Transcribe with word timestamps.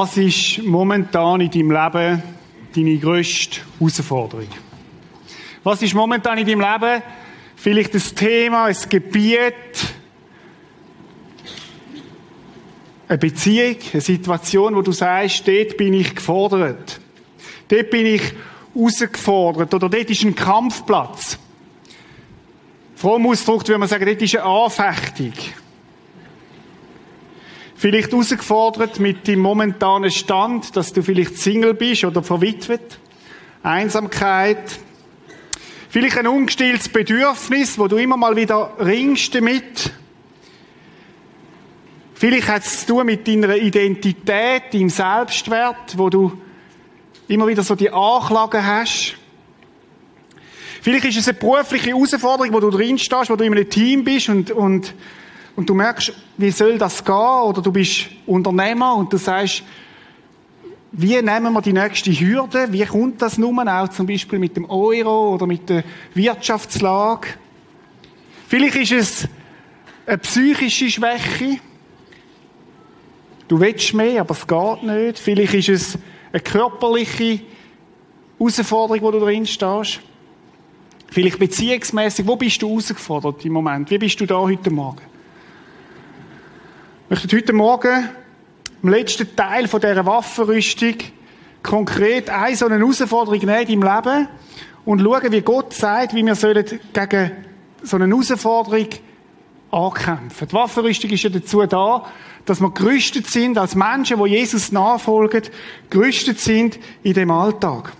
Was 0.00 0.16
ist 0.16 0.62
momentan 0.62 1.40
in 1.40 1.50
deinem 1.50 1.72
Leben 1.72 2.22
deine 2.72 2.98
grösste 2.98 3.62
Herausforderung? 3.80 4.46
Was 5.64 5.82
ist 5.82 5.92
momentan 5.92 6.38
in 6.38 6.46
deinem 6.46 6.60
Leben 6.60 7.02
vielleicht 7.56 7.94
ein 7.94 8.02
Thema, 8.14 8.66
ein 8.66 8.76
Gebiet, 8.88 9.52
eine 13.08 13.18
Beziehung, 13.18 13.74
eine 13.92 14.00
Situation, 14.00 14.76
wo 14.76 14.82
du 14.82 14.92
sagst, 14.92 15.48
dort 15.48 15.76
bin 15.76 15.94
ich 15.94 16.14
gefordert. 16.14 17.00
Dort 17.66 17.90
bin 17.90 18.06
ich 18.06 18.22
herausgefordert 18.76 19.74
oder 19.74 19.88
dort 19.88 20.10
ist 20.10 20.22
ein 20.22 20.36
Kampfplatz. 20.36 21.40
Fromm 22.94 23.26
ausgedrückt 23.26 23.66
würde 23.66 23.80
man 23.80 23.88
sagen, 23.88 24.06
dort 24.06 24.22
ist 24.22 24.36
eine 24.36 24.44
Anfechtung. 24.44 25.32
Vielleicht 27.78 28.10
herausgefordert 28.10 28.98
mit 28.98 29.28
dem 29.28 29.38
momentanen 29.38 30.10
Stand, 30.10 30.74
dass 30.76 30.92
du 30.92 31.00
vielleicht 31.00 31.38
Single 31.38 31.74
bist 31.74 32.04
oder 32.04 32.24
verwitwet. 32.24 32.98
Einsamkeit. 33.62 34.80
Vielleicht 35.88 36.18
ein 36.18 36.26
ungestilltes 36.26 36.88
Bedürfnis, 36.88 37.78
wo 37.78 37.86
du 37.86 37.96
immer 37.98 38.16
mal 38.16 38.34
wieder 38.34 38.72
ringst 38.80 39.32
damit. 39.32 39.92
Vielleicht 42.14 42.48
hat 42.48 42.64
es 42.64 42.80
zu 42.80 42.94
tun 42.94 43.06
mit 43.06 43.28
deiner 43.28 43.54
Identität, 43.54 44.74
deinem 44.74 44.90
Selbstwert, 44.90 45.96
wo 45.96 46.10
du 46.10 46.36
immer 47.28 47.46
wieder 47.46 47.62
so 47.62 47.76
die 47.76 47.90
Anklagen 47.90 48.66
hast. 48.66 49.14
Vielleicht 50.82 51.04
ist 51.04 51.18
es 51.18 51.28
eine 51.28 51.38
berufliche 51.38 51.90
Herausforderung, 51.90 52.52
wo 52.52 52.58
du 52.58 52.70
drin 52.70 52.98
stehst, 52.98 53.30
wo 53.30 53.36
du 53.36 53.44
in 53.44 53.52
einem 53.52 53.70
Team 53.70 54.02
bist 54.02 54.28
und, 54.30 54.50
und 54.50 54.94
und 55.58 55.68
du 55.68 55.74
merkst, 55.74 56.12
wie 56.36 56.52
soll 56.52 56.78
das 56.78 57.04
gehen? 57.04 57.42
Oder 57.42 57.60
du 57.60 57.72
bist 57.72 58.06
Unternehmer 58.26 58.94
und 58.94 59.12
du 59.12 59.16
sagst, 59.16 59.64
wie 60.92 61.20
nehmen 61.20 61.52
wir 61.52 61.60
die 61.60 61.72
nächste 61.72 62.12
Hürde? 62.12 62.68
Wie 62.70 62.86
kommt 62.86 63.20
das 63.20 63.38
nun 63.38 63.68
auch 63.68 63.88
zum 63.88 64.06
Beispiel 64.06 64.38
mit 64.38 64.56
dem 64.56 64.70
Euro 64.70 65.34
oder 65.34 65.48
mit 65.48 65.68
der 65.68 65.82
Wirtschaftslage? 66.14 67.30
Vielleicht 68.46 68.76
ist 68.76 68.92
es 68.92 69.28
eine 70.06 70.18
psychische 70.18 70.88
Schwäche. 70.92 71.58
Du 73.48 73.58
willst 73.58 73.94
mehr, 73.94 74.20
aber 74.20 74.36
es 74.36 74.46
geht 74.46 74.82
nicht. 74.84 75.18
Vielleicht 75.18 75.54
ist 75.54 75.68
es 75.70 75.98
eine 76.30 76.40
körperliche 76.40 77.40
Herausforderung, 78.38 79.02
wo 79.02 79.10
du 79.10 79.18
drin 79.18 79.44
stehst. 79.44 79.98
Vielleicht 81.10 81.40
beziehungsmäßig. 81.40 82.28
Wo 82.28 82.36
bist 82.36 82.62
du 82.62 82.68
herausgefordert 82.68 83.44
im 83.44 83.54
Moment? 83.54 83.90
Wie 83.90 83.98
bist 83.98 84.20
du 84.20 84.24
da 84.24 84.36
heute 84.36 84.70
Morgen? 84.70 85.07
Möchte 87.10 87.34
heute 87.38 87.54
Morgen 87.54 88.10
im 88.82 88.88
letzten 88.90 89.34
Teil 89.34 89.66
von 89.66 89.80
dieser 89.80 90.04
Waffenrüstung 90.04 90.96
konkret 91.62 92.28
eine 92.28 92.54
so 92.54 92.66
eine 92.66 92.76
Herausforderung 92.76 93.38
nehmen 93.38 93.66
im 93.66 93.82
Leben 93.82 94.28
und 94.84 95.00
schauen, 95.00 95.32
wie 95.32 95.40
Gott 95.40 95.72
sagt, 95.72 96.14
wie 96.14 96.22
wir 96.22 96.34
gegen 96.34 97.30
so 97.82 97.96
eine 97.96 98.08
Herausforderung 98.08 98.88
ankämpfen. 99.70 100.48
Die 100.48 100.52
Waffenrüstung 100.52 101.08
ist 101.08 101.22
ja 101.22 101.30
dazu 101.30 101.64
da, 101.64 102.04
dass 102.44 102.60
wir 102.60 102.70
gerüstet 102.72 103.26
sind 103.26 103.56
als 103.56 103.74
Menschen, 103.74 104.22
die 104.22 104.28
Jesus 104.28 104.70
nachfolgen, 104.70 105.44
gerüstet 105.88 106.38
sind 106.40 106.78
in 107.02 107.14
dem 107.14 107.30
Alltag. 107.30 107.90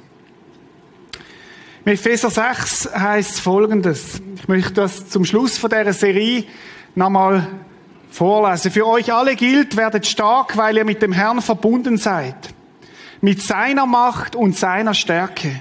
Mit 1.87 1.95
Epheser 1.95 2.29
6 2.29 2.91
heißt 2.95 3.41
folgendes. 3.41 4.21
Ich 4.37 4.49
möchte 4.49 4.75
das 4.75 5.09
zum 5.09 5.25
Schluss 5.25 5.57
von 5.57 5.71
dieser 5.71 5.95
Serie 5.95 6.45
nochmal 6.95 7.49
vorlesen. 8.11 8.71
Für 8.71 8.87
euch 8.87 9.13
alle 9.13 9.37
gilt, 9.37 9.77
werdet 9.77 10.07
stark, 10.07 10.57
weil 10.57 10.77
ihr 10.77 10.85
mit 10.85 11.03
dem 11.03 11.13
Herrn 11.13 11.41
verbunden 11.41 11.97
seid. 11.97 12.37
Mit 13.21 13.43
seiner 13.43 13.87
Macht 13.87 14.37
und 14.37 14.57
seiner 14.57 14.95
Stärke. 14.95 15.61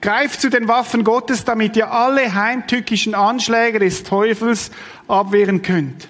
Greift 0.00 0.40
zu 0.40 0.50
den 0.50 0.68
Waffen 0.68 1.04
Gottes, 1.04 1.44
damit 1.44 1.76
ihr 1.76 1.90
alle 1.90 2.34
heimtückischen 2.34 3.14
Anschläge 3.14 3.78
des 3.78 4.02
Teufels 4.02 4.70
abwehren 5.08 5.62
könnt. 5.62 6.08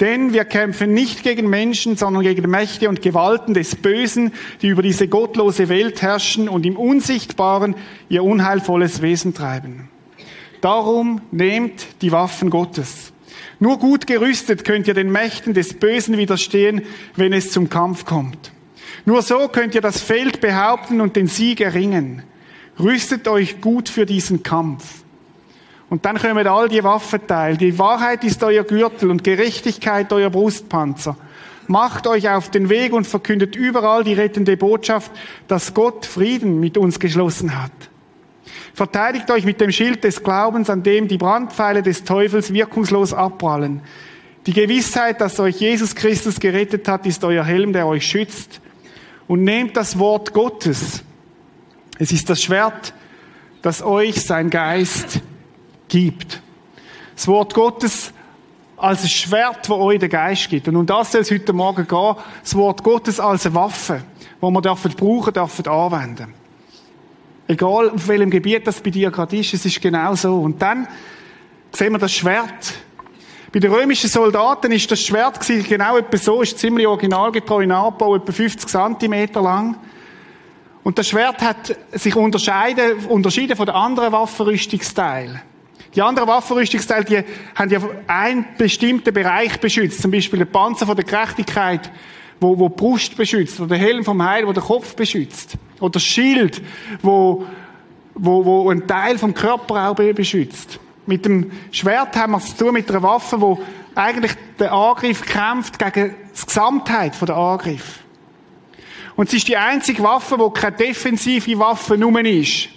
Denn 0.00 0.32
wir 0.32 0.46
kämpfen 0.46 0.94
nicht 0.94 1.22
gegen 1.22 1.50
Menschen, 1.50 1.96
sondern 1.96 2.22
gegen 2.22 2.48
Mächte 2.50 2.88
und 2.88 3.02
Gewalten 3.02 3.52
des 3.52 3.76
Bösen, 3.76 4.32
die 4.62 4.68
über 4.68 4.80
diese 4.80 5.08
gottlose 5.08 5.68
Welt 5.68 6.00
herrschen 6.00 6.48
und 6.48 6.64
im 6.64 6.78
Unsichtbaren 6.78 7.74
ihr 8.08 8.24
unheilvolles 8.24 9.02
Wesen 9.02 9.34
treiben. 9.34 9.90
Darum 10.62 11.20
nehmt 11.30 11.86
die 12.00 12.12
Waffen 12.12 12.48
Gottes. 12.48 13.09
Nur 13.60 13.78
gut 13.78 14.06
gerüstet 14.06 14.64
könnt 14.64 14.88
ihr 14.88 14.94
den 14.94 15.12
Mächten 15.12 15.52
des 15.52 15.74
Bösen 15.74 16.16
widerstehen, 16.16 16.82
wenn 17.14 17.34
es 17.34 17.52
zum 17.52 17.68
Kampf 17.68 18.06
kommt. 18.06 18.52
Nur 19.04 19.20
so 19.20 19.48
könnt 19.48 19.74
ihr 19.74 19.82
das 19.82 20.00
Feld 20.00 20.40
behaupten 20.40 21.02
und 21.02 21.14
den 21.14 21.26
Sieg 21.26 21.60
erringen. 21.60 22.22
Rüstet 22.78 23.28
euch 23.28 23.60
gut 23.60 23.90
für 23.90 24.06
diesen 24.06 24.42
Kampf. 24.42 25.02
Und 25.90 26.06
dann 26.06 26.18
kommen 26.18 26.46
all 26.46 26.68
die 26.68 26.82
Waffenteile. 26.82 27.58
Die 27.58 27.78
Wahrheit 27.78 28.24
ist 28.24 28.42
euer 28.42 28.64
Gürtel 28.64 29.10
und 29.10 29.24
Gerechtigkeit 29.24 30.10
euer 30.12 30.30
Brustpanzer. 30.30 31.16
Macht 31.66 32.06
euch 32.06 32.30
auf 32.30 32.50
den 32.50 32.70
Weg 32.70 32.94
und 32.94 33.06
verkündet 33.06 33.56
überall 33.56 34.04
die 34.04 34.14
rettende 34.14 34.56
Botschaft, 34.56 35.10
dass 35.48 35.74
Gott 35.74 36.06
Frieden 36.06 36.60
mit 36.60 36.78
uns 36.78 36.98
geschlossen 36.98 37.62
hat. 37.62 37.89
Verteidigt 38.74 39.30
euch 39.30 39.44
mit 39.44 39.60
dem 39.60 39.72
Schild 39.72 40.04
des 40.04 40.22
Glaubens, 40.22 40.70
an 40.70 40.82
dem 40.82 41.08
die 41.08 41.18
Brandpfeile 41.18 41.82
des 41.82 42.04
Teufels 42.04 42.52
wirkungslos 42.52 43.12
abprallen. 43.12 43.82
Die 44.46 44.52
Gewissheit, 44.52 45.20
dass 45.20 45.38
euch 45.38 45.60
Jesus 45.60 45.94
Christus 45.94 46.40
gerettet 46.40 46.88
hat, 46.88 47.06
ist 47.06 47.24
euer 47.24 47.44
Helm, 47.44 47.72
der 47.72 47.86
euch 47.86 48.06
schützt. 48.06 48.60
Und 49.28 49.44
nehmt 49.44 49.76
das 49.76 49.98
Wort 49.98 50.32
Gottes. 50.32 51.04
Es 51.98 52.10
ist 52.10 52.30
das 52.30 52.42
Schwert, 52.42 52.94
das 53.62 53.82
euch 53.82 54.22
sein 54.24 54.50
Geist 54.50 55.20
gibt. 55.88 56.40
Das 57.14 57.28
Wort 57.28 57.52
Gottes 57.54 58.12
als 58.78 59.02
ein 59.02 59.08
Schwert, 59.10 59.68
das 59.68 59.70
euch 59.70 59.98
der 59.98 60.08
Geist 60.08 60.48
gibt. 60.48 60.66
Und 60.68 60.76
um 60.76 60.86
das 60.86 61.12
soll 61.12 61.20
es 61.20 61.30
heute 61.30 61.52
Morgen 61.52 61.86
gehen. 61.86 62.16
Das 62.42 62.54
Wort 62.54 62.82
Gottes 62.82 63.20
als 63.20 63.44
eine 63.44 63.54
Waffe, 63.54 64.02
die 64.40 64.46
wir 64.46 64.62
dürfen 64.62 64.92
brauchen, 64.92 65.34
dürfen 65.34 65.68
anwenden. 65.68 66.39
Egal 67.50 67.90
auf 67.90 68.06
welchem 68.06 68.30
Gebiet 68.30 68.64
das 68.64 68.80
bei 68.80 68.90
dir 68.90 69.10
gerade 69.10 69.36
ist, 69.36 69.52
es 69.52 69.66
ist 69.66 69.82
genau 69.82 70.14
so. 70.14 70.36
Und 70.36 70.62
dann 70.62 70.86
sehen 71.72 71.90
wir 71.90 71.98
das 71.98 72.12
Schwert. 72.12 72.74
Bei 73.50 73.58
den 73.58 73.72
römischen 73.72 74.08
Soldaten 74.08 74.70
ist 74.70 74.88
das 74.88 75.00
Schwert 75.00 75.40
genau 75.68 75.96
etwa 75.96 76.16
so, 76.16 76.42
ist 76.42 76.60
ziemlich 76.60 76.86
originalgetreu 76.86 77.62
in 77.62 77.72
Abbau, 77.72 78.14
etwa 78.14 78.30
50 78.30 78.68
Zentimeter 78.68 79.42
lang. 79.42 79.76
Und 80.84 80.96
das 80.96 81.08
Schwert 81.08 81.40
hat 81.40 81.76
sich 81.90 82.14
unterscheiden, 82.14 83.04
unterschieden 83.08 83.56
von 83.56 83.66
den 83.66 83.74
anderen 83.74 84.12
Waffenrüstungsteilen. 84.12 85.42
Die 85.96 86.02
anderen 86.02 86.28
Waffenrüstungsteile, 86.28 87.04
die 87.04 87.24
haben 87.56 87.68
ja 87.68 87.80
einen 88.06 88.44
bestimmten 88.58 89.12
Bereich 89.12 89.58
beschützt. 89.58 90.02
Zum 90.02 90.12
Beispiel 90.12 90.38
der 90.38 90.46
Panzer 90.46 90.86
von 90.86 90.94
der 90.94 91.04
Gerechtigkeit, 91.04 91.90
wo, 92.38 92.56
wo 92.56 92.68
die 92.68 92.76
Brust 92.76 93.16
beschützt. 93.16 93.58
Oder 93.58 93.70
der 93.70 93.78
Helm 93.78 94.04
vom 94.04 94.22
Heil, 94.22 94.46
wo 94.46 94.52
der 94.52 94.62
Kopf 94.62 94.94
beschützt. 94.94 95.58
Oder 95.80 95.98
Schild, 95.98 96.62
wo, 97.02 97.44
wo, 98.14 98.44
wo 98.44 98.70
einen 98.70 98.86
Teil 98.86 99.18
vom 99.18 99.34
Körper 99.34 99.90
auch 99.90 99.94
beschützt. 99.94 100.78
Mit 101.06 101.24
dem 101.24 101.50
Schwert 101.72 102.14
haben 102.16 102.32
wir 102.32 102.38
es 102.38 102.56
zu 102.56 102.64
tun 102.64 102.74
mit 102.74 102.88
einer 102.90 103.02
Waffe, 103.02 103.40
wo 103.40 103.60
eigentlich 103.94 104.32
der 104.58 104.72
Angriff 104.72 105.24
kämpft 105.24 105.78
gegen 105.78 106.14
die 106.14 106.46
Gesamtheit 106.46 107.14
der 107.20 107.36
Angriff. 107.36 108.00
Und 109.16 109.28
es 109.28 109.34
ist 109.34 109.48
die 109.48 109.56
einzige 109.56 110.02
Waffe, 110.02 110.38
wo 110.38 110.50
keine 110.50 110.76
defensive 110.76 111.58
Waffe 111.58 111.98
nur 111.98 112.18
ist 112.24 112.68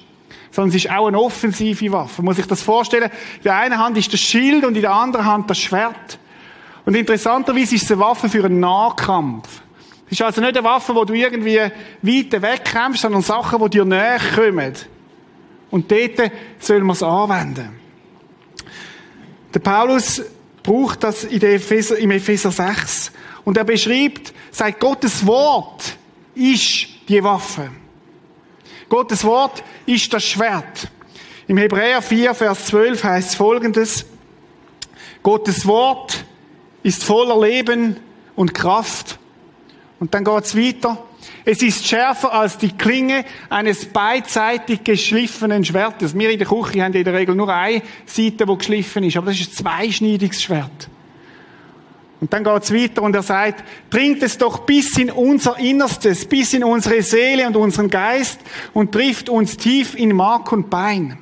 sondern 0.53 0.69
es 0.69 0.85
ist 0.85 0.91
auch 0.91 1.07
eine 1.07 1.19
offensive 1.19 1.91
Waffe. 1.91 2.21
Man 2.21 2.25
muss 2.25 2.35
sich 2.35 2.45
das 2.45 2.61
vorstellen. 2.61 3.09
In 3.37 3.43
der 3.43 3.55
einen 3.55 3.77
Hand 3.77 3.97
ist 3.97 4.13
das 4.13 4.19
Schild 4.19 4.63
und 4.63 4.75
in 4.75 4.81
der 4.81 4.93
anderen 4.93 5.25
Hand 5.25 5.49
das 5.49 5.57
Schwert. 5.57 6.19
Und 6.85 6.95
interessanterweise 6.95 7.73
ist 7.73 7.83
es 7.83 7.91
eine 7.91 8.01
Waffe 8.01 8.29
für 8.29 8.45
einen 8.45 8.59
Nahkampf. 8.59 9.61
Es 10.13 10.19
ist 10.19 10.25
also 10.27 10.41
nicht 10.41 10.55
eine 10.55 10.63
Waffe, 10.63 10.93
wo 10.93 11.05
du 11.05 11.15
irgendwie 11.15 11.57
weit 11.57 11.71
wegkämpfst, 12.39 13.01
sondern 13.01 13.23
Sachen, 13.23 13.59
die 13.63 13.69
dir 13.71 13.83
näher 13.83 14.19
kommen. 14.35 14.73
Und 15.71 15.89
dort 15.89 16.31
soll 16.59 16.81
man 16.81 16.95
es 16.95 17.01
anwenden. 17.01 17.69
Der 19.51 19.59
Paulus 19.59 20.21
braucht 20.61 21.03
das 21.03 21.23
in 21.23 21.41
Epheser, 21.41 21.97
im 21.97 22.11
Epheser 22.11 22.51
6. 22.51 23.11
Und 23.43 23.57
er 23.57 23.63
beschreibt, 23.63 24.35
sagt 24.51 24.79
Gottes 24.79 25.25
Wort 25.25 25.97
ist 26.35 26.89
die 27.09 27.23
Waffe. 27.23 27.71
Gottes 28.89 29.23
Wort 29.23 29.63
ist 29.87 30.13
das 30.13 30.23
Schwert. 30.23 30.89
Im 31.47 31.57
Hebräer 31.57 32.03
4, 32.03 32.35
Vers 32.35 32.67
12 32.67 33.03
heißt 33.03 33.29
es 33.29 33.35
folgendes. 33.35 34.05
Gottes 35.23 35.65
Wort 35.65 36.23
ist 36.83 37.03
voller 37.03 37.41
Leben 37.41 37.97
und 38.35 38.53
Kraft. 38.53 39.17
Und 40.03 40.13
dann 40.13 40.25
geht 40.25 40.43
es 40.43 40.57
weiter. 40.57 40.97
Es 41.45 41.61
ist 41.61 41.87
schärfer 41.87 42.33
als 42.33 42.57
die 42.57 42.73
Klinge 42.73 43.23
eines 43.49 43.85
beidseitig 43.85 44.83
geschliffenen 44.83 45.63
Schwertes. 45.63 46.13
Wir 46.13 46.29
in 46.29 46.39
der 46.39 46.47
Küche 46.49 46.83
haben 46.83 46.91
in 46.91 47.05
der 47.05 47.13
Regel 47.13 47.35
nur 47.35 47.47
eine 47.47 47.81
Seite, 48.05 48.45
die 48.45 48.57
geschliffen 48.57 49.05
ist, 49.05 49.15
aber 49.15 49.27
das 49.27 49.39
ist 49.39 49.51
ein 49.51 49.65
zweischneidiges 49.65 50.43
Schwert. 50.43 50.89
Und 52.19 52.33
dann 52.33 52.43
geht's 52.43 52.73
weiter 52.73 53.01
und 53.01 53.15
er 53.15 53.23
sagt, 53.23 53.63
dringt 53.89 54.21
es 54.23 54.37
doch 54.37 54.65
bis 54.65 54.97
in 54.97 55.09
unser 55.09 55.57
Innerstes, 55.57 56.25
bis 56.25 56.51
in 56.51 56.65
unsere 56.65 57.01
Seele 57.01 57.47
und 57.47 57.55
unseren 57.55 57.89
Geist 57.89 58.41
und 58.73 58.91
trifft 58.91 59.29
uns 59.29 59.55
tief 59.55 59.95
in 59.95 60.13
Mark 60.13 60.51
und 60.51 60.69
Bein. 60.69 61.17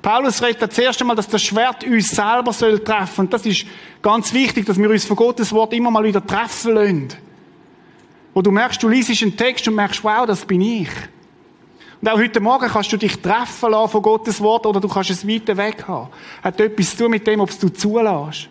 Paulus 0.00 0.40
redet 0.40 0.62
das 0.62 0.78
erste 0.78 1.04
Mal, 1.04 1.16
dass 1.16 1.26
das 1.26 1.42
Schwert 1.42 1.82
uns 1.82 2.10
selber 2.10 2.52
soll 2.52 2.78
treffen. 2.78 3.22
Und 3.22 3.32
das 3.32 3.44
ist 3.44 3.66
ganz 4.02 4.32
wichtig, 4.32 4.66
dass 4.66 4.78
wir 4.78 4.88
uns 4.88 5.04
von 5.04 5.16
Gottes 5.16 5.52
Wort 5.52 5.72
immer 5.72 5.90
mal 5.90 6.04
wieder 6.04 6.24
treffen 6.24 6.74
lassen. 6.74 7.31
Wo 8.34 8.42
du 8.42 8.50
merkst, 8.50 8.82
du 8.82 8.88
liest 8.88 9.22
einen 9.22 9.36
Text 9.36 9.66
und 9.68 9.74
merkst, 9.74 10.02
wow, 10.02 10.26
das 10.26 10.44
bin 10.44 10.60
ich. 10.60 10.88
Und 12.00 12.08
auch 12.08 12.18
heute 12.18 12.40
Morgen 12.40 12.68
kannst 12.68 12.92
du 12.92 12.96
dich 12.96 13.20
treffen 13.20 13.70
lassen 13.70 13.92
von 13.92 14.02
Gottes 14.02 14.40
Wort 14.40 14.66
oder 14.66 14.80
du 14.80 14.88
kannst 14.88 15.10
es 15.10 15.26
weiter 15.26 15.56
weg 15.56 15.84
haben. 15.86 16.08
Hat 16.42 16.58
etwas 16.60 16.90
zu 16.90 17.04
tun 17.04 17.12
mit 17.12 17.26
dem, 17.26 17.40
ob 17.40 17.56
du 17.58 17.68
zulässt. 17.68 18.48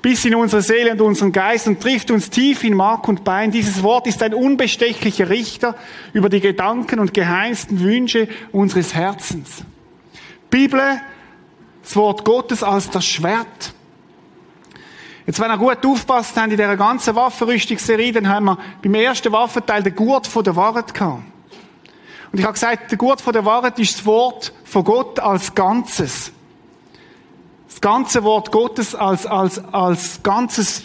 Bis 0.00 0.24
in 0.24 0.36
unsere 0.36 0.62
Seele 0.62 0.92
und 0.92 1.00
unseren 1.00 1.32
Geist 1.32 1.66
und 1.66 1.80
trifft 1.80 2.10
uns 2.12 2.30
tief 2.30 2.62
in 2.62 2.74
Mark 2.74 3.08
und 3.08 3.24
Bein. 3.24 3.50
Dieses 3.50 3.82
Wort 3.82 4.06
ist 4.06 4.22
ein 4.22 4.32
unbestechlicher 4.32 5.28
Richter 5.28 5.74
über 6.12 6.28
die 6.28 6.40
Gedanken 6.40 7.00
und 7.00 7.12
geheimsten 7.12 7.80
Wünsche 7.80 8.28
unseres 8.52 8.94
Herzens. 8.94 9.64
Bibel, 10.48 11.00
das 11.82 11.96
Wort 11.96 12.24
Gottes 12.24 12.62
als 12.62 12.90
das 12.90 13.04
Schwert. 13.04 13.74
Jetzt, 15.26 15.40
wenn 15.40 15.50
ihr 15.50 15.58
gut 15.58 15.84
aufpasst 15.84 16.36
habt 16.36 16.52
in 16.52 16.56
dieser 16.56 16.76
ganzen 16.76 17.16
Waffenrüstungsserie, 17.16 18.12
dann 18.12 18.28
haben 18.28 18.44
wir 18.44 18.58
beim 18.80 18.94
ersten 18.94 19.32
Waffenteil 19.32 19.82
den 19.82 19.94
Gurt 19.94 20.26
von 20.26 20.44
der 20.44 20.54
Wahrheit 20.54 20.94
gehabt. 20.94 21.22
Und 22.30 22.38
ich 22.38 22.44
habe 22.44 22.52
gesagt, 22.52 22.90
der 22.90 22.98
Gurt 22.98 23.20
von 23.20 23.32
der 23.32 23.44
Wahrheit 23.44 23.78
ist 23.80 23.98
das 23.98 24.06
Wort 24.06 24.52
von 24.64 24.84
Gott 24.84 25.18
als 25.18 25.54
Ganzes. 25.54 26.32
Das 27.68 27.80
ganze 27.80 28.22
Wort 28.22 28.52
Gottes 28.52 28.94
als, 28.94 29.26
als, 29.26 29.62
als 29.72 30.22
Ganzes, 30.22 30.84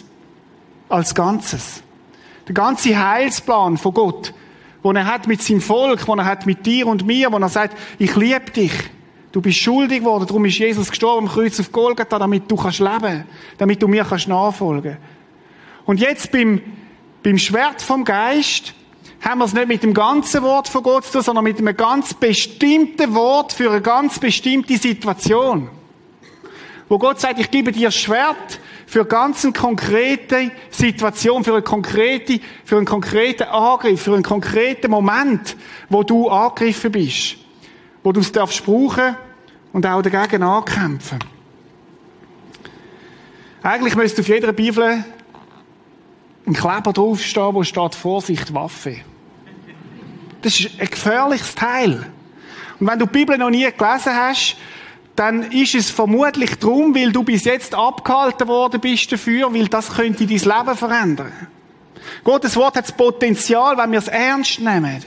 als 0.90 1.14
Ganzes. 1.14 1.84
Der 2.48 2.56
ganze 2.56 2.98
Heilsplan 2.98 3.78
von 3.78 3.94
Gott, 3.94 4.34
den 4.84 4.96
er 4.96 5.06
hat 5.06 5.28
mit 5.28 5.44
seinem 5.44 5.62
Volk, 5.62 6.06
den 6.06 6.20
er 6.20 6.26
hat 6.26 6.48
mit 6.48 6.66
dir 6.66 6.88
und 6.88 7.06
mir, 7.06 7.32
wo 7.32 7.38
er 7.38 7.50
sagt, 7.50 7.78
ich 8.00 8.16
liebe 8.16 8.50
dich. 8.52 8.74
Du 9.32 9.40
bist 9.40 9.60
schuldig 9.60 10.00
geworden, 10.00 10.28
darum 10.28 10.44
ist 10.46 10.58
Jesus 10.58 10.90
gestorben 10.90 11.28
am 11.28 11.34
Kreuz 11.34 11.58
auf 11.60 11.72
Golgatha, 11.72 12.20
damit 12.20 12.52
du 12.52 12.58
kannst 12.58 12.80
leben, 12.80 13.24
damit 13.58 13.82
du 13.82 13.88
mir 13.88 14.04
kannst 14.04 14.28
nachfolgen. 14.28 14.98
Und 15.86 16.02
jetzt 16.02 16.32
beim, 16.32 16.62
beim 17.24 17.38
Schwert 17.38 17.82
vom 17.82 18.04
Geist 18.04 18.74
haben 19.22 19.40
wir 19.40 19.46
es 19.46 19.54
nicht 19.54 19.68
mit 19.68 19.84
dem 19.84 19.94
ganzen 19.94 20.42
Wort 20.42 20.68
von 20.68 20.84
Gott 20.84 21.06
zu 21.06 21.14
tun, 21.14 21.22
sondern 21.22 21.46
mit 21.46 21.60
einem 21.60 21.78
ganz 21.78 22.14
bestimmten 22.14 23.14
Wort 23.14 23.54
für 23.54 23.70
eine 23.70 23.82
ganz 23.82 24.20
bestimmte 24.20 24.78
Situation. 24.78 25.70
Wo 26.90 26.98
Gott 26.98 27.22
sagt, 27.22 27.40
ich 27.40 27.50
gebe 27.50 27.72
dir 27.72 27.90
Schwert 27.90 28.60
für 28.86 29.06
ganz 29.06 29.46
eine 29.46 29.54
konkrete 29.54 30.52
Situation, 30.70 31.46
für 31.46 31.54
eine 31.54 31.62
konkrete, 31.62 32.42
für 32.66 32.76
einen 32.76 32.86
konkreten 32.86 33.44
Angriff, 33.44 34.02
für 34.02 34.14
einen 34.14 34.24
konkreten 34.24 34.92
Moment, 34.92 35.56
wo 35.88 36.04
du 36.04 36.28
angegriffen 36.28 36.92
bist 36.92 37.41
wo 38.04 38.12
du 38.12 38.20
es 38.20 38.32
darfst 38.32 38.66
brauchen 38.66 39.16
und 39.74 39.86
auch 39.86 40.02
dagegen 40.02 40.44
ankämpfen. 40.44 41.20
Eigentlich 43.64 43.96
müsste 43.96 44.22
auf 44.22 44.28
jeder 44.28 44.54
Bibel 44.54 45.04
ein 46.48 46.54
Kleber 46.54 46.94
draufstehen, 46.94 47.54
wo 47.54 47.64
steht 47.64 47.96
Vorsicht, 47.96 48.54
Waffe. 48.54 48.98
Das 50.42 50.60
ist 50.60 50.80
ein 50.80 50.88
gefährliches 50.88 51.54
Teil. 51.54 52.08
Und 52.80 52.88
wenn 52.88 52.98
du 52.98 53.06
die 53.06 53.12
Bibel 53.12 53.38
noch 53.38 53.52
nie 53.52 53.70
gelesen 53.72 54.16
hast, 54.16 54.58
dann 55.16 55.52
ist 55.52 55.76
es 55.76 55.92
vermutlich 55.92 56.58
darum, 56.58 56.96
weil 56.96 57.12
du 57.12 57.22
bis 57.24 57.44
jetzt 57.44 57.76
abgehalten 57.76 58.48
worden 58.48 58.82
bist 58.82 59.12
dafür, 59.12 59.54
weil 59.54 59.68
das 59.68 59.94
könnte 59.94 60.26
dein 60.26 60.38
Leben 60.38 60.78
verändern. 60.78 61.32
Gottes 62.24 62.56
Wort 62.56 62.76
hat 62.76 62.86
das 62.86 62.92
Potenzial, 62.92 63.78
wenn 63.78 63.92
wir 63.92 64.00
es 64.00 64.08
ernst 64.08 64.60
nehmen, 64.60 65.04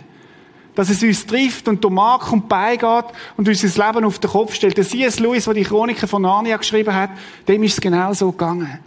dass 0.74 0.90
es 0.90 1.02
uns 1.02 1.26
trifft 1.26 1.68
und 1.68 1.82
durch 1.82 1.92
Mark 1.92 2.32
und 2.32 2.48
beigeht 2.48 3.06
und 3.36 3.48
unser 3.48 3.86
Leben 3.86 4.04
auf 4.04 4.18
den 4.18 4.30
Kopf 4.30 4.54
stellt. 4.54 4.76
Der 4.76 4.84
C.S. 4.84 5.20
Lewis, 5.20 5.44
der 5.44 5.54
die 5.54 5.62
Chroniken 5.62 6.08
von 6.08 6.22
Narnia 6.22 6.56
geschrieben 6.56 6.94
hat, 6.94 7.10
dem 7.46 7.62
ist 7.62 7.74
es 7.74 7.80
genau 7.80 8.12
so 8.12 8.32
gegangen. 8.32 8.80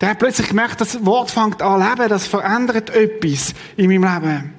Der 0.00 0.10
hat 0.10 0.18
plötzlich 0.18 0.48
gemerkt, 0.48 0.80
das 0.80 1.04
Wort 1.04 1.30
fängt 1.30 1.60
an 1.60 1.80
leben, 1.80 2.08
das 2.08 2.26
verändert 2.26 2.90
etwas 2.90 3.54
in 3.76 3.88
meinem 3.88 4.22
Leben. 4.22 4.54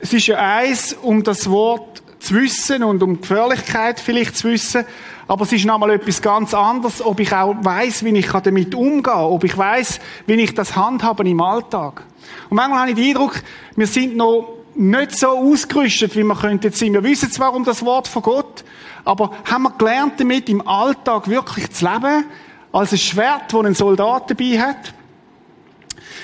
Es 0.00 0.12
ist 0.12 0.26
ja 0.26 0.36
eins, 0.36 0.92
um 0.94 1.22
das 1.22 1.48
Wort 1.48 2.02
zu 2.22 2.34
wissen 2.34 2.82
und 2.82 3.02
um 3.02 3.14
die 3.14 3.20
Gefährlichkeit 3.20 4.00
vielleicht 4.00 4.36
zu 4.36 4.48
wissen, 4.48 4.84
aber 5.28 5.44
es 5.44 5.52
ist 5.52 5.64
nochmal 5.64 5.90
etwas 5.90 6.20
ganz 6.20 6.52
anderes, 6.52 7.04
ob 7.04 7.20
ich 7.20 7.32
auch 7.32 7.54
weiß, 7.60 8.04
wie 8.04 8.16
ich 8.16 8.30
damit 8.30 8.74
umgehen 8.74 9.02
kann, 9.02 9.24
ob 9.24 9.44
ich 9.44 9.56
weiß, 9.56 10.00
wie 10.26 10.34
ich 10.34 10.54
das 10.54 10.76
handhabe 10.76 11.28
im 11.28 11.40
Alltag. 11.40 12.04
Und 12.50 12.56
manchmal 12.56 12.80
habe 12.80 12.90
ich 12.90 12.96
den 12.96 13.08
Eindruck, 13.08 13.42
wir 13.76 13.86
sind 13.86 14.16
noch 14.16 14.58
nicht 14.74 15.18
so 15.18 15.28
ausgerüstet, 15.28 16.16
wie 16.16 16.24
wir 16.24 16.34
könnten 16.34 16.72
sein. 16.72 16.92
Wir 16.92 17.02
wissen 17.02 17.30
zwar 17.30 17.54
um 17.54 17.64
das 17.64 17.84
Wort 17.84 18.08
von 18.08 18.22
Gott, 18.22 18.64
aber 19.04 19.32
haben 19.50 19.64
wir 19.64 19.70
gelernt 19.72 20.18
damit, 20.18 20.48
im 20.48 20.66
Alltag 20.66 21.28
wirklich 21.28 21.70
zu 21.70 21.84
leben, 21.84 22.24
als 22.72 22.92
ein 22.92 22.98
Schwert, 22.98 23.52
das 23.52 23.64
ein 23.64 23.74
Soldat 23.74 24.30
dabei 24.30 24.60
hat? 24.60 24.94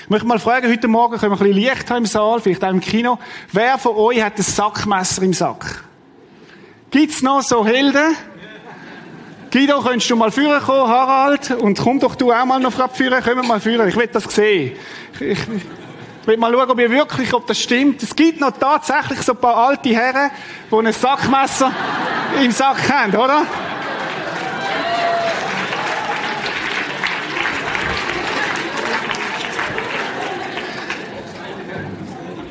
Ich 0.03 0.09
möchte 0.09 0.27
mal 0.27 0.39
fragen, 0.39 0.71
heute 0.71 0.87
Morgen 0.87 1.17
können 1.17 1.31
wir 1.31 1.39
ein 1.39 1.51
bisschen 1.51 1.61
Licht 1.61 1.89
haben 1.89 1.97
im 1.97 2.05
Saal, 2.05 2.39
vielleicht 2.41 2.63
auch 2.63 2.69
im 2.69 2.79
Kino. 2.79 3.19
Wer 3.51 3.77
von 3.77 3.95
euch 3.95 4.21
hat 4.23 4.37
ein 4.37 4.43
Sackmesser 4.43 5.21
im 5.21 5.33
Sack? 5.33 5.83
Gibt's 6.91 7.21
noch 7.21 7.43
so 7.43 7.63
Helden? 7.63 8.15
Guido, 9.51 9.79
könntest 9.81 10.09
du 10.09 10.15
mal 10.15 10.31
führen 10.31 10.59
kommen, 10.59 10.89
Harald? 10.89 11.51
Und 11.51 11.77
komm 11.77 11.99
doch 11.99 12.15
du 12.15 12.31
auch 12.31 12.45
mal 12.45 12.59
noch 12.59 12.73
führen, 12.93 13.23
komm 13.23 13.47
mal 13.47 13.59
führen. 13.59 13.87
Ich 13.87 13.95
will 13.95 14.07
das 14.07 14.23
sehen. 14.23 14.75
Ich, 15.13 15.21
ich, 15.21 15.37
ich 15.39 16.27
will 16.27 16.37
mal 16.37 16.51
schauen, 16.51 16.71
ob 16.71 16.79
ihr 16.79 16.89
wirklich, 16.89 17.31
ob 17.33 17.45
das 17.45 17.59
stimmt. 17.59 18.01
Es 18.01 18.15
gibt 18.15 18.39
noch 18.39 18.51
tatsächlich 18.51 19.21
so 19.21 19.33
ein 19.33 19.37
paar 19.37 19.55
alte 19.55 19.89
Herren, 19.89 20.31
die 20.71 20.75
ein 20.75 20.91
Sackmesser 20.91 21.71
im 22.43 22.51
Sack 22.51 22.91
haben, 22.91 23.15
oder? 23.15 23.45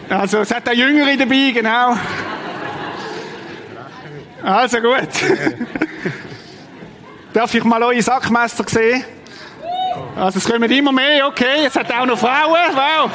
Also, 0.09 0.39
es 0.39 0.55
hat 0.55 0.69
auch 0.69 0.73
Jüngere 0.73 1.17
dabei, 1.17 1.51
genau. 1.53 1.97
Also 4.43 4.81
gut. 4.81 5.09
Darf 7.33 7.55
ich 7.55 7.65
mal 7.65 7.83
eure 7.83 8.01
Sackmesser 8.03 8.65
sehen? 8.67 9.05
Also 10.17 10.39
es 10.39 10.49
kommen 10.49 10.71
immer 10.71 10.93
mehr, 10.93 11.27
okay. 11.27 11.67
Es 11.67 11.77
hat 11.77 11.93
auch 11.93 12.07
noch 12.07 12.19
Frauen, 12.19 12.75
wow. 12.75 13.11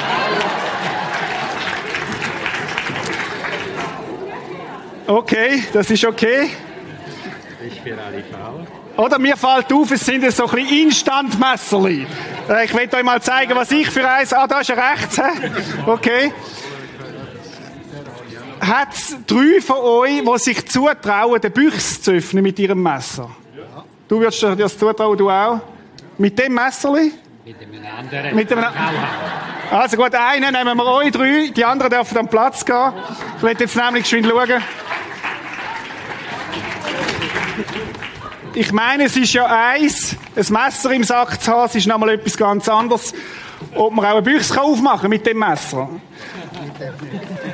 Okay, 5.08 5.64
das 5.74 5.90
ist 5.90 6.06
okay. 6.06 6.50
Ich 7.66 7.82
für 7.82 7.98
alle 8.02 8.24
Frauen. 8.24 8.68
Oder 8.96 9.18
mir 9.20 9.36
fällt 9.36 9.72
auf, 9.74 9.92
es 9.92 10.06
sind 10.06 10.30
so 10.32 10.46
ein 10.46 10.52
bisschen 10.56 10.88
Instantmesserli. 10.88 12.06
Äh, 12.50 12.66
Ich 12.66 12.74
will 12.74 12.90
euch 12.94 13.04
mal 13.04 13.22
zeigen, 13.22 13.56
was 13.56 13.72
ich 13.72 13.90
für 13.90 14.08
eins... 14.08 14.32
Ah, 14.34 14.46
da 14.48 14.60
ist 14.60 14.70
er 14.70 14.78
rechts. 14.78 15.20
Okay. 15.86 16.32
Hat 18.66 18.94
es 18.94 19.18
drei 19.28 19.60
von 19.62 19.78
euch, 19.78 20.22
die 20.24 20.38
sich 20.40 20.66
zutrauen, 20.70 21.42
den 21.42 21.52
Büchs 21.52 22.02
zu 22.02 22.12
öffnen 22.12 22.44
mit 22.44 22.58
ihrem 22.60 22.82
Messer? 22.82 23.30
Du 24.08 24.20
würdest 24.20 24.42
dir 24.42 24.56
das 24.56 24.78
zutrauen, 24.78 25.18
du 25.18 25.30
auch? 25.30 25.60
Mit 26.18 26.38
dem 26.40 26.54
Messerli? 26.54 27.12
Mit 27.46 27.56
einem 27.62 27.86
anderen. 28.00 28.36
Mit 28.36 28.52
einem- 28.52 28.66
Also 29.72 29.98
gut, 29.98 30.14
einen 30.16 30.54
nehmen 30.54 30.78
wir 30.78 30.86
euch 30.86 31.12
drei, 31.12 31.50
die 31.54 31.66
anderen 31.66 31.92
dürfen 31.92 32.18
am 32.20 32.28
Platz 32.28 32.64
gehen. 32.64 32.94
Ich 33.38 33.44
will 33.44 33.56
jetzt 33.60 33.76
nämlich 33.76 34.04
geschwind 34.04 34.28
schauen. 34.28 34.62
Ich 38.56 38.72
meine, 38.72 39.06
es 39.06 39.18
ist 39.18 39.34
ja 39.34 39.46
eins, 39.46 40.16
ein 40.36 40.46
Messer 40.54 40.92
im 40.92 41.04
Sack 41.04 41.42
zu 41.42 41.52
haben, 41.52 41.66
es 41.66 41.76
ist 41.76 41.88
nochmal 41.88 42.10
etwas 42.10 42.38
ganz 42.38 42.70
anderes, 42.70 43.14
ob 43.74 43.94
man 43.94 44.06
auch 44.06 44.18
ein 44.18 44.24
Büchs 44.24 44.52
kann 44.54 44.64
aufmachen 44.64 45.10
mit 45.10 45.26
dem 45.26 45.40
Messer. 45.40 45.90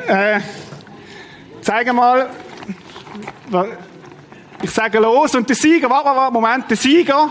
Äh, 0.08 0.40
zeig 1.62 1.94
mal. 1.94 2.30
Ich 4.62 4.72
sage 4.72 5.00
los 5.00 5.36
und 5.36 5.48
der 5.48 5.56
Sieger, 5.56 5.90
warte, 5.90 6.10
warte, 6.10 6.34
Moment, 6.34 6.70
der 6.70 6.78
Sieger, 6.78 7.30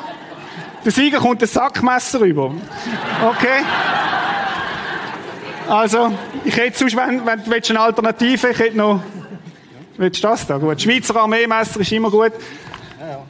der 0.84 0.92
Sieger 0.92 1.18
kommt 1.18 1.42
ein 1.42 1.48
Sackmesser 1.48 2.20
rüber. 2.20 2.54
Okay? 3.22 3.64
Also, 5.68 6.12
ich 6.44 6.56
hätte 6.56 6.78
sonst, 6.78 6.96
wenn, 6.96 7.26
wenn 7.26 7.42
du 7.44 7.68
eine 7.68 7.80
Alternative, 7.80 8.48
ich 8.48 8.58
hätte 8.58 8.76
noch, 8.76 9.02
willst 9.98 10.24
du 10.24 10.28
das 10.28 10.46
da? 10.46 10.56
Gut. 10.56 10.80
Schweizer 10.80 11.14
Armeemesser 11.16 11.80
ist 11.80 11.92
immer 11.92 12.10
gut. 12.10 12.32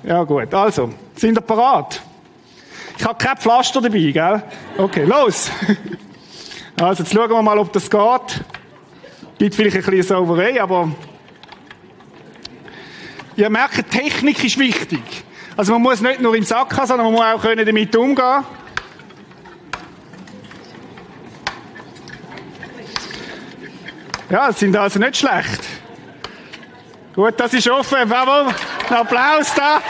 Ja, 0.05 0.23
gut. 0.23 0.55
Also, 0.55 0.93
sind 1.17 1.37
ihr 1.37 1.41
parat? 1.41 2.01
Ich 2.97 3.05
habe 3.05 3.19
kein 3.19 3.37
Pflaster 3.37 3.81
dabei, 3.81 4.11
gell? 4.13 4.43
Okay, 4.77 5.05
los! 5.05 5.51
Also, 6.81 7.03
jetzt 7.03 7.13
schauen 7.13 7.29
wir 7.29 7.43
mal, 7.43 7.59
ob 7.59 7.73
das 7.73 7.91
geht. 7.91 8.45
Gibt 9.39 9.55
vielleicht 9.55 9.77
ein 9.77 9.83
bisschen 9.85 10.03
Sauerei, 10.03 10.61
aber 10.61 10.91
ihr 13.37 13.49
merkt, 13.49 13.91
Technik 13.91 14.43
ist 14.45 14.59
wichtig. 14.59 15.01
Also 15.57 15.73
man 15.73 15.83
muss 15.83 16.01
nicht 16.01 16.21
nur 16.21 16.35
im 16.35 16.43
Sack 16.43 16.77
haben, 16.77 16.87
sondern 16.87 17.07
man 17.07 17.15
muss 17.15 17.25
auch 17.25 17.41
können 17.43 17.65
damit 17.65 17.95
umgehen 17.95 18.45
Ja, 24.31 24.53
sind 24.53 24.77
also 24.77 24.99
nicht 24.99 25.17
schlecht. 25.17 25.61
Gut, 27.15 27.35
das 27.39 27.55
ist 27.55 27.69
offen. 27.69 28.07
Bravo. 28.07 28.53
Ein 28.91 28.97
Applaus 28.97 29.55
da. 29.55 29.81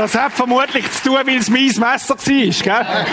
Das 0.00 0.14
hat 0.14 0.32
vermutlich 0.32 0.90
zu 0.92 1.10
tun, 1.10 1.18
weil 1.26 1.36
es 1.36 1.50
mein 1.50 1.66
Messer 1.66 2.16
war, 2.16 2.24
gell? 2.24 3.06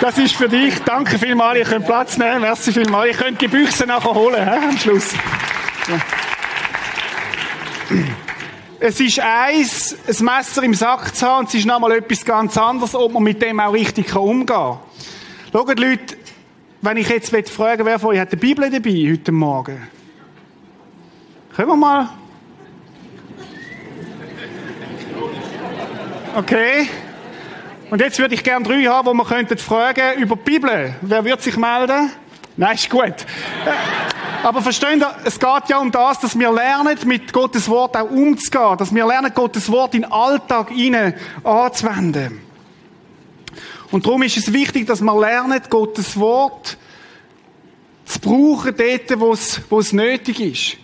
Das 0.00 0.16
ist 0.16 0.34
für 0.34 0.48
dich. 0.48 0.78
Danke 0.86 1.18
vielmals, 1.18 1.58
ihr 1.58 1.66
könnt 1.66 1.84
Platz 1.84 2.16
nehmen. 2.16 2.40
Merci 2.40 2.72
vielmals. 2.72 3.10
Ihr 3.10 3.14
könnt 3.14 3.42
die 3.42 3.46
Büchse 3.46 3.84
nachher 3.84 4.14
holen, 4.14 4.42
he? 4.42 4.66
am 4.68 4.78
Schluss. 4.78 5.10
Es 8.78 8.98
ist 9.00 9.20
eins, 9.20 9.94
ein 10.08 10.24
Messer 10.24 10.62
im 10.62 10.72
Sack 10.72 11.14
zu 11.14 11.26
haben, 11.26 11.40
und 11.40 11.48
es 11.48 11.56
ist 11.56 11.66
nochmal 11.66 11.92
etwas 11.92 12.24
ganz 12.24 12.56
anderes, 12.56 12.94
ob 12.94 13.12
man 13.12 13.22
mit 13.22 13.42
dem 13.42 13.60
auch 13.60 13.74
richtig 13.74 14.16
umgehen 14.16 14.46
kann. 14.46 14.78
Schaut, 15.52 15.78
Leute, 15.78 16.16
wenn 16.80 16.96
ich 16.96 17.10
jetzt 17.10 17.50
fragen 17.50 17.84
wer 17.84 17.98
von 17.98 18.14
euch 18.14 18.18
hat 18.18 18.32
die 18.32 18.36
Bibel 18.36 18.70
dabei 18.70 19.10
heute 19.12 19.30
Morgen? 19.30 19.88
Können 21.54 21.68
wir 21.68 21.76
mal? 21.76 22.08
Okay. 26.36 26.88
Und 27.90 28.00
jetzt 28.00 28.20
würde 28.20 28.34
ich 28.34 28.44
gerne 28.44 28.64
drei 28.64 28.84
haben, 28.84 29.08
wo 29.08 29.14
wir 29.14 29.24
könnten 29.24 29.58
fragen 29.58 30.20
über 30.20 30.36
die 30.36 30.42
Bibel. 30.42 30.94
Wer 31.00 31.24
wird 31.24 31.42
sich 31.42 31.56
melden? 31.56 32.12
Nein, 32.56 32.76
ist 32.76 32.88
gut. 32.88 33.02
Äh, 33.02 34.44
aber 34.44 34.62
verstehen 34.62 35.04
es 35.24 35.40
geht 35.40 35.68
ja 35.68 35.78
um 35.78 35.90
das, 35.90 36.20
dass 36.20 36.38
wir 36.38 36.52
lernen, 36.52 36.96
mit 37.04 37.32
Gottes 37.32 37.68
Wort 37.68 37.96
auch 37.96 38.08
umzugehen. 38.08 38.78
Dass 38.78 38.94
wir 38.94 39.04
lernen, 39.06 39.32
Gottes 39.34 39.70
Wort 39.72 39.94
in 39.94 40.02
den 40.02 40.12
Alltag 40.12 40.70
hinein 40.70 41.14
anzuwenden. 41.42 42.40
Und 43.90 44.06
darum 44.06 44.22
ist 44.22 44.36
es 44.36 44.52
wichtig, 44.52 44.86
dass 44.86 45.00
wir 45.00 45.20
lernen, 45.20 45.60
Gottes 45.68 46.18
Wort 46.18 46.76
zu 48.04 48.20
brauchen 48.20 48.74
dort, 48.76 49.20
wo 49.20 49.32
es, 49.32 49.60
wo 49.68 49.80
es 49.80 49.92
nötig 49.92 50.40
ist. 50.40 50.76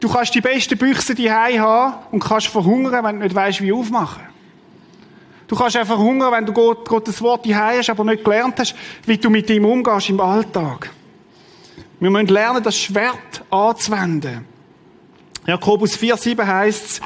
Du 0.00 0.08
kannst 0.08 0.34
die 0.34 0.40
besten 0.40 0.78
Büchse 0.78 1.14
die 1.14 1.30
haben 1.30 1.94
und 2.12 2.24
kannst 2.24 2.46
verhungern, 2.46 3.04
wenn 3.04 3.18
du 3.18 3.24
nicht 3.24 3.34
weißt, 3.34 3.60
wie 3.60 3.72
aufmachen. 3.72 4.35
Du 5.48 5.54
kannst 5.54 5.76
einfach 5.76 5.98
hungern, 5.98 6.32
wenn 6.32 6.44
du 6.44 6.52
Gott, 6.52 6.88
Gottes 6.88 7.22
Wort 7.22 7.44
die 7.44 7.54
hast, 7.54 7.88
aber 7.90 8.04
nicht 8.04 8.24
gelernt 8.24 8.58
hast, 8.58 8.74
wie 9.04 9.16
du 9.16 9.30
mit 9.30 9.48
ihm 9.50 9.64
umgehst 9.64 10.10
im 10.10 10.20
Alltag. 10.20 10.90
Wir 12.00 12.10
müssen 12.10 12.26
lernen, 12.26 12.62
das 12.62 12.76
Schwert 12.76 13.44
anzuwenden. 13.50 14.44
Jakobus 15.46 15.96
4,7 15.96 16.44
heißt 16.44 17.00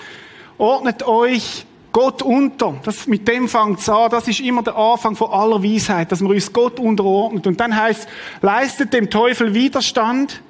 ordnet 0.56 1.06
euch 1.06 1.66
Gott 1.92 2.22
unter. 2.22 2.76
Das, 2.84 3.06
mit 3.06 3.28
dem 3.28 3.48
fängt 3.48 3.80
es 3.80 3.88
an. 3.88 4.10
Das 4.10 4.26
ist 4.28 4.40
immer 4.40 4.62
der 4.62 4.76
Anfang 4.76 5.16
von 5.16 5.30
aller 5.30 5.62
Weisheit, 5.62 6.10
dass 6.10 6.20
man 6.20 6.32
uns 6.32 6.52
Gott 6.52 6.80
unterordnet. 6.80 7.46
Und 7.46 7.60
dann 7.60 7.76
heißt 7.76 8.08
leistet 8.40 8.92
dem 8.92 9.10
Teufel 9.10 9.54
Widerstand 9.54 10.40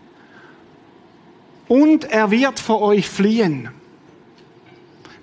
und 1.67 2.05
er 2.05 2.31
wird 2.31 2.61
vor 2.61 2.83
euch 2.83 3.09
fliehen. 3.09 3.71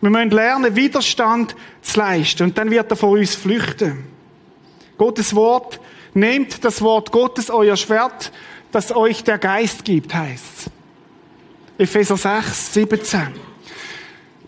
Wir 0.02 0.10
müssen 0.10 0.32
lernen, 0.32 0.76
Widerstand 0.76 1.56
zu 1.82 2.00
leisten 2.00 2.44
und 2.44 2.58
dann 2.58 2.70
wird 2.70 2.92
er 2.92 2.98
vor 2.98 3.12
uns 3.12 3.36
flüchten. 3.36 4.06
Gottes 4.98 5.34
Wort, 5.36 5.80
nehmt 6.14 6.64
das 6.64 6.82
Wort 6.82 7.12
Gottes, 7.12 7.50
euer 7.50 7.76
Schwert, 7.76 8.32
das 8.72 8.96
euch 8.96 9.24
der 9.24 9.38
Geist 9.38 9.86
gibt, 9.86 10.14
heißt 10.14 10.70
Epheser 11.78 12.18
6, 12.18 12.74
17. 12.74 13.22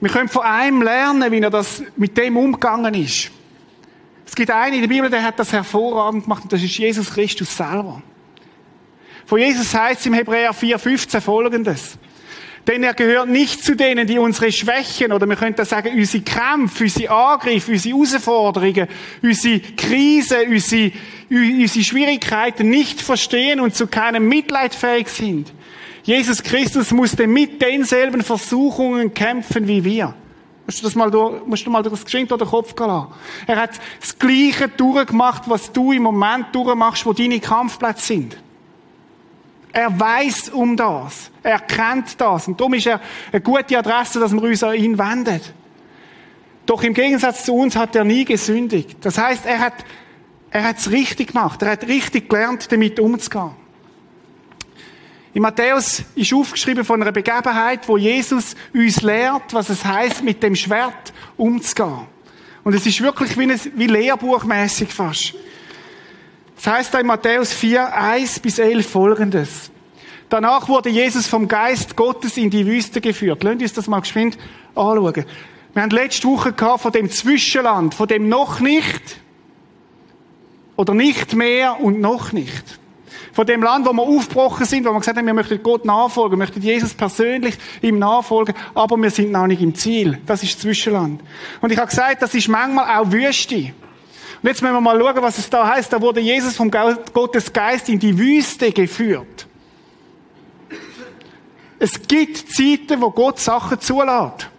Wir 0.02 0.10
können 0.10 0.30
von 0.30 0.44
einem 0.44 0.82
lernen, 0.82 1.32
wie 1.32 1.40
er 1.40 1.50
das 1.50 1.84
mit 1.96 2.18
dem 2.18 2.38
umgegangen 2.38 2.94
ist. 2.96 3.32
Es 4.26 4.36
gibt 4.36 4.50
einen 4.50 4.76
in 4.76 4.82
der 4.82 4.88
Bibel, 4.88 5.10
der 5.10 5.24
hat 5.24 5.38
das 5.38 5.52
hervorragend 5.52 6.24
gemacht, 6.24 6.44
und 6.44 6.54
das 6.54 6.64
ist 6.64 6.78
Jesus 6.78 7.12
Christus 7.12 7.56
selber. 7.56 8.02
Von 9.26 9.40
Jesus 9.40 9.74
heißt 9.74 10.00
es 10.00 10.06
im 10.08 10.14
Hebräer 10.14 10.54
4,15 10.54 11.22
folgendes. 11.22 11.98
Denn 12.68 12.84
er 12.84 12.94
gehört 12.94 13.30
nicht 13.30 13.64
zu 13.64 13.76
denen, 13.76 14.06
die 14.06 14.20
unsere 14.20 14.52
Schwächen, 14.52 15.12
oder 15.12 15.26
wir 15.28 15.36
könnten 15.36 15.66
sagen, 15.66 15.92
unsere 15.96 16.24
Kämpfe, 16.24 16.84
unsere 16.84 17.10
Angriffe, 17.10 17.72
unsere 17.72 17.96
Herausforderungen, 17.96 18.88
unsere 19.22 19.60
Krise, 19.60 20.46
unsere, 20.48 20.92
unsere 21.30 21.84
Schwierigkeiten 21.84 22.70
nicht 22.70 23.02
verstehen 23.02 23.60
und 23.60 23.76
zu 23.76 23.88
keinem 23.88 24.28
Mitleid 24.28 24.76
fähig 24.76 25.10
sind. 25.10 25.52
Jesus 26.04 26.44
Christus 26.44 26.92
musste 26.92 27.28
mit 27.28 27.62
denselben 27.62 28.24
Versuchungen 28.24 29.14
kämpfen 29.14 29.68
wie 29.68 29.84
wir. 29.84 30.14
Musst 30.66 30.82
du 30.82 30.84
das 30.84 30.96
mal, 30.96 31.10
durch, 31.10 31.46
musst 31.48 31.66
du 31.66 31.72
mal 31.72 31.82
das 31.82 32.06
Geschenk 32.06 32.30
durch 32.30 32.42
den 32.42 32.48
Kopf 32.48 32.76
gehen 32.76 32.88
lassen. 32.88 33.08
Er 33.48 33.56
hat 33.56 33.72
das 34.00 34.18
Gleiche 34.18 34.68
durchgemacht, 34.68 35.44
was 35.48 35.72
du 35.72 35.92
im 35.92 36.04
Moment 36.04 36.48
durchmachst, 36.54 37.06
wo 37.06 37.14
deine 37.14 37.40
Kampfplätze 37.40 38.06
sind. 38.06 38.38
Er 39.72 40.00
weiß 40.00 40.50
um 40.50 40.76
das. 40.76 41.32
Er 41.44 41.60
kennt 41.60 42.20
das. 42.20 42.48
Und 42.48 42.60
darum 42.60 42.74
ist 42.74 42.88
er 42.88 43.00
eine 43.32 43.42
gute 43.42 43.78
Adresse, 43.78 44.20
dass 44.20 44.34
wir 44.34 44.42
uns 44.42 44.64
an 44.64 44.74
ihn 44.76 44.98
wenden. 44.98 45.42
Doch 46.66 46.84
im 46.84 46.94
Gegensatz 46.94 47.46
zu 47.46 47.56
uns 47.56 47.76
hat 47.76 47.96
er 47.96 48.04
nie 48.04 48.26
gesündigt. 48.26 48.98
Das 49.02 49.18
heißt, 49.18 49.46
er 49.46 49.60
hat, 49.60 49.74
er 50.52 50.64
hat 50.64 50.78
es 50.78 50.92
richtig 50.92 51.30
gemacht. 51.30 51.62
Er 51.62 51.72
hat 51.72 51.88
richtig 51.88 52.30
gelernt, 52.30 52.72
damit 52.72 53.00
umzugehen. 53.00 53.52
In 55.34 55.44
Matthäus 55.44 56.04
ist 56.16 56.34
aufgeschrieben 56.34 56.84
von 56.84 57.02
einer 57.02 57.12
Begebenheit, 57.12 57.88
wo 57.88 57.98
Jesus 57.98 58.56
uns 58.74 59.02
lehrt, 59.02 59.54
was 59.54 59.70
es 59.70 59.86
heißt, 59.86 60.24
mit 60.24 60.42
dem 60.42 60.56
Schwert 60.56 61.14
umzugehen. 61.38 62.08
Und 62.64 62.74
es 62.74 62.86
ist 62.86 63.02
wirklich 63.02 63.38
wie, 63.38 63.44
ein, 63.44 63.60
wie 63.76 63.88
lehrbuchmäßig 63.88 64.90
fast. 64.90 65.36
Es 66.60 66.68
heißt 66.68 66.94
in 66.96 67.08
Matthäus 67.08 67.54
4, 67.54 67.96
1 67.96 68.42
bis 68.42 68.60
11 68.60 68.86
folgendes. 68.86 69.72
Danach 70.28 70.68
wurde 70.68 70.90
Jesus 70.90 71.26
vom 71.26 71.48
Geist 71.48 71.96
Gottes 71.96 72.36
in 72.36 72.50
die 72.50 72.66
Wüste 72.68 73.00
geführt. 73.00 73.44
Lasst 73.44 73.62
uns 73.62 73.74
das 73.74 73.88
mal 73.88 74.02
geschwind 74.02 74.38
anschauen. 74.76 75.26
Wir 75.74 75.82
haben 75.82 75.90
letzte 75.92 76.28
Woche 76.28 76.52
gehabt 76.52 76.82
von 76.82 76.92
dem 76.92 77.10
Zwischenland, 77.10 77.94
von 77.94 78.10
dem 78.10 78.28
noch 78.28 78.60
nicht 78.60 79.02
oder 80.76 80.94
nicht 80.94 81.34
mehr 81.34 81.80
und 81.80 82.02
noch 82.02 82.34
nicht. 82.34 82.78
Von 83.32 83.46
dem 83.46 83.64
Land, 83.64 83.86
wo 83.86 83.94
wir 83.94 84.04
aufgebrochen 84.04 84.66
sind, 84.66 84.86
wo 84.86 84.92
wir 84.92 85.00
gesagt 85.00 85.18
haben, 85.18 85.28
wir 85.28 85.34
möchten 85.34 85.64
Gott 85.64 85.86
nachfolgen, 85.86 86.38
möchten 86.38 86.62
Jesus 86.62 86.94
persönlich 86.94 87.58
ihm 87.82 88.00
nachfolgen, 88.00 88.54
aber 88.76 88.98
wir 88.98 89.12
sind 89.12 89.32
noch 89.32 89.48
nicht 89.48 89.62
im 89.62 89.76
Ziel. 89.76 90.20
Das 90.26 90.44
ist 90.44 90.60
Zwischenland. 90.60 91.22
Und 91.62 91.72
ich 91.72 91.78
habe 91.78 91.88
gesagt, 91.88 92.22
das 92.22 92.36
ist 92.36 92.50
manchmal 92.50 93.00
auch 93.00 93.10
Wüste. 93.14 93.72
Und 94.42 94.48
jetzt 94.48 94.62
müssen 94.62 94.74
wir 94.74 94.82
mal 94.82 95.00
schauen, 95.00 95.22
was 95.22 95.38
es 95.38 95.50
da 95.50 95.68
heißt. 95.68 95.92
Da 95.92 96.02
wurde 96.02 96.20
Jesus 96.22 96.56
vom 96.56 96.72
Gottes 96.72 97.52
Geist 97.52 97.90
in 97.90 98.00
die 98.00 98.18
Wüste 98.18 98.72
geführt. 98.72 99.48
Es 101.78 102.02
gibt 102.08 102.38
Zeiten, 102.52 103.02
wo 103.02 103.10
Gott 103.12 103.40
Sachen 103.40 103.80
zulässt. 103.80 104.50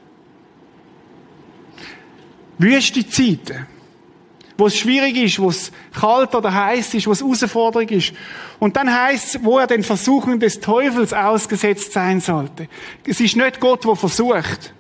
Wüste 2.58 3.08
Zeiten 3.08 3.66
wo 4.60 4.66
es 4.66 4.76
schwierig 4.76 5.16
ist, 5.16 5.38
wo 5.40 5.48
es 5.48 5.72
kalt 5.98 6.34
oder 6.34 6.52
heiß 6.52 6.94
ist, 6.94 7.06
wo 7.06 7.12
es 7.12 7.22
Herausforderung 7.22 7.88
ist. 7.88 8.12
Und 8.58 8.76
dann 8.76 8.94
heißt 8.94 9.36
es, 9.36 9.42
wo 9.44 9.58
er 9.58 9.66
den 9.66 9.82
Versuchungen 9.82 10.38
des 10.38 10.60
Teufels 10.60 11.12
ausgesetzt 11.12 11.94
sein 11.94 12.20
sollte. 12.20 12.68
Es 13.04 13.20
ist 13.20 13.36
nicht 13.36 13.58
Gott, 13.58 13.84
der 13.84 13.96
versucht. 13.96 14.74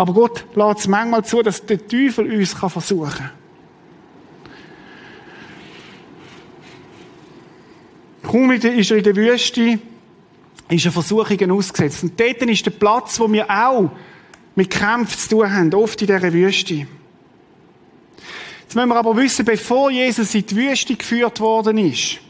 Aber 0.00 0.14
Gott 0.14 0.46
lässt 0.54 0.78
es 0.78 0.88
manchmal 0.88 1.22
zu, 1.26 1.42
dass 1.42 1.66
der 1.66 1.86
Teufel 1.86 2.32
uns 2.32 2.54
versuchen 2.54 3.12
kann. 3.12 3.30
Kaum 8.22 8.50
ist 8.50 8.64
er 8.64 8.96
in 8.96 9.04
der 9.04 9.14
Wüste, 9.14 9.78
ist 10.70 10.86
er 10.86 10.92
Versuchungen 10.92 11.50
ausgesetzt. 11.50 12.02
Und 12.02 12.18
dort 12.18 12.40
ist 12.40 12.64
der 12.64 12.70
Platz, 12.70 13.20
wo 13.20 13.30
wir 13.30 13.50
auch 13.50 13.90
mit 14.54 14.70
Kämpfen 14.70 15.18
zu 15.18 15.28
tun 15.28 15.52
haben, 15.52 15.74
oft 15.74 16.00
in 16.00 16.06
dieser 16.06 16.32
Wüste. 16.32 16.86
Jetzt 18.62 18.74
müssen 18.74 18.88
wir 18.88 18.96
aber 18.96 19.14
wissen, 19.18 19.44
bevor 19.44 19.90
Jesus 19.90 20.34
in 20.34 20.46
die 20.46 20.56
Wüste 20.56 20.96
geführt 20.96 21.40
worden 21.40 21.76
ist, 21.76 22.20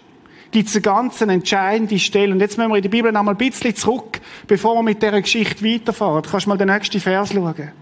gibt 0.50 0.68
es 0.68 0.82
ganz 0.82 1.20
entscheidende 1.20 1.98
Stelle. 1.98 2.32
Und 2.32 2.40
jetzt 2.40 2.58
müssen 2.58 2.70
wir 2.70 2.76
in 2.76 2.82
der 2.82 2.88
Bibel 2.88 3.12
noch 3.12 3.22
mal 3.22 3.32
ein 3.32 3.36
bisschen 3.36 3.74
zurück, 3.74 4.20
bevor 4.46 4.74
wir 4.76 4.82
mit 4.82 5.02
dieser 5.02 5.20
Geschichte 5.20 5.64
weiterfahren. 5.64 6.22
Du 6.22 6.30
kannst 6.30 6.46
mal 6.46 6.58
den 6.58 6.68
nächsten 6.68 7.00
Vers 7.00 7.32
schauen. 7.32 7.72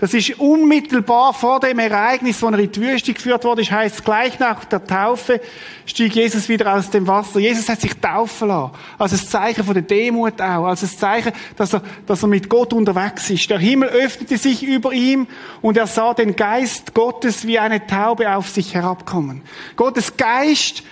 Das 0.00 0.12
ist 0.12 0.38
unmittelbar 0.40 1.32
vor 1.32 1.60
dem 1.60 1.78
Ereignis, 1.78 2.42
wo 2.42 2.48
er 2.48 2.58
in 2.58 2.70
die 2.70 2.80
Wüste 2.80 3.14
geführt 3.14 3.44
wurde, 3.44 3.62
heißt 3.62 4.04
gleich 4.04 4.38
nach 4.38 4.64
der 4.64 4.84
Taufe 4.84 5.40
stieg 5.86 6.14
Jesus 6.14 6.48
wieder 6.48 6.74
aus 6.74 6.90
dem 6.90 7.06
Wasser. 7.06 7.38
Jesus 7.38 7.68
hat 7.68 7.80
sich 7.80 7.94
taufen 7.94 8.48
lassen. 8.48 8.72
Als 8.98 9.12
ein 9.12 9.18
Zeichen 9.18 9.64
von 9.64 9.74
der 9.74 9.82
Demut 9.82 10.40
auch. 10.40 10.66
Als 10.66 10.82
ein 10.82 10.88
Zeichen, 10.88 11.32
dass 11.56 11.74
er, 11.74 11.82
dass 12.06 12.22
er 12.22 12.28
mit 12.28 12.48
Gott 12.48 12.72
unterwegs 12.72 13.30
ist. 13.30 13.48
Der 13.50 13.58
Himmel 13.58 13.88
öffnete 13.90 14.36
sich 14.36 14.62
über 14.62 14.92
ihm 14.92 15.26
und 15.62 15.76
er 15.76 15.86
sah 15.86 16.14
den 16.14 16.34
Geist 16.34 16.94
Gottes 16.94 17.46
wie 17.46 17.58
eine 17.58 17.86
Taube 17.86 18.34
auf 18.34 18.48
sich 18.48 18.74
herabkommen. 18.74 19.42
Gottes 19.76 20.16
Geist 20.16 20.82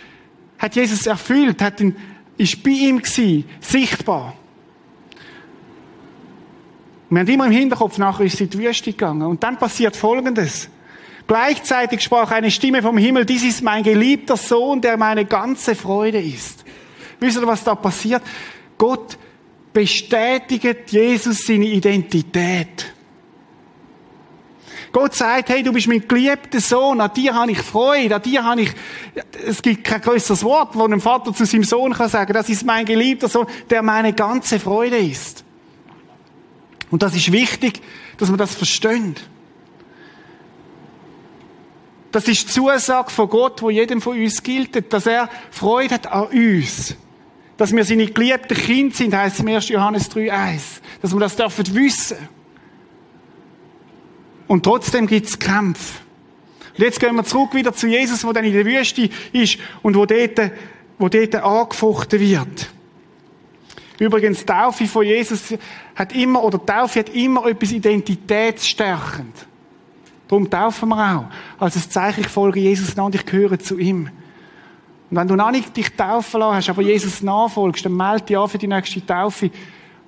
hat 0.63 0.77
Jesus 0.77 1.07
erfüllt, 1.07 1.61
hat 1.61 1.81
ihn, 1.81 1.97
ist 2.39 2.63
bei 2.63 2.71
ihm 2.71 3.03
gewesen, 3.03 3.45
sichtbar. 3.61 4.35
Wir 7.11 7.21
haben 7.21 7.29
immer 7.29 7.47
im 7.47 7.53
Hinterkopf, 7.53 7.99
nachher 7.99 8.25
ist 8.25 8.39
sie 8.39 8.45
in 8.45 8.51
die 8.51 8.59
Wüste 8.61 8.93
gegangen. 8.93 9.23
Und 9.23 9.43
dann 9.43 9.59
passiert 9.59 9.97
Folgendes. 9.97 10.69
Gleichzeitig 11.27 12.01
sprach 12.01 12.31
eine 12.31 12.51
Stimme 12.51 12.81
vom 12.81 12.97
Himmel, 12.97 13.27
dies 13.27 13.43
ist 13.43 13.63
mein 13.63 13.83
geliebter 13.83 14.37
Sohn, 14.37 14.81
der 14.81 14.97
meine 14.97 15.25
ganze 15.25 15.75
Freude 15.75 16.21
ist. 16.21 16.65
Wisst 17.19 17.39
ihr, 17.39 17.47
was 17.47 17.65
da 17.65 17.75
passiert? 17.75 18.23
Gott 18.79 19.19
bestätigt 19.73 20.91
Jesus 20.91 21.45
seine 21.45 21.67
Identität. 21.67 22.92
Gott 24.93 25.15
sagt, 25.15 25.49
hey, 25.49 25.63
du 25.63 25.73
bist 25.73 25.89
mein 25.89 26.07
geliebter 26.07 26.61
Sohn, 26.61 27.01
an 27.01 27.13
dir 27.15 27.35
habe 27.35 27.51
ich 27.51 27.59
Freude, 27.59 28.17
an 28.17 28.23
dir 28.23 28.45
habe 28.45 28.61
ich, 28.61 28.73
es 29.47 29.63
gibt 29.63 29.85
kein 29.85 30.03
größeres 30.03 30.45
Wort, 30.45 30.75
wo 30.75 30.85
ein 30.85 31.01
Vater 31.01 31.33
zu 31.33 31.47
seinem 31.47 31.65
Sohn 31.65 31.95
kann 31.95 32.11
sagen, 32.11 32.33
das 32.35 32.51
ist 32.51 32.65
mein 32.65 32.85
geliebter 32.85 33.29
Sohn, 33.29 33.47
der 33.71 33.83
meine 33.83 34.13
ganze 34.13 34.61
Freude 34.61 34.99
ist. 34.99 35.45
Und 36.91 37.03
das 37.03 37.17
ist 37.17 37.33
wichtig, 37.33 37.81
dass 38.19 38.29
man 38.29 38.39
das 38.39 38.55
versteht. 38.55 39.23
Das 42.13 42.29
ist 42.29 42.49
die 42.49 42.53
Zusage 42.53 43.11
von 43.11 43.31
Gott, 43.31 43.63
wo 43.63 43.71
jedem 43.71 44.03
von 44.03 44.19
uns 44.19 44.43
gilt, 44.43 44.93
dass 44.93 45.07
er 45.07 45.31
Freude 45.51 45.95
hat 45.95 46.13
an 46.13 46.27
uns. 46.27 46.95
Dass 47.57 47.75
wir 47.75 47.85
seine 47.87 48.07
geliebten 48.07 48.55
Kinder 48.55 48.95
sind, 48.95 49.15
heißt 49.15 49.41
im 49.41 49.49
1. 49.49 49.69
Johannes 49.71 50.11
3,1. 50.11 50.61
Dass 51.01 51.15
wir 51.15 51.21
das 51.21 51.37
dürfen 51.37 51.75
wissen. 51.75 52.19
Und 54.47 54.65
trotzdem 54.65 55.07
gibt 55.07 55.27
es 55.27 55.39
Kämpfe. 55.39 56.01
Und 56.77 56.85
jetzt 56.85 57.01
gehen 57.01 57.15
wir 57.15 57.25
zurück 57.25 57.55
wieder 57.55 57.73
zu 57.73 57.87
Jesus, 57.87 58.25
wo 58.25 58.33
dann 58.33 58.45
in 58.45 58.53
der 58.53 58.65
Wüste 58.65 59.09
ist 59.33 59.59
und 59.83 59.97
wo 59.97 60.07
dort, 60.07 60.53
wo 60.99 61.09
dort 61.09 61.35
angefochten 61.35 62.21
wird. 62.21 62.71
Übrigens, 63.99 64.41
die 64.41 64.47
Taufe 64.47 64.87
von 64.87 65.05
Jesus 65.05 65.55
hat 65.95 66.15
immer, 66.15 66.43
oder 66.43 66.65
Taufe 66.65 67.01
hat 67.01 67.11
immer 67.11 67.47
etwas 67.47 67.73
identitätsstärkend. 67.73 69.47
Darum 70.29 70.49
taufen 70.49 70.89
wir 70.89 71.17
auch. 71.17 71.25
Als 71.63 71.77
ein 71.77 71.91
Zeichen, 71.91 72.23
ich 72.23 72.29
folge 72.29 72.59
Jesus 72.59 72.97
nach 72.97 73.05
und 73.05 73.15
ich 73.15 73.27
gehöre 73.27 73.59
zu 73.59 73.79
ihm. 73.79 74.09
Und 75.11 75.17
wenn 75.19 75.29
du 75.29 75.37
noch 75.37 75.51
nicht 75.51 75.77
dich 75.77 75.95
taufen 75.95 76.41
lassen 76.41 76.57
hast, 76.57 76.71
aber 76.71 76.81
Jesus 76.81 77.23
nachfolgst, 77.23 77.85
dann 77.85 77.95
melde 77.95 78.25
dich 78.25 78.39
an 78.39 78.49
für 78.49 78.57
die 78.57 78.67
nächste 78.67 79.05
Taufe. 79.05 79.51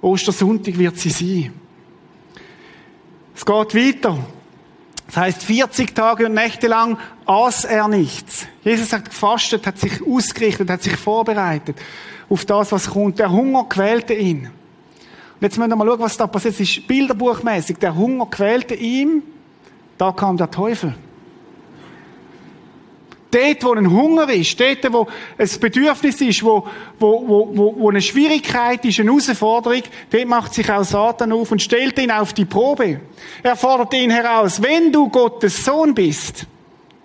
Ostersonntag 0.00 0.78
wird 0.78 0.98
sie 0.98 1.10
sein. 1.10 1.52
Es 3.34 3.44
geht 3.44 3.74
weiter. 3.74 4.18
Das 5.06 5.16
heißt, 5.16 5.42
40 5.42 5.94
Tage 5.94 6.26
und 6.26 6.34
Nächte 6.34 6.66
lang 6.66 6.98
aß 7.26 7.64
er 7.66 7.88
nichts. 7.88 8.46
Jesus 8.62 8.92
hat 8.92 9.04
gefastet, 9.04 9.66
hat 9.66 9.78
sich 9.78 10.00
ausgerichtet, 10.06 10.70
hat 10.70 10.82
sich 10.82 10.96
vorbereitet 10.96 11.76
auf 12.28 12.44
das, 12.44 12.72
was 12.72 12.90
kommt. 12.90 13.18
Der 13.18 13.30
Hunger 13.30 13.64
quälte 13.68 14.14
ihn. 14.14 14.46
Und 14.46 15.42
jetzt 15.42 15.58
müssen 15.58 15.70
wir 15.70 15.76
mal 15.76 15.86
schauen, 15.86 16.00
was 16.00 16.16
da 16.16 16.26
passiert. 16.26 16.54
Es 16.54 16.60
ist 16.60 16.86
bilderbuchmäßig. 16.86 17.78
Der 17.78 17.94
Hunger 17.94 18.26
quälte 18.26 18.74
ihn. 18.74 19.22
Da 19.98 20.12
kam 20.12 20.36
der 20.36 20.50
Teufel. 20.50 20.94
Dort, 23.34 23.64
wo 23.64 23.72
ein 23.72 23.90
Hunger 23.90 24.28
ist, 24.30 24.60
dort, 24.60 24.92
wo 24.92 25.08
ein 25.36 25.50
Bedürfnis 25.58 26.20
ist, 26.20 26.44
wo, 26.44 26.68
wo, 27.00 27.24
wo, 27.26 27.74
wo 27.76 27.90
eine 27.90 28.00
Schwierigkeit 28.00 28.84
ist, 28.84 29.00
eine 29.00 29.10
Herausforderung, 29.10 29.82
dort 30.10 30.26
macht 30.26 30.54
sich 30.54 30.70
auch 30.70 30.84
Satan 30.84 31.32
auf 31.32 31.50
und 31.50 31.60
stellt 31.60 31.98
ihn 31.98 32.12
auf 32.12 32.32
die 32.32 32.44
Probe. 32.44 33.00
Er 33.42 33.56
fordert 33.56 33.92
ihn 33.94 34.12
heraus, 34.12 34.62
wenn 34.62 34.92
du 34.92 35.08
Gottes 35.08 35.64
Sohn 35.64 35.94
bist, 35.94 36.46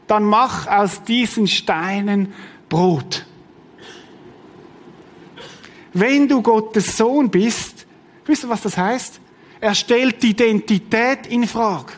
dann 0.05 0.23
mach 0.23 0.67
aus 0.67 1.03
diesen 1.03 1.47
Steinen 1.47 2.31
Brot. 2.69 3.25
Wenn 5.93 6.27
du 6.27 6.43
Gottes 6.43 6.95
Sohn 6.95 7.31
bist, 7.31 7.87
wisst 8.27 8.43
ihr, 8.43 8.49
was 8.49 8.61
das 8.61 8.77
heißt? 8.77 9.19
Er 9.59 9.73
stellt 9.73 10.21
die 10.21 10.29
Identität 10.29 11.25
in 11.25 11.47
Frage. 11.47 11.93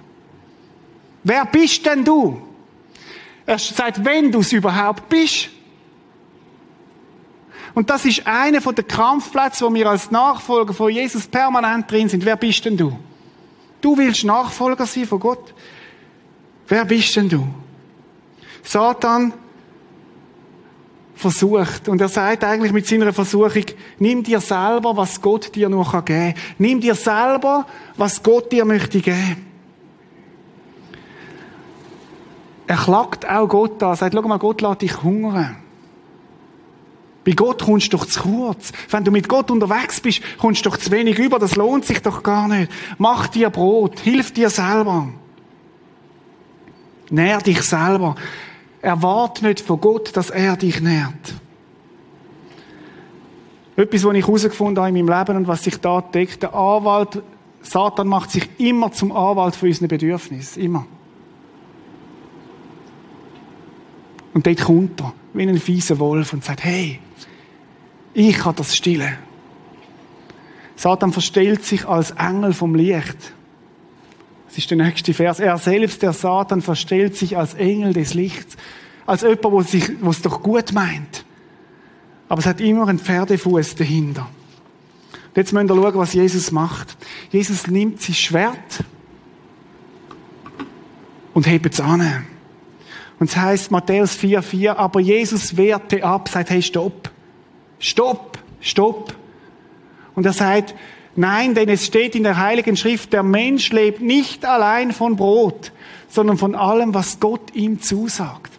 Wer 1.22 1.46
bist 1.48 1.86
denn 1.86 2.06
du? 2.06 2.42
Er 3.52 3.60
sagt, 3.60 4.06
wenn 4.06 4.32
du 4.32 4.40
es 4.40 4.54
überhaupt 4.54 5.10
bist. 5.10 5.50
Und 7.74 7.90
das 7.90 8.06
ist 8.06 8.26
einer 8.26 8.62
der 8.62 8.84
Kampfplätze, 8.86 9.66
wo 9.66 9.74
wir 9.74 9.90
als 9.90 10.10
Nachfolger 10.10 10.74
von 10.74 10.90
Jesus 10.90 11.28
permanent 11.28 11.92
drin 11.92 12.08
sind. 12.08 12.24
Wer 12.24 12.38
bist 12.38 12.64
denn 12.64 12.78
du? 12.78 12.98
Du 13.82 13.98
willst 13.98 14.24
Nachfolger 14.24 14.86
sein 14.86 15.06
von 15.06 15.20
Gott. 15.20 15.54
Wer 16.70 16.86
bist 16.86 17.14
denn 17.18 17.28
du? 17.28 17.46
Satan 18.64 19.34
versucht. 21.14 21.90
Und 21.90 22.00
er 22.00 22.08
sagt 22.08 22.46
eigentlich 22.46 22.72
mit 22.72 22.88
seiner 22.88 23.12
Versuchung, 23.12 23.66
nimm 24.00 24.24
dir 24.24 24.40
selber, 24.40 24.96
was 24.96 25.22
Gott 25.22 25.54
dir 25.54 25.68
noch 25.68 25.92
geben 26.06 26.36
kann. 26.36 26.44
Nimm 26.58 26.80
dir 26.80 26.96
selber, 26.96 27.68
was 27.98 28.24
Gott 28.24 28.50
dir 28.50 28.64
möchte 28.64 29.02
geben. 29.02 29.51
Er 32.72 32.78
klagt 32.78 33.30
auch 33.30 33.50
Gott 33.50 33.84
an, 33.84 33.98
sagt, 33.98 34.14
schau 34.16 34.22
mal, 34.22 34.40
Gott 34.40 34.62
lässt 34.62 34.82
dich 34.82 35.04
hungern. 35.04 35.58
Bei 37.26 37.34
Gott 37.34 37.66
kommst 37.66 37.92
du 37.92 37.98
doch 37.98 38.06
zu 38.06 38.22
kurz. 38.22 38.72
Wenn 38.90 39.04
du 39.04 39.12
mit 39.12 39.28
Gott 39.28 39.52
unterwegs 39.52 40.00
bist, 40.00 40.22
kommst 40.38 40.66
du 40.66 40.70
doch 40.70 40.78
zu 40.78 40.90
wenig 40.90 41.20
über. 41.20 41.38
Das 41.38 41.58
lohnt 41.58 41.84
sich 41.84 42.02
doch 42.02 42.24
gar 42.24 42.48
nicht. 42.48 42.72
Mach 42.98 43.28
dir 43.28 43.50
Brot. 43.50 44.00
Hilf 44.00 44.32
dir 44.32 44.50
selber. 44.50 45.10
Nähr 47.10 47.40
dich 47.40 47.62
selber. 47.62 48.16
Erwarte 48.82 49.46
nicht 49.48 49.60
von 49.60 49.82
Gott, 49.82 50.16
dass 50.16 50.30
er 50.30 50.56
dich 50.56 50.80
nährt. 50.80 51.34
Etwas, 53.76 54.06
was 54.06 54.16
ich 54.16 54.26
herausgefunden 54.26 54.82
habe 54.82 54.98
in 54.98 55.06
meinem 55.06 55.20
Leben 55.20 55.38
und 55.40 55.48
was 55.50 55.66
sich 55.66 55.76
da 55.76 56.00
deckt. 56.00 56.42
Der 56.44 56.56
Anwalt, 56.56 57.22
Satan 57.64 58.08
macht 58.08 58.32
sich 58.32 58.48
immer 58.60 58.94
zum 58.94 59.12
Anwalt 59.12 59.58
für 59.58 59.66
unsere 59.66 59.90
Bedürfnisse. 59.90 60.62
Immer. 60.62 60.86
Und 64.34 64.48
dort 64.48 64.62
kommt 64.62 65.02
er, 65.02 65.14
wie 65.34 65.44
ein 65.44 65.60
fieser 65.60 66.00
Wolf, 66.00 66.34
und 66.34 66.44
sagt, 66.44 66.64
hey, 66.64 67.00
ich 68.14 68.38
kann 68.38 68.56
das 68.56 68.76
stillen. 68.76 69.18
Satan 70.76 71.14
verstellt 71.14 71.64
sich 71.64 71.88
als 71.88 72.12
Engel 72.12 72.54
vom 72.54 72.76
Licht. 72.76 73.34
Das 74.48 74.58
ist 74.58 74.70
der 74.70 74.78
nächste 74.78 75.14
Vers. 75.14 75.40
Er 75.40 75.58
selbst, 75.58 76.02
der 76.02 76.12
Satan, 76.12 76.62
verstellt 76.62 77.16
sich 77.16 77.38
als 77.38 77.54
Engel 77.54 77.94
des 77.94 78.14
Lichts. 78.14 78.58
Als 79.06 79.22
jemand, 79.22 79.44
wo 79.44 79.62
sich, 79.62 79.92
wo 80.02 80.10
es 80.10 80.22
doch 80.22 80.42
gut 80.42 80.74
meint. 80.74 81.26
Aber 82.28 82.40
es 82.40 82.46
hat 82.46 82.60
immer 82.62 82.88
einen 82.88 83.00
Pferdefuß 83.00 83.76
dahinter. 83.76 84.28
Und 85.32 85.38
jetzt 85.38 85.54
müssen 85.54 85.70
wir 85.70 85.76
schauen, 85.76 85.96
was 85.96 86.14
Jesus 86.14 86.52
macht. 86.52 86.98
Jesus 87.30 87.68
nimmt 87.68 88.02
sein 88.02 88.16
Schwert 88.16 88.84
und 91.34 91.48
hebt 91.48 91.74
es 91.74 91.80
an. 91.80 92.26
Und 93.22 93.30
es 93.30 93.38
heißt 93.38 93.70
Matthäus 93.70 94.18
4,4, 94.18 94.78
aber 94.78 95.00
Jesus 95.00 95.56
wehrte 95.56 96.04
ab, 96.04 96.28
sagt, 96.28 96.50
hey, 96.50 96.64
stopp. 96.64 97.12
Stopp, 97.78 98.40
stopp. 98.62 99.14
Und 100.16 100.26
er 100.26 100.34
sagt, 100.34 100.74
nein, 101.16 101.54
denn 101.54 101.70
es 101.70 101.86
steht 101.86 102.16
in 102.16 102.24
der 102.24 102.38
Heiligen 102.38 102.76
Schrift, 102.76 103.14
der 103.14 103.22
Mensch 103.22 103.72
lebt 103.72 104.02
nicht 104.02 104.44
allein 104.44 104.92
von 104.92 105.18
Brot, 105.18 105.72
sondern 106.10 106.40
von 106.40 106.56
allem, 106.56 106.96
was 106.96 107.20
Gott 107.20 107.54
ihm 107.54 107.80
zusagt. 107.80 108.54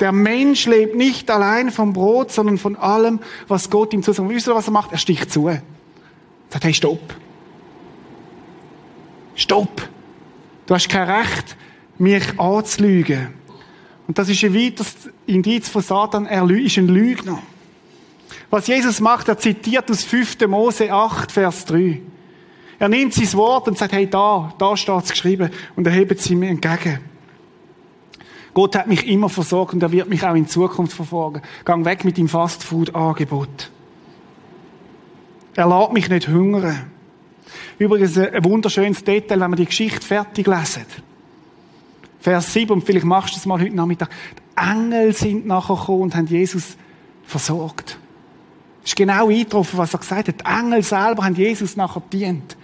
Der 0.00 0.10
Mensch 0.10 0.66
lebt 0.66 0.96
nicht 0.96 1.30
allein 1.30 1.70
vom 1.70 1.92
Brot, 1.92 2.32
sondern 2.32 2.58
von 2.58 2.74
allem, 2.74 3.20
was 3.46 3.70
Gott 3.70 3.94
ihm 3.94 4.02
zusagt. 4.02 4.28
Wisst 4.28 4.48
ihr, 4.48 4.54
was 4.56 4.66
er 4.66 4.72
macht? 4.72 4.90
Er 4.90 4.98
sticht 4.98 5.30
zu. 5.30 5.46
Er 5.46 5.62
sagt, 6.50 6.64
hey, 6.64 6.74
stopp. 6.74 7.14
Stopp. 9.36 9.88
Du 10.66 10.74
hast 10.74 10.88
kein 10.88 11.08
Recht, 11.08 11.56
mich 11.98 12.38
anzulügen. 12.38 13.28
Und 14.06 14.18
das 14.18 14.28
ist 14.28 14.42
ein 14.44 14.54
weiteres 14.54 14.94
Indiz 15.26 15.68
von 15.68 15.82
Satan. 15.82 16.26
Er 16.26 16.48
ist 16.50 16.76
ein 16.76 16.88
Lügner. 16.88 17.40
Was 18.50 18.66
Jesus 18.66 19.00
macht, 19.00 19.28
er 19.28 19.38
zitiert 19.38 19.90
aus 19.90 20.04
5. 20.04 20.46
Mose 20.46 20.92
8, 20.92 21.32
Vers 21.32 21.64
3. 21.64 22.00
Er 22.78 22.88
nimmt 22.88 23.14
sein 23.14 23.32
Wort 23.34 23.68
und 23.68 23.78
sagt, 23.78 23.92
hey, 23.92 24.08
da, 24.08 24.52
da 24.58 24.76
steht 24.76 25.04
es 25.04 25.10
geschrieben. 25.10 25.50
Und 25.74 25.86
er 25.86 25.92
hebt 25.92 26.20
sie 26.20 26.34
mir 26.34 26.50
entgegen. 26.50 27.00
Gott 28.54 28.76
hat 28.76 28.86
mich 28.86 29.06
immer 29.06 29.28
versorgt 29.28 29.74
und 29.74 29.82
er 29.82 29.92
wird 29.92 30.08
mich 30.08 30.24
auch 30.24 30.34
in 30.34 30.48
Zukunft 30.48 30.94
verfolgen. 30.94 31.42
Gang 31.64 31.84
weg 31.84 32.04
mit 32.04 32.16
dem 32.16 32.28
Fastfood-Angebot. 32.28 33.70
Er 35.54 35.68
lässt 35.68 35.92
mich 35.92 36.08
nicht 36.08 36.28
hungern. 36.28 36.90
Übrigens 37.78 38.18
ein 38.18 38.44
wunderschönes 38.44 39.04
Detail, 39.04 39.40
wenn 39.40 39.50
wir 39.50 39.56
die 39.56 39.66
Geschichte 39.66 40.06
fertig 40.06 40.46
lesen. 40.46 40.86
Vers 42.20 42.52
7, 42.52 42.72
und 42.72 42.84
vielleicht 42.84 43.04
machst 43.04 43.34
du 43.34 43.36
das 43.36 43.46
mal 43.46 43.60
heute 43.60 43.76
Nachmittag. 43.76 44.10
Die 44.40 44.70
Engel 44.70 45.12
sind 45.12 45.46
nachher 45.46 45.76
gekommen 45.76 46.02
und 46.02 46.16
haben 46.16 46.26
Jesus 46.26 46.76
versorgt. 47.24 47.98
Das 48.82 48.90
ist 48.90 48.96
genau 48.96 49.28
eingetroffen, 49.28 49.78
was 49.78 49.94
er 49.94 50.00
gesagt 50.00 50.28
hat. 50.28 50.40
Die 50.40 50.44
Engel 50.44 50.82
selber 50.82 51.24
haben 51.24 51.34
Jesus 51.34 51.76
nachher 51.76 52.02
dient. 52.12 52.56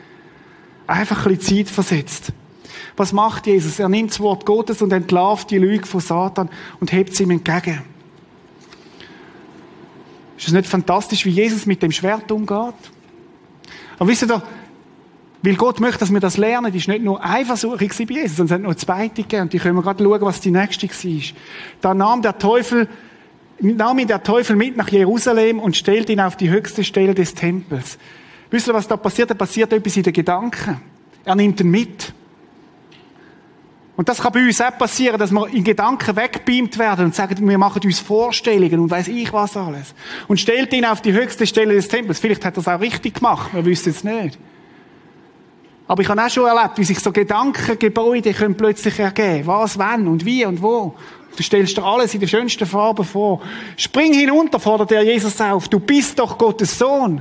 Einfach 0.86 1.26
ein 1.26 1.36
bisschen 1.36 1.66
Zeit 1.66 1.68
versetzt. 1.72 2.32
Was 2.96 3.12
macht 3.12 3.46
Jesus? 3.46 3.78
Er 3.78 3.88
nimmt 3.88 4.10
das 4.10 4.20
Wort 4.20 4.44
Gottes 4.46 4.82
und 4.82 4.92
entlarvt 4.92 5.50
die 5.50 5.58
Lüge 5.58 5.86
von 5.86 6.00
Satan 6.00 6.50
und 6.80 6.92
hebt 6.92 7.14
sie 7.14 7.22
ihm 7.22 7.30
entgegen. 7.30 7.82
Ist 10.36 10.48
es 10.48 10.52
nicht 10.52 10.66
fantastisch, 10.66 11.24
wie 11.24 11.30
Jesus 11.30 11.66
mit 11.66 11.82
dem 11.82 11.92
Schwert 11.92 12.30
umgeht? 12.32 12.74
Aber 13.98 14.08
wisst 14.08 14.22
ihr, 14.22 14.42
weil 15.42 15.56
Gott 15.56 15.80
möchte, 15.80 15.98
dass 15.98 16.12
wir 16.12 16.20
das 16.20 16.36
lernen, 16.36 16.72
ist 16.72 16.86
nicht 16.86 17.02
nur 17.02 17.22
eine 17.22 17.44
Versuchung 17.44 17.78
bei 17.78 18.04
Jesus, 18.14 18.36
sondern 18.36 18.46
es 18.46 18.52
hat 18.52 18.60
noch 18.60 18.68
eine 18.68 18.76
zweite 18.76 19.22
gegeben. 19.22 19.42
Und 19.42 19.52
die 19.52 19.58
können 19.58 19.74
wir 19.74 19.82
gerade 19.82 20.02
schauen, 20.02 20.20
was 20.20 20.40
die 20.40 20.52
nächste 20.52 20.88
war. 20.88 21.22
Da 21.80 21.94
nahm 21.94 22.22
der 22.22 22.38
Teufel, 22.38 22.88
nahm 23.58 23.98
ihn 23.98 24.06
der 24.06 24.22
Teufel 24.22 24.54
mit 24.54 24.76
nach 24.76 24.88
Jerusalem 24.88 25.58
und 25.58 25.76
stellte 25.76 26.12
ihn 26.12 26.20
auf 26.20 26.36
die 26.36 26.48
höchste 26.48 26.84
Stelle 26.84 27.12
des 27.12 27.34
Tempels. 27.34 27.98
Wisst 28.50 28.68
ihr, 28.68 28.74
was 28.74 28.86
da 28.86 28.96
passiert? 28.96 29.30
Da 29.30 29.34
passiert 29.34 29.72
etwas 29.72 29.96
in 29.96 30.04
den 30.04 30.12
Gedanken. 30.12 30.80
Er 31.24 31.34
nimmt 31.34 31.60
ihn 31.60 31.70
mit. 31.70 32.12
Und 33.96 34.08
das 34.08 34.20
kann 34.20 34.32
bei 34.32 34.44
uns 34.44 34.60
auch 34.60 34.76
passieren, 34.78 35.18
dass 35.18 35.32
wir 35.32 35.48
in 35.48 35.64
Gedanken 35.64 36.14
wegbeamt 36.16 36.78
werden 36.78 37.06
und 37.06 37.14
sagen, 37.14 37.48
wir 37.48 37.58
machen 37.58 37.82
uns 37.84 37.98
Vorstellungen 37.98 38.78
und 38.78 38.90
weiß 38.90 39.08
ich 39.08 39.32
was 39.32 39.56
alles. 39.56 39.94
Und 40.28 40.40
stellt 40.40 40.72
ihn 40.72 40.84
auf 40.84 41.02
die 41.02 41.12
höchste 41.12 41.46
Stelle 41.46 41.74
des 41.74 41.88
Tempels. 41.88 42.20
Vielleicht 42.20 42.44
hat 42.44 42.56
er 42.56 42.60
es 42.60 42.68
auch 42.68 42.80
richtig 42.80 43.14
gemacht, 43.14 43.52
wir 43.52 43.64
wissen 43.64 43.90
es 43.90 44.04
nicht. 44.04 44.38
Aber 45.92 46.00
ich 46.00 46.08
habe 46.08 46.24
auch 46.24 46.30
schon 46.30 46.46
erlebt, 46.46 46.78
wie 46.78 46.84
sich 46.84 46.98
so 47.00 47.12
Gedankengebäude 47.12 48.32
können 48.32 48.56
plötzlich 48.56 48.98
ergeben. 48.98 49.46
Was, 49.46 49.78
wann 49.78 50.08
und 50.08 50.24
wie 50.24 50.42
und 50.46 50.62
wo. 50.62 50.94
Du 51.36 51.42
stellst 51.42 51.76
dir 51.76 51.84
alles 51.84 52.14
in 52.14 52.20
den 52.20 52.30
schönsten 52.30 52.64
Farben 52.64 53.04
vor. 53.04 53.42
Spring 53.76 54.14
hinunter, 54.14 54.58
fordert 54.58 54.90
der 54.90 55.02
Jesus 55.02 55.38
auf. 55.38 55.68
Du 55.68 55.78
bist 55.80 56.18
doch 56.18 56.38
Gottes 56.38 56.78
Sohn. 56.78 57.20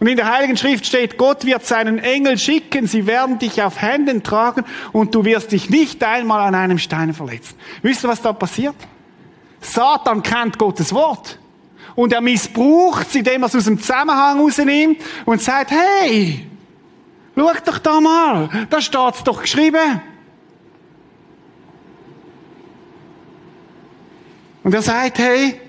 Und 0.00 0.06
in 0.06 0.16
der 0.16 0.32
Heiligen 0.32 0.56
Schrift 0.56 0.86
steht, 0.86 1.18
Gott 1.18 1.44
wird 1.44 1.66
seinen 1.66 1.98
Engel 1.98 2.38
schicken, 2.38 2.86
sie 2.86 3.06
werden 3.06 3.38
dich 3.38 3.60
auf 3.60 3.82
Händen 3.82 4.22
tragen 4.22 4.64
und 4.92 5.14
du 5.14 5.22
wirst 5.26 5.52
dich 5.52 5.68
nicht 5.68 6.02
einmal 6.02 6.40
an 6.40 6.54
einem 6.54 6.78
Stein 6.78 7.12
verletzen. 7.12 7.54
Wisst 7.82 8.02
ihr, 8.02 8.08
was 8.08 8.22
da 8.22 8.32
passiert? 8.32 8.76
Satan 9.60 10.22
kennt 10.22 10.56
Gottes 10.56 10.90
Wort. 10.94 11.38
Und 11.94 12.14
er 12.14 12.22
missbraucht 12.22 13.08
es, 13.08 13.14
indem 13.14 13.42
er 13.42 13.48
es 13.48 13.56
aus 13.56 13.64
dem 13.64 13.78
Zusammenhang 13.78 14.40
rausnimmt 14.40 15.02
und 15.26 15.42
sagt, 15.42 15.70
hey, 15.70 16.46
schau 17.36 17.52
doch 17.64 17.78
da 17.78 18.00
mal, 18.00 18.66
da 18.70 18.80
steht's 18.80 19.22
doch 19.22 19.42
geschrieben. 19.42 20.00
Und 24.64 24.74
er 24.74 24.82
sagt, 24.82 25.18
hey, 25.18 25.60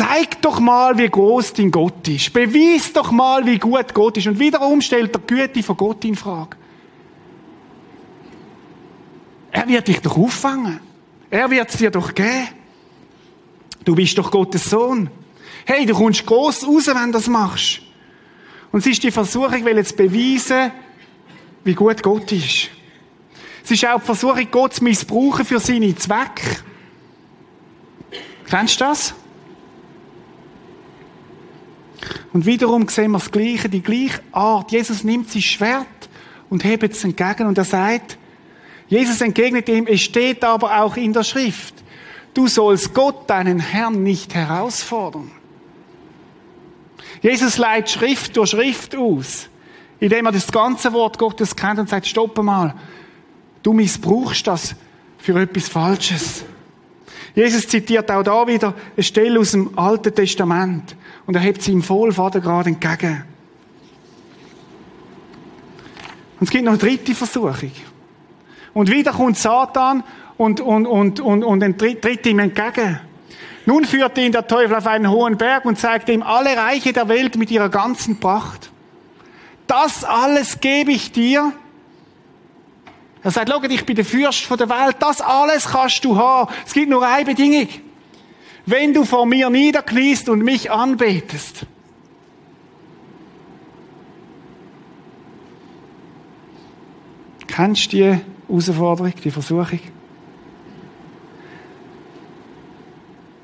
Zeig 0.00 0.40
doch 0.40 0.60
mal, 0.60 0.96
wie 0.96 1.10
groß 1.10 1.52
dein 1.52 1.70
Gott 1.70 2.08
ist. 2.08 2.32
Beweis 2.32 2.90
doch 2.90 3.10
mal, 3.10 3.44
wie 3.44 3.58
gut 3.58 3.92
Gott 3.92 4.16
ist. 4.16 4.26
Und 4.26 4.38
wiederum 4.38 4.80
stellt 4.80 5.14
er 5.14 5.20
die 5.20 5.26
Güte 5.26 5.62
von 5.62 5.76
Gott 5.76 6.02
in 6.06 6.14
Frage. 6.14 6.56
Er 9.52 9.68
wird 9.68 9.88
dich 9.88 10.00
doch 10.00 10.16
auffangen. 10.16 10.80
Er 11.28 11.50
wird 11.50 11.68
es 11.68 11.76
dir 11.76 11.90
doch 11.90 12.14
geben. 12.14 12.48
Du 13.84 13.94
bist 13.94 14.16
doch 14.16 14.30
Gottes 14.30 14.70
Sohn. 14.70 15.10
Hey, 15.66 15.84
du 15.84 15.92
kommst 15.92 16.24
groß 16.24 16.66
raus, 16.66 16.86
wenn 16.86 17.12
du 17.12 17.18
das 17.18 17.26
machst. 17.26 17.82
Und 18.72 18.80
es 18.80 18.86
ist 18.86 19.02
die 19.02 19.10
Versuchung, 19.10 19.64
will 19.64 19.76
jetzt 19.76 19.96
beweisen, 19.96 20.70
wie 21.64 21.74
gut 21.74 22.02
Gott 22.02 22.30
ist. 22.32 22.70
Es 23.64 23.70
ist 23.70 23.86
auch 23.86 24.00
die 24.00 24.06
Versuchung, 24.06 24.48
Gott 24.50 24.74
zu 24.74 24.84
missbrauchen 24.84 25.44
für 25.44 25.60
seine 25.60 25.94
Zwecke. 25.94 26.58
Kennst 28.48 28.80
du 28.80 28.84
das? 28.84 29.14
Und 32.32 32.46
wiederum 32.46 32.88
sehen 32.88 33.10
wir 33.10 33.18
das 33.18 33.30
Gleiche, 33.30 33.68
die 33.68 33.82
gleiche 33.82 34.20
Art. 34.32 34.72
Jesus 34.72 35.04
nimmt 35.04 35.30
sein 35.30 35.42
Schwert 35.42 35.86
und 36.48 36.64
hebt 36.64 36.92
es 36.92 37.04
entgegen 37.04 37.46
und 37.46 37.58
er 37.58 37.64
sagt, 37.64 38.18
Jesus 38.88 39.20
entgegnet 39.20 39.68
ihm, 39.68 39.86
es 39.86 40.00
steht 40.00 40.42
aber 40.44 40.80
auch 40.80 40.96
in 40.96 41.12
der 41.12 41.22
Schrift, 41.22 41.74
du 42.34 42.48
sollst 42.48 42.92
Gott, 42.92 43.28
deinen 43.30 43.60
Herrn, 43.60 44.02
nicht 44.02 44.34
herausfordern. 44.34 45.30
Jesus 47.22 47.58
leitet 47.58 47.90
Schrift 47.90 48.36
durch 48.36 48.50
Schrift 48.50 48.96
aus, 48.96 49.48
indem 49.98 50.26
er 50.26 50.32
das 50.32 50.50
ganze 50.50 50.92
Wort 50.92 51.18
Gottes 51.18 51.54
kennt 51.54 51.78
und 51.78 51.88
sagt, 51.88 52.06
stopp 52.06 52.42
mal, 52.42 52.74
du 53.62 53.72
missbrauchst 53.72 54.46
das 54.46 54.74
für 55.18 55.38
etwas 55.40 55.68
Falsches. 55.68 56.44
Jesus 57.34 57.68
zitiert 57.68 58.10
auch 58.10 58.22
da 58.22 58.46
wieder 58.46 58.74
eine 58.96 59.02
Stelle 59.02 59.38
aus 59.38 59.52
dem 59.52 59.78
Alten 59.78 60.14
Testament 60.14 60.96
und 61.26 61.34
er 61.34 61.42
hebt 61.42 61.62
sie 61.62 61.72
ihm 61.72 61.82
voll 61.82 62.12
Vatergrad 62.12 62.66
entgegen. 62.66 63.24
Und 66.40 66.46
es 66.46 66.50
gibt 66.50 66.64
noch 66.64 66.72
eine 66.72 66.80
dritte 66.80 67.14
Versuchung. 67.14 67.70
Und 68.72 68.90
wieder 68.90 69.12
kommt 69.12 69.36
Satan 69.36 70.02
und, 70.38 70.60
und, 70.60 70.86
und, 70.86 71.20
und, 71.20 71.44
und 71.44 71.78
tritt 71.78 72.26
ihm 72.26 72.38
entgegen. 72.38 72.98
Nun 73.66 73.84
führt 73.84 74.16
ihn 74.18 74.32
der 74.32 74.46
Teufel 74.46 74.74
auf 74.76 74.86
einen 74.86 75.10
hohen 75.10 75.36
Berg 75.36 75.64
und 75.64 75.78
zeigt 75.78 76.08
ihm 76.08 76.22
alle 76.22 76.56
Reiche 76.56 76.92
der 76.92 77.08
Welt 77.08 77.36
mit 77.36 77.50
ihrer 77.50 77.68
ganzen 77.68 78.18
Pracht. 78.18 78.70
Das 79.66 80.02
alles 80.02 80.60
gebe 80.60 80.92
ich 80.92 81.12
dir. 81.12 81.52
Er 83.22 83.30
sagt, 83.30 83.50
schau, 83.50 83.62
ich 83.62 83.84
bin 83.84 83.96
der 83.96 84.04
Fürst 84.04 84.50
der 84.50 84.68
Welt. 84.68 84.96
Das 84.98 85.20
alles 85.20 85.68
kannst 85.68 86.04
du 86.04 86.16
haben. 86.16 86.52
Es 86.66 86.72
gibt 86.72 86.88
nur 86.88 87.06
eine 87.06 87.24
Bedingung 87.24 87.68
wenn 88.66 88.94
du 88.94 89.04
vor 89.04 89.26
mir 89.26 89.50
niederkniest 89.50 90.28
und 90.28 90.42
mich 90.42 90.70
anbetest. 90.70 91.66
Kennst 97.46 97.92
du 97.92 97.96
die 97.96 98.20
Herausforderung, 98.48 99.12
die 99.22 99.30
Versuchung? 99.30 99.80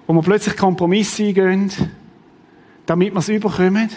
Wo 0.07 0.13
wir 0.13 0.23
plötzlich 0.23 0.57
Kompromisse 0.57 1.25
eingehen, 1.25 1.71
damit 2.87 3.13
wir 3.13 3.19
es 3.19 3.29
überkommen? 3.29 3.91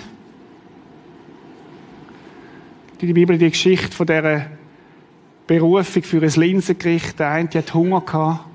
Die 3.00 3.14
Bibel 3.14 3.38
die 3.38 3.50
Geschichte 3.50 3.96
von 3.96 4.08
dieser 4.08 4.48
Berufung 5.46 6.04
für 6.04 6.22
ein 6.22 6.30
Linsengericht. 6.30 7.20
Der 7.20 7.30
eine 7.30 7.50
hat 7.50 7.74
Hunger 7.74 8.02
gehabt. 8.02 8.46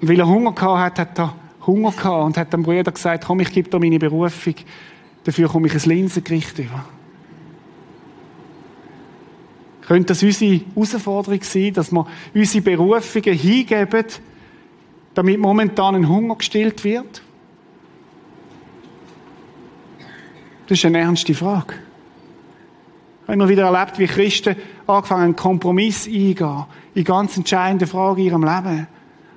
Und 0.00 0.08
weil 0.08 0.18
er 0.18 0.28
Hunger 0.28 0.52
gehabt 0.52 0.98
hat, 0.98 0.98
hat 0.98 1.18
er 1.18 1.34
Hunger 1.66 1.92
gehabt 1.92 2.26
und 2.26 2.36
hat 2.36 2.52
dem 2.52 2.62
Bruder 2.62 2.92
gesagt, 2.92 3.24
komm, 3.26 3.40
ich 3.40 3.50
gebe 3.50 3.68
dir 3.68 3.78
meine 3.78 3.98
Berufung, 3.98 4.54
dafür 5.24 5.48
komme 5.48 5.66
ich 5.66 5.74
ein 5.74 5.88
Linsengericht 5.88 6.58
über. 6.58 6.84
Könnte 9.82 10.06
das 10.06 10.22
unsere 10.22 10.60
Herausforderung 10.74 11.42
sein, 11.42 11.72
dass 11.72 11.90
wir 11.90 12.06
unsere 12.34 12.62
Berufungen 12.62 13.34
hingeben, 13.34 14.04
damit 15.14 15.38
momentan 15.38 15.94
ein 15.94 16.08
Hunger 16.08 16.36
gestillt 16.36 16.84
wird? 16.84 17.22
Das 20.66 20.78
ist 20.78 20.84
eine 20.84 20.98
ernste 20.98 21.34
Frage. 21.34 21.74
Ich 23.22 23.22
habe 23.22 23.32
immer 23.32 23.48
wieder 23.48 23.64
erlebt, 23.64 23.98
wie 23.98 24.06
Christen 24.06 24.56
angefangen 24.86 25.22
haben, 25.22 25.36
Kompromiss 25.36 26.06
eingehen 26.06 26.64
in 26.94 27.04
ganz 27.04 27.36
entscheidenden 27.36 27.88
Fragen 27.88 28.20
in 28.20 28.26
ihrem 28.26 28.44
Leben. 28.44 28.86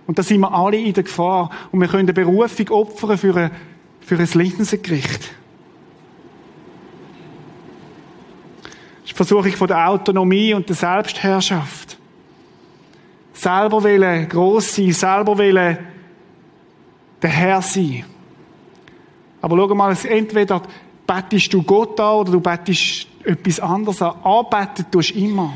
Und 0.06 0.20
da 0.20 0.24
sind 0.24 0.42
wir 0.42 0.54
alle 0.54 0.78
in 0.78 0.94
der 0.94 1.04
Gefahr. 1.04 1.50
Und 1.72 1.80
wir 1.80 1.88
können 1.88 2.04
eine 2.04 2.14
Berufung 2.14 2.70
opfern 2.70 3.18
für 3.18 3.36
ein, 3.36 3.52
für 4.02 4.18
ein 4.18 4.28
Leidensgericht. 4.34 5.22
Das 8.62 9.04
ist 9.04 9.10
die 9.10 9.14
Versuchung 9.14 9.52
von 9.54 9.68
der 9.68 9.90
Autonomie 9.90 10.54
und 10.54 10.68
der 10.68 10.76
Selbstherrschaft. 10.76 11.98
Selber 13.34 13.84
wollen 13.84 14.30
gross 14.30 14.76
sein, 14.76 14.94
selber 14.94 15.38
wollen 15.38 15.78
der 17.22 17.30
Herr 17.30 17.62
sein. 17.62 18.06
Aber 19.42 19.58
schau 19.58 19.76
mal, 19.76 19.98
entweder 20.08 20.62
bettest 21.06 21.54
du 21.54 21.64
Gott 21.64 22.00
an 22.00 22.16
oder 22.18 22.32
du 22.32 22.40
bettest 22.40 23.08
etwas 23.24 23.60
anderes 23.60 24.02
an. 24.02 24.16
Anbeten 24.24 24.86
tust 24.92 25.12
du 25.12 25.20
immer. 25.20 25.54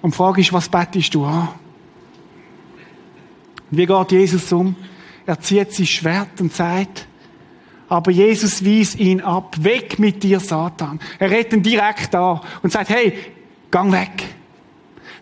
Und 0.00 0.14
die 0.14 0.16
Frage 0.16 0.40
ist, 0.40 0.52
was 0.52 0.68
bettest 0.68 1.14
du 1.14 1.24
an? 1.24 1.48
Wie 3.70 3.86
geht 3.86 4.12
Jesus 4.12 4.52
um? 4.52 4.74
Er 5.26 5.38
zieht 5.38 5.72
sein 5.72 5.86
Schwert 5.86 6.40
und 6.40 6.52
sagt, 6.52 7.06
aber 7.88 8.10
Jesus 8.10 8.64
wies 8.64 8.94
ihn 8.96 9.20
ab. 9.20 9.56
Weg 9.60 9.98
mit 9.98 10.22
dir, 10.22 10.40
Satan. 10.40 11.00
Er 11.18 11.30
redet 11.30 11.52
ihn 11.54 11.62
direkt 11.62 12.12
da 12.12 12.40
und 12.62 12.72
sagt, 12.72 12.90
hey, 12.90 13.16
gang 13.70 13.92
weg. 13.92 14.24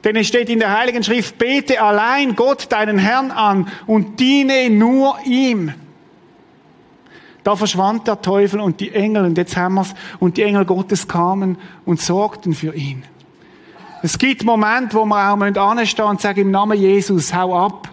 Denn 0.07 0.15
es 0.15 0.29
steht 0.29 0.49
in 0.51 0.61
der 0.61 0.73
Heiligen 0.73 1.03
Schrift, 1.03 1.37
bete 1.37 1.83
allein 1.83 2.37
Gott, 2.37 2.71
deinen 2.71 2.97
Herrn 2.97 3.33
an 3.33 3.67
und 3.89 4.21
diene 4.21 4.71
nur 4.71 5.17
ihm. 5.25 5.75
Da 7.43 7.57
verschwand 7.57 8.07
der 8.07 8.23
Teufel 8.23 8.61
und 8.61 8.79
die 8.79 8.95
Engel, 8.95 9.25
und 9.25 9.37
jetzt 9.37 9.57
haben 9.57 9.75
wir's, 9.75 9.95
und 10.21 10.37
die 10.37 10.45
Engel 10.45 10.65
Gottes 10.65 11.09
kamen 11.09 11.59
und 11.85 12.01
sorgten 12.01 12.55
für 12.55 12.73
ihn. 12.73 13.03
Es 14.01 14.17
gibt 14.17 14.45
Momente, 14.45 14.97
wo 14.97 15.05
wir 15.05 15.33
auch 15.33 15.71
anstehen 15.71 16.05
und 16.05 16.21
sagen, 16.21 16.41
im 16.43 16.51
Namen 16.53 16.79
Jesus, 16.79 17.35
hau 17.35 17.67
ab. 17.67 17.89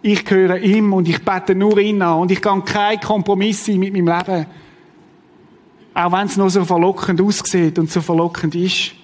Ich 0.00 0.24
gehöre 0.24 0.58
ihm 0.58 0.92
und 0.92 1.08
ich 1.08 1.24
bete 1.24 1.56
nur 1.56 1.76
ihn 1.78 2.02
an 2.02 2.20
und 2.20 2.30
ich 2.30 2.40
kann 2.40 2.64
keinen 2.64 3.00
Kompromiss 3.00 3.66
sein 3.66 3.80
mit 3.80 3.92
meinem 3.94 4.06
Leben. 4.06 4.46
Auch 5.92 6.12
wenn 6.12 6.26
es 6.28 6.36
noch 6.36 6.50
so 6.50 6.64
verlockend 6.64 7.20
aussieht 7.20 7.80
und 7.80 7.90
so 7.90 8.00
verlockend 8.00 8.54
ist. 8.54 9.01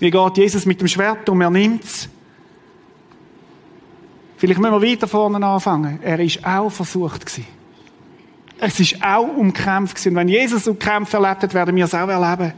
Wie 0.00 0.10
geht 0.10 0.36
Jesus 0.36 0.66
mit 0.66 0.80
dem 0.80 0.88
Schwert 0.88 1.28
um? 1.28 1.40
Er 1.40 1.50
nimmt 1.50 1.84
es. 1.84 2.08
Vielleicht 4.36 4.60
müssen 4.60 4.80
wir 4.80 4.82
weiter 4.82 5.08
vorne 5.08 5.44
anfangen. 5.44 5.98
Er 6.02 6.20
ist 6.20 6.44
auch 6.46 6.70
versucht 6.70 7.26
gewesen. 7.26 7.46
Es 8.60 8.78
ist 8.78 9.02
auch 9.02 9.26
umkämpft 9.26 9.96
gewesen. 9.96 10.10
Und 10.10 10.16
wenn 10.16 10.28
Jesus 10.28 10.68
umkämpft 10.68 11.14
erlebt 11.14 11.42
hat, 11.42 11.54
werden 11.54 11.74
wir 11.74 11.84
es 11.84 11.94
auch 11.94 12.08
erleben. 12.08 12.52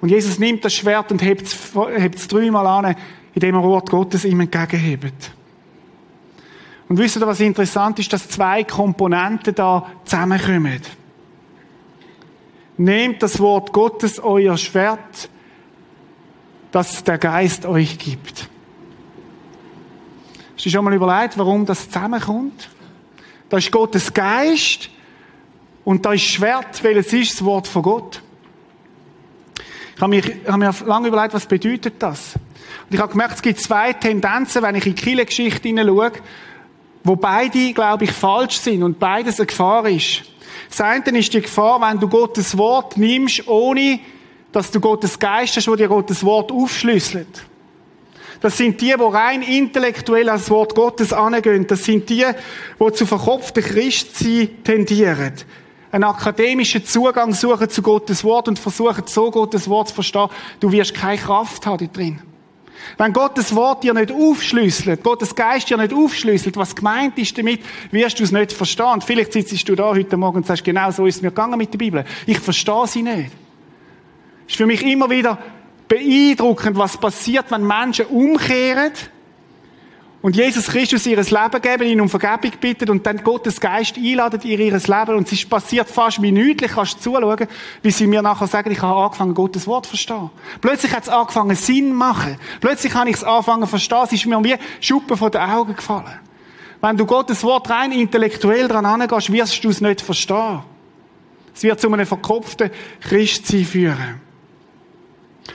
Und 0.00 0.08
Jesus 0.08 0.38
nimmt 0.38 0.64
das 0.64 0.74
Schwert 0.74 1.10
und 1.12 1.22
hebt 1.22 1.46
es 1.46 2.28
dreimal 2.28 2.66
an, 2.66 2.96
indem 3.34 3.54
er 3.54 3.62
Wort 3.62 3.90
Gottes 3.90 4.24
ihm 4.24 4.40
entgegenhebt. 4.40 5.32
Und 6.88 6.98
wisst 6.98 7.16
ihr, 7.16 7.26
was 7.26 7.40
interessant 7.40 7.98
ist, 7.98 8.12
dass 8.12 8.28
zwei 8.28 8.64
Komponenten 8.64 9.54
da 9.54 9.86
zusammenkommen. 10.04 10.80
Nehmt 12.76 13.22
das 13.22 13.40
Wort 13.40 13.72
Gottes, 13.72 14.18
euer 14.18 14.56
Schwert, 14.56 15.28
das 16.72 17.04
der 17.04 17.18
Geist 17.18 17.66
euch 17.66 17.98
gibt. 17.98 18.48
Hast 20.56 20.66
du 20.66 20.70
schon 20.70 20.84
mal 20.84 20.94
überlegt, 20.94 21.38
warum 21.38 21.64
das 21.66 21.88
zusammenkommt? 21.88 22.68
Da 23.48 23.58
ist 23.58 23.70
Gottes 23.70 24.12
Geist 24.12 24.88
und 25.84 26.04
da 26.04 26.12
ist 26.14 26.22
Schwert, 26.22 26.82
weil 26.82 26.96
es 26.96 27.12
ist 27.12 27.34
das 27.34 27.44
Wort 27.44 27.68
von 27.68 27.82
Gott. 27.82 28.22
Ich 29.94 30.00
habe, 30.00 30.10
mich, 30.10 30.26
ich 30.26 30.48
habe 30.48 30.58
mir 30.58 30.74
lange 30.86 31.08
überlegt, 31.08 31.34
was 31.34 31.46
bedeutet 31.46 31.94
das? 31.98 32.34
Und 32.36 32.94
ich 32.94 32.98
habe 32.98 33.12
gemerkt, 33.12 33.34
es 33.34 33.42
gibt 33.42 33.60
zwei 33.60 33.92
Tendenzen, 33.92 34.62
wenn 34.62 34.74
ich 34.74 34.86
in 34.86 34.94
die 34.94 35.02
Kirchengeschichte 35.02 35.68
hineinschaue, 35.68 36.12
wo 37.04 37.16
beide, 37.16 37.72
glaube 37.72 38.04
ich, 38.04 38.12
falsch 38.12 38.56
sind 38.56 38.82
und 38.82 38.98
beides 38.98 39.38
eine 39.38 39.46
Gefahr 39.46 39.86
ist. 39.88 40.22
Das 40.70 40.80
eine 40.80 41.18
ist 41.18 41.34
die 41.34 41.42
Gefahr, 41.42 41.80
wenn 41.80 42.00
du 42.00 42.08
Gottes 42.08 42.56
Wort 42.56 42.96
nimmst, 42.96 43.46
ohne 43.46 44.00
dass 44.52 44.70
du 44.70 44.80
Gottes 44.80 45.18
Geist 45.18 45.56
hast, 45.56 45.68
wo 45.68 45.76
dir 45.76 45.88
Gottes 45.88 46.24
Wort 46.24 46.52
aufschlüsselt. 46.52 47.44
Das 48.40 48.56
sind 48.56 48.80
die, 48.80 48.86
die 48.86 49.02
rein 49.02 49.42
intellektuell 49.42 50.28
als 50.28 50.50
Wort 50.50 50.74
Gottes 50.74 51.12
angehen. 51.12 51.66
Das 51.66 51.84
sind 51.84 52.10
die, 52.10 52.26
die 52.80 52.92
zu 52.92 53.06
verkopften 53.06 53.62
Christsein 53.62 54.62
tendieren. 54.64 55.34
Einen 55.92 56.04
akademischen 56.04 56.84
Zugang 56.84 57.34
suchen 57.34 57.70
zu 57.70 57.82
Gottes 57.82 58.24
Wort 58.24 58.48
und 58.48 58.58
versuchen, 58.58 59.04
so 59.06 59.30
Gottes 59.30 59.68
Wort 59.68 59.88
zu 59.88 59.94
verstehen. 59.94 60.28
Du 60.58 60.72
wirst 60.72 60.94
keine 60.94 61.18
Kraft 61.18 61.66
haben 61.66 61.86
da 61.86 61.92
drin. 61.92 62.22
Wenn 62.98 63.12
Gottes 63.12 63.54
Wort 63.54 63.84
dir 63.84 63.94
nicht 63.94 64.10
aufschlüsselt, 64.10 65.04
Gottes 65.04 65.34
Geist 65.34 65.70
dir 65.70 65.76
nicht 65.76 65.92
aufschlüsselt, 65.92 66.56
was 66.56 66.74
gemeint 66.74 67.16
ist 67.18 67.36
damit, 67.38 67.60
wirst 67.92 68.18
du 68.18 68.24
es 68.24 68.32
nicht 68.32 68.52
verstehen. 68.52 69.00
Vielleicht 69.02 69.32
sitzt 69.32 69.68
du 69.68 69.76
da 69.76 69.90
heute 69.90 70.16
Morgen 70.16 70.38
und 70.38 70.46
sagst, 70.46 70.64
genau 70.64 70.90
so 70.90 71.06
ist 71.06 71.16
es 71.16 71.22
mir 71.22 71.28
gegangen 71.28 71.58
mit 71.58 71.72
der 71.72 71.78
Bibel. 71.78 72.04
Ich 72.26 72.40
verstehe 72.40 72.86
sie 72.88 73.02
nicht. 73.02 73.30
Es 74.46 74.52
ist 74.52 74.56
für 74.56 74.66
mich 74.66 74.84
immer 74.84 75.10
wieder 75.10 75.38
beeindruckend, 75.88 76.76
was 76.76 76.96
passiert, 76.96 77.50
wenn 77.50 77.66
Menschen 77.66 78.06
umkehren 78.06 78.92
und 80.22 80.36
Jesus 80.36 80.68
Christus 80.68 81.04
ihr 81.04 81.16
Leben 81.16 81.60
geben, 81.60 81.82
ihn 81.82 82.00
um 82.00 82.08
Vergebung 82.08 82.52
bittet 82.60 82.88
und 82.88 83.04
dann 83.04 83.24
Gottes 83.24 83.60
Geist 83.60 83.96
einladet 83.96 84.44
in 84.44 84.52
ihr 84.52 84.58
Leben 84.58 85.16
und 85.16 85.26
es 85.26 85.32
ist 85.32 85.50
passiert 85.50 85.88
fast 85.88 86.20
minütlich, 86.20 86.70
kannst 86.70 87.04
du 87.04 87.10
zuschauen, 87.10 87.48
wie 87.82 87.90
sie 87.90 88.06
mir 88.06 88.22
nachher 88.22 88.46
sagen, 88.46 88.70
ich 88.70 88.80
habe 88.80 89.02
angefangen, 89.02 89.34
Gottes 89.34 89.66
Wort 89.66 89.86
zu 89.86 89.90
verstehen. 89.90 90.30
Plötzlich 90.60 90.94
hat 90.94 91.02
es 91.02 91.08
angefangen, 91.08 91.56
Sinn 91.56 91.88
zu 91.88 91.94
machen. 91.94 92.36
Plötzlich 92.60 92.94
habe 92.94 93.10
ich 93.10 93.16
es 93.16 93.24
angefangen 93.24 93.64
zu 93.64 93.70
verstehen, 93.70 94.02
es 94.04 94.12
ist 94.12 94.26
mir 94.26 94.42
wie 94.44 94.54
Schuppen 94.80 95.16
von 95.16 95.30
den 95.32 95.40
Augen 95.40 95.74
gefallen. 95.74 96.20
Wenn 96.80 96.96
du 96.96 97.04
Gottes 97.04 97.42
Wort 97.42 97.68
rein 97.68 97.90
intellektuell 97.90 98.68
dran 98.68 98.86
angehst, 98.86 99.32
wirst 99.32 99.64
du 99.64 99.70
es 99.70 99.80
nicht 99.80 100.00
verstehen. 100.00 100.60
Es 101.52 101.64
wird 101.64 101.80
zu 101.80 101.92
einem 101.92 102.06
verkopften 102.06 102.70
Christsein 103.00 103.64
führen. 103.64 104.31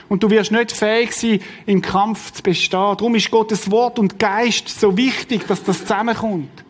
Und 0.08 0.22
du 0.22 0.30
wirst 0.30 0.52
nicht 0.52 0.72
fähig 0.72 1.12
sein, 1.12 1.40
im 1.66 1.82
Kampf 1.82 2.32
zu 2.32 2.42
bestehen. 2.42 2.96
Darum 2.96 3.14
ist 3.14 3.30
Gottes 3.30 3.70
Wort 3.70 3.98
und 3.98 4.18
Geist 4.18 4.68
so 4.68 4.96
wichtig, 4.96 5.46
dass 5.46 5.62
das 5.62 5.80
zusammenkommt. 5.80 6.64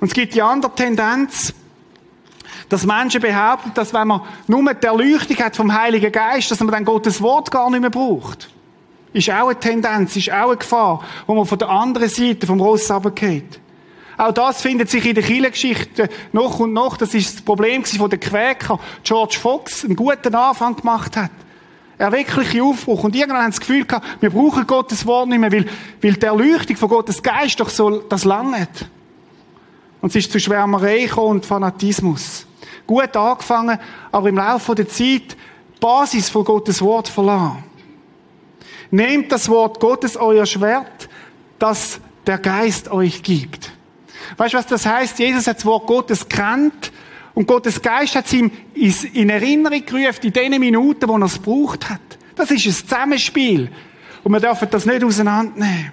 Und 0.00 0.08
es 0.08 0.14
gibt 0.14 0.34
die 0.34 0.42
andere 0.42 0.74
Tendenz, 0.74 1.54
dass 2.68 2.84
Menschen 2.84 3.20
behaupten, 3.20 3.72
dass 3.74 3.94
wenn 3.94 4.08
man 4.08 4.22
nur 4.46 4.74
die 4.74 4.86
Erleuchtung 4.86 5.36
hat 5.38 5.56
vom 5.56 5.72
Heiligen 5.72 6.12
Geist, 6.12 6.50
dass 6.50 6.60
man 6.60 6.68
dann 6.68 6.84
Gottes 6.84 7.20
Wort 7.22 7.50
gar 7.50 7.70
nicht 7.70 7.80
mehr 7.80 7.90
braucht. 7.90 8.50
Ist 9.14 9.30
auch 9.30 9.48
eine 9.48 9.58
Tendenz, 9.58 10.14
ist 10.16 10.30
auch 10.30 10.48
eine 10.48 10.56
Gefahr, 10.58 11.02
wo 11.26 11.34
man 11.34 11.46
von 11.46 11.58
der 11.58 11.70
anderen 11.70 12.10
Seite 12.10 12.46
vom 12.46 12.60
Ross 12.60 12.90
runtergeht. 12.90 13.58
Auch 14.18 14.32
das 14.32 14.60
findet 14.60 14.90
sich 14.90 15.06
in 15.06 15.14
der 15.14 15.24
Kirchengeschichte 15.24 16.10
noch 16.32 16.58
und 16.58 16.72
noch. 16.72 16.96
Das 16.96 17.14
ist 17.14 17.36
das 17.36 17.42
Problem 17.42 17.84
von 17.84 18.10
der 18.10 18.18
Quäker. 18.18 18.78
George 19.02 19.38
Fox 19.40 19.84
einen 19.84 19.96
guten 19.96 20.34
Anfang 20.34 20.76
gemacht 20.76 21.16
hat 21.16 21.30
erweckliche 21.98 22.62
Aufbruch. 22.62 23.04
Und 23.04 23.14
irgendwann 23.14 23.42
haben 23.42 23.52
sie 23.52 23.58
das 23.58 23.66
Gefühl 23.66 23.84
gehabt, 23.84 24.06
wir 24.20 24.30
brauchen 24.30 24.66
Gottes 24.66 25.04
Wort 25.04 25.28
nicht 25.28 25.40
mehr, 25.40 25.52
weil, 25.52 25.66
weil 26.00 26.14
die 26.14 26.26
Erleuchtung 26.26 26.76
von 26.76 26.88
Gottes 26.88 27.22
Geist 27.22 27.60
doch 27.60 27.68
so 27.68 27.98
das 27.98 28.24
langt. 28.24 28.86
Und 30.00 30.10
es 30.10 30.16
ist 30.16 30.32
zu 30.32 30.38
Schwärmerei 30.38 31.12
und 31.12 31.44
Fanatismus. 31.44 32.46
Gut 32.86 33.16
angefangen, 33.16 33.78
aber 34.12 34.28
im 34.28 34.36
Laufe 34.36 34.74
der 34.74 34.88
Zeit 34.88 35.32
die 35.32 35.80
Basis 35.80 36.30
von 36.30 36.44
Gottes 36.44 36.80
Wort 36.80 37.08
verloren. 37.08 37.64
Nehmt 38.90 39.30
das 39.32 39.48
Wort 39.48 39.80
Gottes, 39.80 40.16
euer 40.16 40.46
Schwert, 40.46 41.08
das 41.58 42.00
der 42.26 42.38
Geist 42.38 42.90
euch 42.90 43.22
gibt. 43.22 43.72
Weißt 44.36 44.54
du, 44.54 44.58
was 44.58 44.66
das 44.66 44.86
heißt? 44.86 45.18
Jesus 45.18 45.46
hat 45.46 45.58
das 45.58 45.66
Wort 45.66 45.86
Gottes 45.86 46.28
kennt 46.28 46.92
und 47.38 47.46
Gottes 47.46 47.80
Geist 47.80 48.16
hat 48.16 48.26
es 48.26 48.32
ihm 48.32 48.50
in 48.74 49.30
Erinnerung 49.30 49.86
gerufen, 49.86 50.24
in 50.24 50.32
den 50.32 50.58
Minuten, 50.58 51.08
wo 51.08 51.16
er 51.16 51.26
es 51.26 51.34
gebraucht 51.34 51.88
hat. 51.88 52.00
Das 52.34 52.50
ist 52.50 52.66
ein 52.66 52.72
Zusammenspiel. 52.72 53.70
Und 54.24 54.32
wir 54.32 54.40
dürfen 54.40 54.66
das 54.68 54.84
nicht 54.84 55.04
auseinandernehmen. 55.04 55.92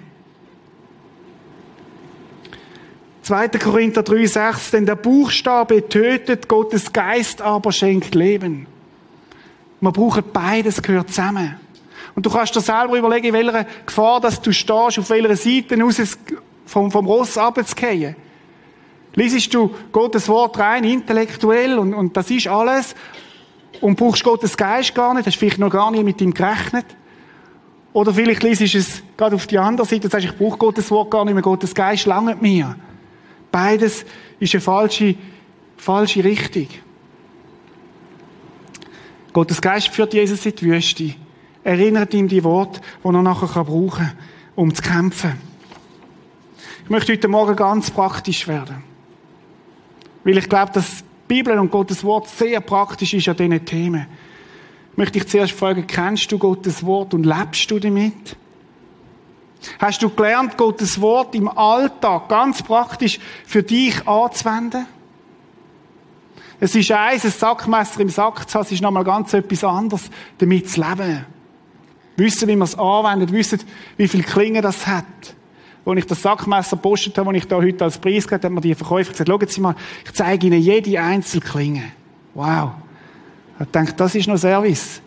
2. 3.22 3.48
Korinther 3.50 4.00
3,6, 4.00 4.72
denn 4.72 4.86
der 4.86 4.96
Buchstabe 4.96 5.88
tötet, 5.88 6.48
Gottes 6.48 6.92
Geist 6.92 7.40
aber 7.40 7.70
schenkt 7.70 8.16
Leben. 8.16 8.66
Man 9.78 9.92
braucht 9.92 10.32
beides, 10.32 10.82
gehört 10.82 11.10
zusammen. 11.10 11.60
Und 12.16 12.26
du 12.26 12.30
kannst 12.30 12.56
dir 12.56 12.60
selber 12.60 12.98
überlegen, 12.98 13.28
in 13.28 13.34
welcher 13.34 13.64
Gefahr 13.86 14.20
dass 14.20 14.42
du 14.42 14.52
stehst, 14.52 14.98
auf 14.98 15.10
welcher 15.10 15.36
Seite 15.36 15.80
raus 15.80 16.18
vom, 16.66 16.90
vom 16.90 17.06
Ross 17.06 17.38
runterzugehen. 17.38 18.16
Liesest 19.16 19.52
du 19.54 19.74
Gottes 19.92 20.28
Wort 20.28 20.58
rein, 20.58 20.84
intellektuell, 20.84 21.78
und, 21.78 21.94
und 21.94 22.16
das 22.16 22.30
ist 22.30 22.46
alles, 22.46 22.94
und 23.80 23.96
brauchst 23.96 24.22
Gottes 24.22 24.56
Geist 24.56 24.94
gar 24.94 25.14
nicht, 25.14 25.26
hast 25.26 25.36
vielleicht 25.36 25.58
noch 25.58 25.70
gar 25.70 25.90
nicht 25.90 26.04
mit 26.04 26.20
ihm 26.20 26.32
gerechnet. 26.32 26.86
Oder 27.92 28.12
vielleicht 28.12 28.42
liest 28.42 28.60
du 28.60 28.78
es 28.78 29.02
gerade 29.16 29.34
auf 29.34 29.46
die 29.46 29.58
andere 29.58 29.86
Seite 29.86 30.04
und 30.04 30.10
sagst, 30.10 30.26
ich 30.26 30.36
brauche 30.36 30.58
Gottes 30.58 30.90
Wort 30.90 31.10
gar 31.10 31.24
nicht 31.24 31.32
mehr, 31.32 31.42
Gottes 31.42 31.74
Geist 31.74 32.04
langt 32.04 32.42
mir. 32.42 32.76
Beides 33.50 34.04
ist 34.38 34.54
eine 34.54 34.60
falsche, 34.60 35.14
falsche 35.78 36.22
Richtung. 36.22 36.68
Gottes 39.32 39.62
Geist 39.62 39.88
führt 39.88 40.12
Jesus 40.12 40.44
in 40.44 40.54
die 40.56 40.66
Wüste. 40.66 41.14
Erinnert 41.64 42.12
ihm 42.12 42.28
die 42.28 42.44
Worte, 42.44 42.80
die 43.02 43.08
er 43.08 43.22
nachher 43.22 43.64
brauchen 43.64 43.90
kann, 43.90 44.12
um 44.54 44.74
zu 44.74 44.82
kämpfen. 44.82 45.40
Ich 46.84 46.90
möchte 46.90 47.12
heute 47.12 47.28
Morgen 47.28 47.56
ganz 47.56 47.90
praktisch 47.90 48.46
werden. 48.46 48.95
Weil 50.26 50.38
ich 50.38 50.48
glaube, 50.48 50.72
dass 50.72 51.04
die 51.04 51.04
Bibel 51.28 51.56
und 51.56 51.70
Gottes 51.70 52.02
Wort 52.02 52.28
sehr 52.28 52.60
praktisch 52.60 53.14
ist 53.14 53.28
an 53.28 53.36
diesen 53.36 53.64
Themen. 53.64 54.08
Ich 54.90 54.98
möchte 54.98 55.20
dich 55.20 55.28
zuerst 55.28 55.52
fragen, 55.52 55.86
kennst 55.86 56.32
du 56.32 56.36
Gottes 56.36 56.84
Wort 56.84 57.14
und 57.14 57.24
lebst 57.24 57.70
du 57.70 57.78
damit? 57.78 58.36
Hast 59.78 60.02
du 60.02 60.10
gelernt, 60.10 60.56
Gottes 60.56 61.00
Wort 61.00 61.32
im 61.36 61.46
Alltag 61.46 62.28
ganz 62.28 62.60
praktisch 62.60 63.20
für 63.46 63.62
dich 63.62 64.08
anzuwenden? 64.08 64.86
Es 66.58 66.74
ist 66.74 66.90
eins, 66.90 67.24
ein 67.24 67.30
Sackmesser 67.30 68.00
im 68.00 68.08
Sack 68.08 68.48
zu 68.48 68.58
haben, 68.58 68.66
es 68.66 68.72
ist 68.72 68.82
nochmal 68.82 69.04
ganz 69.04 69.32
etwas 69.32 69.62
anderes, 69.62 70.10
damit 70.38 70.68
zu 70.68 70.80
leben. 70.80 71.24
Wissen, 72.16 72.48
wie 72.48 72.56
man 72.56 72.66
es 72.66 72.76
anwendet, 72.76 73.30
wissen, 73.30 73.60
wie 73.96 74.08
viel 74.08 74.24
Klingen 74.24 74.62
das 74.62 74.88
hat. 74.88 75.04
Als 75.86 75.98
ich 75.98 76.06
das 76.06 76.20
Sackmesser 76.20 76.76
postet 76.76 77.16
habe, 77.16 77.32
das 77.32 77.42
ich 77.42 77.48
da 77.48 77.56
heute 77.56 77.84
als 77.84 77.96
Preis 77.96 78.26
gegeben 78.26 78.42
habe, 78.42 78.46
hat 78.46 78.52
mir 78.52 78.60
die 78.60 78.74
Verkäufer 78.74 79.12
gesagt, 79.12 79.28
schauen 79.28 79.48
Sie 79.48 79.60
mal, 79.60 79.76
ich 80.04 80.12
zeige 80.12 80.48
Ihnen 80.48 80.60
jede 80.60 81.00
Einzelklinge. 81.00 81.84
Wow. 82.34 82.72
Ich 83.60 83.66
dachte, 83.70 83.94
das 83.96 84.14
ist 84.16 84.26
noch 84.26 84.36
Service. 84.36 85.00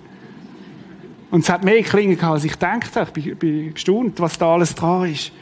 Und 1.31 1.41
es 1.41 1.49
hat 1.49 1.65
mehr 1.65 1.83
Klingen 1.83 2.15
gehabt, 2.15 2.33
als 2.33 2.45
ich 2.45 2.53
gedacht 2.53 2.95
habe. 2.95 3.11
Ich 3.19 3.25
bin, 3.25 3.37
bin 3.37 3.73
gestaunt, 3.73 4.19
was 4.21 4.37
da 4.37 4.53
alles 4.53 4.73
dran 4.73 5.11
ist. 5.11 5.33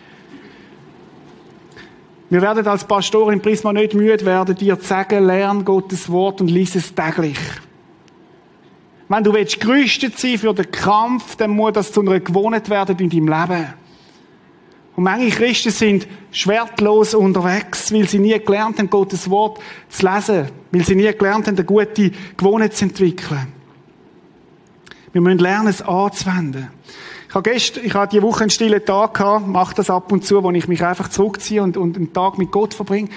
Wir 2.29 2.41
werden 2.41 2.67
als 2.67 2.83
Pastorin 2.83 3.39
Prisma 3.39 3.71
nicht 3.71 3.93
müde 3.93 4.25
werden, 4.25 4.55
dir 4.55 4.79
zu 4.79 4.87
sagen, 4.87 5.23
lern 5.23 5.63
Gottes 5.63 6.11
Wort 6.11 6.41
und 6.41 6.49
lies 6.49 6.75
es 6.75 6.93
täglich. 6.93 7.39
Wenn 9.07 9.23
du 9.23 9.33
willst, 9.33 9.61
gerüstet 9.61 10.17
sein 10.19 10.37
für 10.37 10.53
den 10.53 10.69
Kampf, 10.69 11.37
dann 11.37 11.51
muss 11.51 11.73
das 11.73 11.93
zu 11.93 12.01
einer 12.01 12.19
Gewohnheit 12.19 12.69
werden 12.69 12.97
in 12.99 13.09
deinem 13.09 13.27
Leben. 13.27 13.67
Und 14.97 15.03
manche 15.03 15.29
Christen 15.29 15.69
sind 15.69 16.07
schwertlos 16.31 17.13
unterwegs, 17.13 17.93
weil 17.93 18.07
sie 18.07 18.17
nie 18.17 18.37
gelernt 18.39 18.79
haben, 18.79 18.89
Gottes 18.89 19.29
Wort 19.29 19.59
zu 19.89 20.07
lesen, 20.07 20.47
weil 20.71 20.83
sie 20.83 20.95
nie 20.95 21.13
gelernt 21.13 21.45
haben, 21.45 21.55
eine 21.55 21.63
gute 21.63 22.11
Gewohnheit 22.35 22.75
zu 22.75 22.85
entwickeln. 22.85 23.45
Wir 25.11 25.21
müssen 25.21 25.37
lernen, 25.37 25.67
es 25.67 25.83
anzuwenden. 25.83 26.69
Ich 27.29 27.35
habe 27.35 27.47
gestern, 27.47 27.85
ich 27.85 27.93
hatte 27.93 28.17
die 28.17 28.23
Woche 28.23 28.41
einen 28.41 28.49
stillen 28.49 28.83
Tag 28.83 29.13
gehabt, 29.13 29.45
mache 29.45 29.75
das 29.75 29.91
ab 29.91 30.11
und 30.11 30.25
zu, 30.25 30.41
wo 30.41 30.49
ich 30.49 30.67
mich 30.67 30.83
einfach 30.83 31.09
zurückziehe 31.09 31.61
und, 31.61 31.77
und 31.77 31.95
einen 31.95 32.11
Tag 32.11 32.39
mit 32.39 32.49
Gott 32.49 32.73
verbringe. 32.73 33.09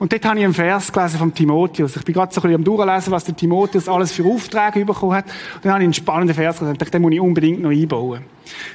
Und 0.00 0.14
dort 0.14 0.24
habe 0.24 0.38
ich 0.38 0.44
einen 0.46 0.54
Vers 0.54 0.90
gelesen 0.90 1.18
vom 1.18 1.34
Timotheus. 1.34 1.94
Ich 1.94 2.04
bin 2.04 2.14
gerade 2.14 2.32
so 2.32 2.40
ein 2.40 2.44
bisschen 2.44 2.54
am 2.54 2.64
Durchlesen, 2.64 3.12
was 3.12 3.24
der 3.24 3.36
Timotheus 3.36 3.86
alles 3.86 4.12
für 4.12 4.24
Aufträge 4.24 4.86
bekommen 4.86 5.12
hat. 5.12 5.26
Und 5.26 5.66
dann 5.66 5.72
habe 5.72 5.82
ich 5.82 5.86
einen 5.88 5.92
spannenden 5.92 6.34
Vers 6.34 6.56
gelesen. 6.56 6.72
Ich 6.72 6.78
dachte, 6.78 6.92
den 6.92 7.02
muss 7.02 7.12
ich 7.12 7.20
unbedingt 7.20 7.60
noch 7.60 7.68
einbauen. 7.68 8.24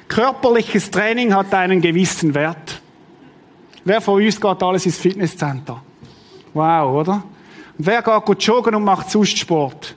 Körperliches 0.07 0.91
Training 0.91 1.33
hat 1.33 1.51
einen 1.55 1.81
gewissen 1.81 2.35
Wert. 2.35 2.79
Wer 3.83 4.01
von 4.01 4.23
uns 4.23 4.39
geht 4.39 4.63
alles 4.63 4.85
ins 4.85 4.99
Fitnesscenter? 4.99 5.81
Wow, 6.53 7.01
oder? 7.01 7.23
Und 7.75 7.87
wer 7.87 8.03
geht 8.03 8.43
joggen 8.43 8.75
und 8.75 8.83
macht 8.83 9.09
sonst 9.09 9.35
Sport? 9.35 9.95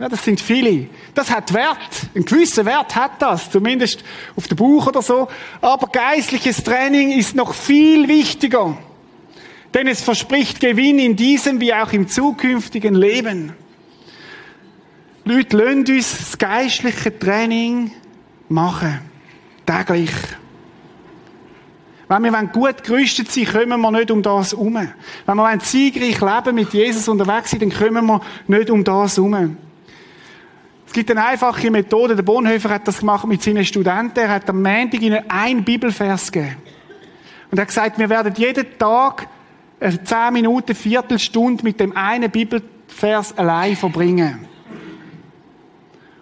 Ja, 0.00 0.08
das 0.08 0.24
sind 0.24 0.40
viele. 0.40 0.86
Das 1.14 1.30
hat 1.30 1.52
Wert. 1.52 2.08
Einen 2.14 2.24
gewissen 2.24 2.64
Wert 2.64 2.96
hat 2.96 3.20
das. 3.20 3.50
Zumindest 3.50 4.02
auf 4.36 4.48
dem 4.48 4.56
Buch 4.56 4.86
oder 4.86 5.02
so. 5.02 5.28
Aber 5.60 5.86
geistliches 5.88 6.64
Training 6.64 7.12
ist 7.12 7.36
noch 7.36 7.52
viel 7.52 8.08
wichtiger. 8.08 8.74
Denn 9.74 9.88
es 9.88 10.00
verspricht 10.00 10.60
Gewinn 10.60 11.00
in 11.00 11.16
diesem 11.16 11.60
wie 11.60 11.74
auch 11.74 11.92
im 11.92 12.06
zukünftigen 12.08 12.94
Leben. 12.94 13.52
Leute, 15.24 15.56
lasst 15.56 15.88
uns 15.88 16.18
das 16.18 16.38
geistliche 16.38 17.18
Training 17.18 17.90
machen. 18.48 19.00
Täglich. 19.66 20.12
Wenn 22.06 22.22
wir 22.22 22.46
gut 22.48 22.84
gerüstet 22.84 23.32
sind, 23.32 23.50
kommen 23.50 23.80
wir 23.80 23.90
nicht 23.90 24.10
um 24.10 24.22
das 24.22 24.52
herum. 24.52 24.88
Wenn 25.26 25.36
wir 25.36 25.60
siegreich 25.60 26.20
leben 26.20 26.54
mit 26.54 26.72
Jesus 26.72 27.08
unterwegs 27.08 27.50
sind, 27.50 27.62
dann 27.62 27.72
kommen 27.72 28.06
wir 28.06 28.20
nicht 28.46 28.70
um 28.70 28.84
das 28.84 29.16
herum. 29.16 29.56
Es 30.86 30.92
gibt 30.92 31.10
eine 31.10 31.24
einfache 31.24 31.70
Methode. 31.70 32.14
Der 32.14 32.22
Bonhoeffer 32.22 32.68
hat 32.68 32.86
das 32.86 33.00
gemacht 33.00 33.26
mit 33.26 33.42
seinen 33.42 33.64
Studenten. 33.64 34.18
Er 34.18 34.28
hat 34.28 34.48
am 34.48 34.62
Montag 34.62 35.00
ihnen 35.00 35.28
einen 35.28 35.64
Bibelvers 35.64 36.30
gegeben. 36.30 36.56
Und 37.50 37.58
er 37.58 37.62
hat 37.62 37.68
gesagt, 37.68 37.98
wir 37.98 38.08
werden 38.08 38.34
jeden 38.36 38.78
Tag 38.78 39.26
zehn 39.80 40.32
Minuten, 40.32 40.74
Viertelstunde 40.74 41.62
mit 41.64 41.80
dem 41.80 41.96
einen 41.96 42.30
Bibelvers 42.30 43.36
allein 43.36 43.76
verbringen. 43.76 44.46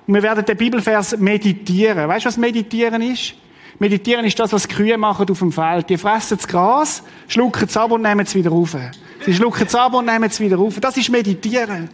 Und 0.07 0.15
wir 0.15 0.23
werden 0.23 0.45
den 0.45 0.57
Bibelvers 0.57 1.17
meditieren. 1.17 2.09
Weißt 2.09 2.25
du, 2.25 2.29
was 2.29 2.37
meditieren 2.37 3.01
ist? 3.03 3.35
Meditieren 3.79 4.25
ist 4.25 4.39
das, 4.39 4.53
was 4.53 4.69
die 4.69 4.75
Kühe 4.75 4.99
machen 4.99 5.29
auf 5.29 5.39
dem 5.39 5.53
Feld. 5.53 5.89
Die 5.89 5.97
fressen 5.97 6.37
das 6.37 6.47
Gras, 6.47 7.03
schlucken 7.29 7.67
es 7.67 7.77
ab 7.77 7.91
und 7.91 8.03
nehmen 8.03 8.21
es 8.21 8.35
wieder 8.35 8.51
rauf. 8.51 8.77
Sie 9.25 9.35
schlucken 9.35 9.67
es 9.67 9.75
ab 9.75 9.95
und 9.95 10.07
nehmen 10.07 10.25
es 10.25 10.39
wieder 10.41 10.57
rauf. 10.57 10.79
Das 10.81 10.97
ist 10.97 11.09
Meditieren. 11.11 11.89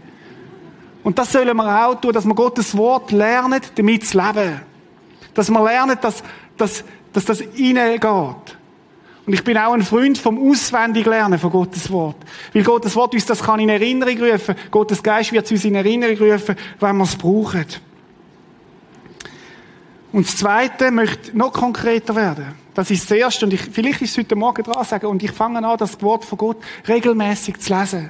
Und 1.03 1.19
das 1.19 1.33
sollen 1.33 1.57
wir 1.57 1.87
auch 1.87 1.95
tun, 1.95 2.13
dass 2.13 2.27
wir 2.27 2.35
Gottes 2.35 2.77
Wort 2.77 3.13
lernen, 3.13 3.61
damit 3.75 4.07
zu 4.07 4.19
leben. 4.19 4.61
Dass 5.33 5.49
wir 5.49 5.65
lernen, 5.65 5.97
dass, 6.01 6.23
dass, 6.57 6.85
dass 7.13 7.25
das 7.25 7.41
reingeht. 7.41 8.58
Und 9.29 9.35
ich 9.35 9.45
bin 9.45 9.59
auch 9.59 9.75
ein 9.75 9.83
Freund 9.83 10.17
vom 10.17 10.39
Auswendiglernen 10.51 11.39
von 11.39 11.51
Gottes 11.51 11.91
Wort. 11.91 12.17
Weil 12.55 12.63
Gottes 12.63 12.97
Wort 12.97 13.13
uns 13.13 13.27
das 13.27 13.43
kann 13.43 13.61
in 13.61 13.69
Erinnerung 13.69 14.17
rufen. 14.23 14.55
Gottes 14.71 15.03
Geist 15.03 15.33
wird 15.33 15.45
es 15.45 15.51
uns 15.53 15.67
in 15.67 15.75
Erinnerung 15.75 16.17
rufen, 16.17 16.57
wenn 16.81 16.97
wir 16.97 17.05
es 17.05 17.15
brauchen. 17.15 17.67
Und 20.13 20.27
das 20.27 20.39
Zweite 20.39 20.91
möchte 20.91 21.37
noch 21.37 21.53
konkreter 21.53 22.17
werden. 22.17 22.55
Das 22.73 22.91
ist 22.91 23.03
das 23.03 23.19
Erste. 23.19 23.45
Und 23.45 23.53
ich, 23.53 23.61
vielleicht 23.61 24.01
ist 24.01 24.13
es 24.13 24.17
heute 24.17 24.35
Morgen 24.35 24.63
dran 24.63 24.83
sagen. 24.87 25.05
Und 25.05 25.23
ich 25.23 25.33
fange 25.33 25.59
an, 25.63 25.77
das 25.77 26.01
Wort 26.01 26.25
von 26.25 26.39
Gott 26.39 26.57
regelmäßig 26.89 27.61
zu 27.61 27.79
lesen. 27.79 28.09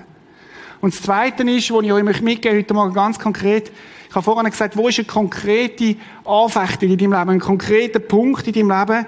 Und 0.81 0.94
das 0.94 1.02
Zweite 1.02 1.42
ist, 1.50 1.68
wo 1.72 1.81
ich 1.81 1.92
euch 1.92 2.22
mitgebe, 2.22 2.57
heute 2.57 2.74
Morgen 2.74 2.94
ganz 2.94 3.18
konkret. 3.18 3.72
Ich 4.09 4.14
habe 4.14 4.22
vorhin 4.22 4.48
gesagt, 4.48 4.76
wo 4.76 4.87
ist 4.87 5.00
eine 5.00 5.09
konkrete 5.09 5.96
Anfechtung 6.24 6.90
in 6.90 6.96
deinem 6.96 7.12
Leben? 7.14 7.31
Ein 7.31 7.40
konkreter 7.40 7.98
Punkt 7.98 8.46
in 8.46 8.52
deinem 8.52 8.70
Leben, 8.70 9.07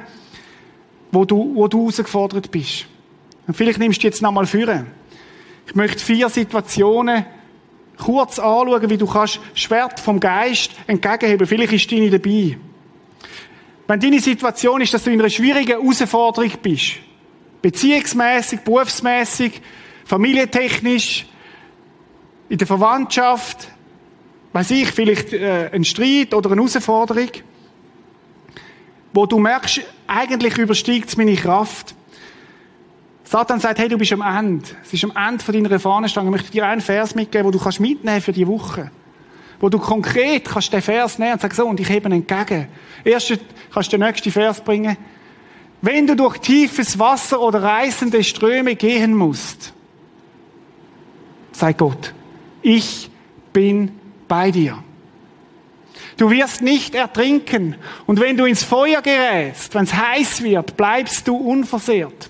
wo 1.12 1.24
du, 1.24 1.54
wo 1.54 1.68
du 1.68 1.80
herausgefordert 1.80 2.50
bist. 2.50 2.86
Und 3.46 3.56
vielleicht 3.56 3.78
nimmst 3.78 4.02
du 4.02 4.06
jetzt 4.06 4.22
nochmal 4.22 4.46
führen. 4.46 4.86
Ich 5.66 5.74
möchte 5.74 5.98
vier 5.98 6.28
Situationen 6.28 7.24
kurz 7.96 8.38
anschauen, 8.38 8.88
wie 8.90 8.96
du 8.96 9.06
kannst 9.06 9.40
Schwert 9.54 10.00
vom 10.00 10.20
Geist 10.20 10.72
entgegenheben. 10.86 11.46
Vielleicht 11.46 11.72
ist 11.72 11.92
deine 11.92 12.10
dabei. 12.10 12.56
Wenn 13.86 14.00
deine 14.00 14.20
Situation 14.20 14.80
ist, 14.80 14.94
dass 14.94 15.04
du 15.04 15.10
in 15.10 15.20
einer 15.20 15.30
schwierigen 15.30 15.80
Herausforderung 15.80 16.52
bist, 16.62 16.92
beziehungsmäßig, 17.60 18.60
berufsmäßig, 18.60 19.60
familientechnisch, 20.04 21.26
in 22.48 22.58
der 22.58 22.66
Verwandtschaft, 22.66 23.68
weiß 24.52 24.72
ich, 24.72 24.90
vielleicht 24.90 25.32
äh, 25.32 25.70
ein 25.72 25.84
Streit 25.84 26.34
oder 26.34 26.50
eine 26.50 26.60
Herausforderung, 26.60 27.30
wo 29.12 29.26
du 29.26 29.38
merkst, 29.38 29.80
eigentlich 30.06 30.56
übersteigt 30.58 31.08
es 31.08 31.16
meine 31.16 31.34
Kraft. 31.34 31.94
Satan 33.24 33.60
sagt, 33.60 33.78
hey, 33.78 33.88
du 33.88 33.96
bist 33.96 34.12
am 34.12 34.22
Ende. 34.22 34.66
Es 34.82 34.92
ist 34.92 35.04
am 35.04 35.12
Ende 35.14 35.44
von 35.44 35.54
deiner 35.54 35.78
Fahnenstange. 35.78 36.28
Ich 36.28 36.32
möchte 36.32 36.50
dir 36.50 36.66
einen 36.66 36.80
Vers 36.80 37.14
mitgeben, 37.14 37.46
wo 37.46 37.50
du 37.50 37.60
kannst 37.60 37.78
mitnehmen 37.78 38.20
für 38.20 38.32
die 38.32 38.46
Woche. 38.46 38.90
Wo 39.60 39.68
du 39.68 39.78
konkret 39.78 40.46
kannst 40.46 40.72
den 40.72 40.82
Vers 40.82 41.18
nehmen 41.18 41.34
und 41.34 41.40
sagen, 41.40 41.54
so, 41.54 41.66
und 41.66 41.78
ich 41.78 41.88
hebe 41.88 42.08
ihn 42.08 42.12
entgegen. 42.12 42.66
Erst 43.04 43.38
kannst 43.72 43.92
du 43.92 43.98
den 43.98 44.06
nächsten 44.06 44.32
Vers 44.32 44.60
bringen. 44.60 44.96
Wenn 45.82 46.06
du 46.06 46.16
durch 46.16 46.38
tiefes 46.38 46.98
Wasser 46.98 47.40
oder 47.40 47.62
reißende 47.62 48.22
Ströme 48.24 48.74
gehen 48.74 49.14
musst, 49.14 49.72
sei 51.52 51.72
Gott, 51.72 52.12
ich 52.62 53.10
bin 53.52 53.92
bei 54.28 54.50
dir. 54.50 54.82
Du 56.20 56.28
wirst 56.28 56.60
nicht 56.60 56.94
ertrinken. 56.94 57.76
Und 58.04 58.20
wenn 58.20 58.36
du 58.36 58.44
ins 58.44 58.62
Feuer 58.62 59.00
gerätst, 59.00 59.74
wenn 59.74 59.84
es 59.84 59.94
heiß 59.94 60.42
wird, 60.42 60.76
bleibst 60.76 61.26
du 61.26 61.34
unversehrt. 61.34 62.28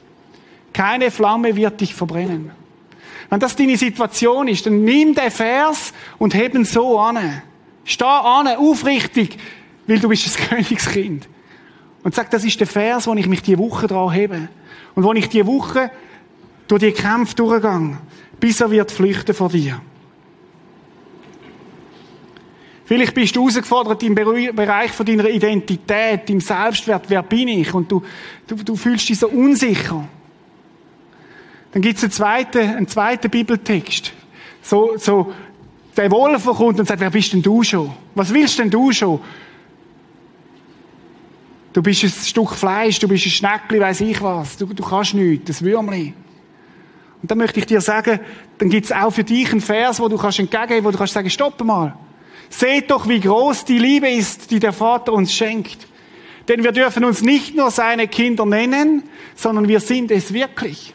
Keine 0.72 1.10
Flamme 1.10 1.56
wird 1.56 1.80
dich 1.80 1.92
verbrennen. 1.92 2.52
Wenn 3.30 3.40
das 3.40 3.56
deine 3.56 3.76
Situation 3.76 4.46
ist, 4.46 4.64
dann 4.64 4.84
nimm 4.84 5.16
den 5.16 5.32
Vers 5.32 5.92
und 6.18 6.34
heb 6.34 6.54
ihn 6.54 6.64
so 6.64 7.00
an. 7.00 7.42
Steh 7.82 8.04
an, 8.04 8.46
aufrichtig, 8.46 9.36
weil 9.88 9.98
du 9.98 10.08
bist 10.08 10.24
das 10.24 10.36
Königskind. 10.48 11.28
Und 12.04 12.14
sag, 12.14 12.30
das 12.30 12.44
ist 12.44 12.60
der 12.60 12.68
Vers, 12.68 13.08
wo 13.08 13.14
ich 13.14 13.26
mich 13.26 13.42
die 13.42 13.58
Woche 13.58 13.88
dran 13.88 14.12
hebe. 14.12 14.48
Und 14.94 15.02
wo 15.02 15.12
ich 15.14 15.28
die 15.28 15.44
Woche 15.44 15.90
durch 16.68 16.82
die 16.82 16.92
Kämpfe 16.92 17.34
durchgehe, 17.34 17.98
bis 18.38 18.60
er 18.60 18.70
wird 18.70 18.92
flüchten 18.92 19.34
vor 19.34 19.48
dir. 19.48 19.80
Vielleicht 22.90 23.14
bist 23.14 23.36
du 23.36 23.42
herausgefordert 23.42 24.02
im 24.02 24.16
Bereich 24.16 24.90
von 24.90 25.06
deiner 25.06 25.28
Identität, 25.28 26.28
im 26.28 26.40
Selbstwert. 26.40 27.04
Wer 27.06 27.22
bin 27.22 27.46
ich? 27.46 27.72
Und 27.72 27.88
du, 27.88 28.02
du, 28.48 28.56
du 28.56 28.74
fühlst 28.74 29.08
dich 29.08 29.16
so 29.16 29.28
unsicher. 29.28 30.08
Dann 31.70 31.82
gibt 31.82 31.98
es 31.98 32.02
einen 32.02 32.10
zweiten, 32.10 32.58
einen 32.58 32.88
zweiten 32.88 33.30
Bibeltext. 33.30 34.12
So, 34.60 34.96
so, 34.96 35.32
der 35.96 36.10
Wolf 36.10 36.44
kommt 36.44 36.80
und 36.80 36.86
sagt, 36.86 36.98
wer 36.98 37.10
bist 37.10 37.32
denn 37.32 37.42
du 37.42 37.62
schon? 37.62 37.92
Was 38.16 38.34
willst 38.34 38.58
denn 38.58 38.70
du 38.70 38.90
schon? 38.90 39.20
Du 41.72 41.82
bist 41.82 42.02
ein 42.02 42.10
Stück 42.10 42.50
Fleisch, 42.54 42.98
du 42.98 43.06
bist 43.06 43.24
ein 43.24 43.30
Schneckli, 43.30 43.78
weiß 43.78 44.00
ich 44.00 44.20
was. 44.20 44.56
Du, 44.56 44.66
du 44.66 44.82
kannst 44.82 45.14
nichts, 45.14 45.46
das 45.46 45.62
Würmli. 45.62 46.12
Und 47.22 47.30
dann 47.30 47.38
möchte 47.38 47.60
ich 47.60 47.66
dir 47.66 47.80
sagen, 47.80 48.18
dann 48.58 48.68
gibt 48.68 48.86
es 48.86 48.90
auch 48.90 49.12
für 49.12 49.22
dich 49.22 49.52
einen 49.52 49.60
Vers, 49.60 50.00
wo 50.00 50.08
du 50.08 50.16
kannst 50.16 50.40
entgegengeben, 50.40 50.84
wo 50.84 50.90
du 50.90 50.98
kannst 50.98 51.12
sagen, 51.12 51.30
stopp 51.30 51.62
mal. 51.62 51.94
Seht 52.50 52.90
doch, 52.90 53.08
wie 53.08 53.20
groß 53.20 53.64
die 53.64 53.78
Liebe 53.78 54.10
ist, 54.10 54.50
die 54.50 54.58
der 54.58 54.72
Vater 54.72 55.12
uns 55.12 55.32
schenkt. 55.32 55.86
Denn 56.48 56.64
wir 56.64 56.72
dürfen 56.72 57.04
uns 57.04 57.22
nicht 57.22 57.56
nur 57.56 57.70
seine 57.70 58.08
Kinder 58.08 58.44
nennen, 58.44 59.04
sondern 59.36 59.68
wir 59.68 59.78
sind 59.78 60.10
es 60.10 60.34
wirklich. 60.34 60.92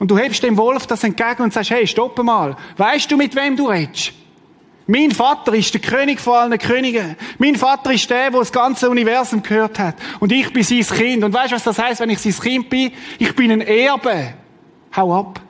Und 0.00 0.10
du 0.10 0.18
hebst 0.18 0.42
dem 0.42 0.56
Wolf 0.56 0.86
das 0.86 1.04
entgegen 1.04 1.44
und 1.44 1.52
sagst, 1.52 1.70
hey, 1.70 1.86
stopp 1.86 2.22
mal. 2.22 2.56
Weißt 2.76 3.10
du, 3.10 3.16
mit 3.16 3.34
wem 3.36 3.56
du 3.56 3.68
redest? 3.68 4.12
Mein 4.88 5.10
Vater 5.12 5.54
ist 5.54 5.72
der 5.72 5.80
König 5.80 6.20
vor 6.20 6.38
allen 6.38 6.58
Königen. 6.58 7.16
Mein 7.38 7.56
Vater 7.56 7.92
ist 7.92 8.08
der, 8.10 8.32
wo 8.32 8.40
das 8.40 8.52
ganze 8.52 8.90
Universum 8.90 9.42
gehört 9.42 9.78
hat. 9.78 9.96
Und 10.20 10.32
ich 10.32 10.52
bin 10.52 10.62
sein 10.62 10.82
Kind. 10.82 11.24
Und 11.24 11.32
weißt 11.32 11.52
du, 11.52 11.56
was 11.56 11.64
das 11.64 11.78
heißt, 11.78 12.00
wenn 12.00 12.10
ich 12.10 12.20
sein 12.20 12.32
Kind 12.32 12.68
bin? 12.68 12.92
Ich 13.18 13.34
bin 13.34 13.50
ein 13.50 13.62
Erbe. 13.62 14.34
Hau 14.94 15.18
ab. 15.18 15.40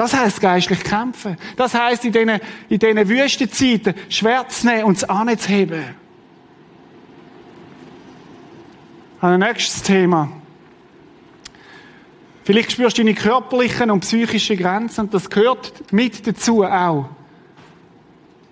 Das 0.00 0.14
heißt 0.14 0.40
geistlich 0.40 0.82
kämpfen. 0.82 1.36
Das 1.56 1.74
heißt 1.74 2.06
in 2.06 2.12
diesen, 2.12 2.40
in 2.70 2.78
diesen 2.78 3.06
Wüstenzeiten 3.06 3.92
Schwert 4.08 4.50
zu 4.50 4.66
nehmen 4.66 4.84
und 4.84 4.96
es 4.96 5.04
anzuheben. 5.04 5.84
Ein 9.20 9.40
nächstes 9.40 9.82
Thema. 9.82 10.32
Vielleicht 12.44 12.72
spürst 12.72 12.96
du 12.96 13.02
deine 13.02 13.12
körperlichen 13.12 13.90
und 13.90 14.00
psychischen 14.00 14.56
Grenzen 14.56 15.02
und 15.02 15.12
das 15.12 15.28
gehört 15.28 15.92
mit 15.92 16.26
dazu 16.26 16.64
auch. 16.64 17.10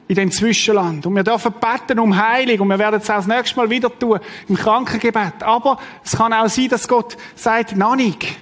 In 0.06 0.16
dem 0.16 0.30
Zwischenland. 0.30 1.06
Und 1.06 1.16
wir 1.16 1.24
dürfen 1.24 1.54
beten 1.58 1.98
um 1.98 2.14
Heilung 2.14 2.60
und 2.60 2.68
wir 2.68 2.78
werden 2.78 3.00
es 3.00 3.08
auch 3.08 3.16
das 3.16 3.26
nächste 3.26 3.56
Mal 3.56 3.70
wieder 3.70 3.98
tun 3.98 4.20
im 4.50 4.54
Krankengebet. 4.54 5.42
Aber 5.42 5.78
es 6.04 6.14
kann 6.14 6.34
auch 6.34 6.48
sein, 6.48 6.68
dass 6.68 6.86
Gott 6.86 7.16
sagt, 7.36 7.74
noch 7.74 7.96
nicht. 7.96 8.36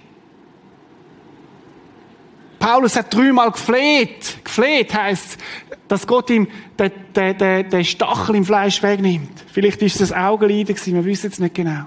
Paulus 2.67 2.97
hat 2.97 3.15
dreimal 3.15 3.53
gefleht. 3.53 4.39
Gefleht 4.43 4.93
heisst, 4.93 5.39
dass 5.87 6.05
Gott 6.05 6.29
ihm 6.31 6.49
den, 6.77 6.91
den, 7.15 7.39
den, 7.39 7.71
den 7.71 7.85
Stachel 7.85 8.35
im 8.35 8.45
Fleisch 8.45 8.83
wegnimmt. 8.83 9.45
Vielleicht 9.53 9.81
ist 9.83 10.01
es 10.01 10.11
ein 10.11 10.25
Augenleiden 10.25 10.75
gewesen, 10.75 10.95
wir 10.95 11.05
wissen 11.05 11.31
es 11.31 11.39
nicht 11.39 11.55
genau. 11.55 11.85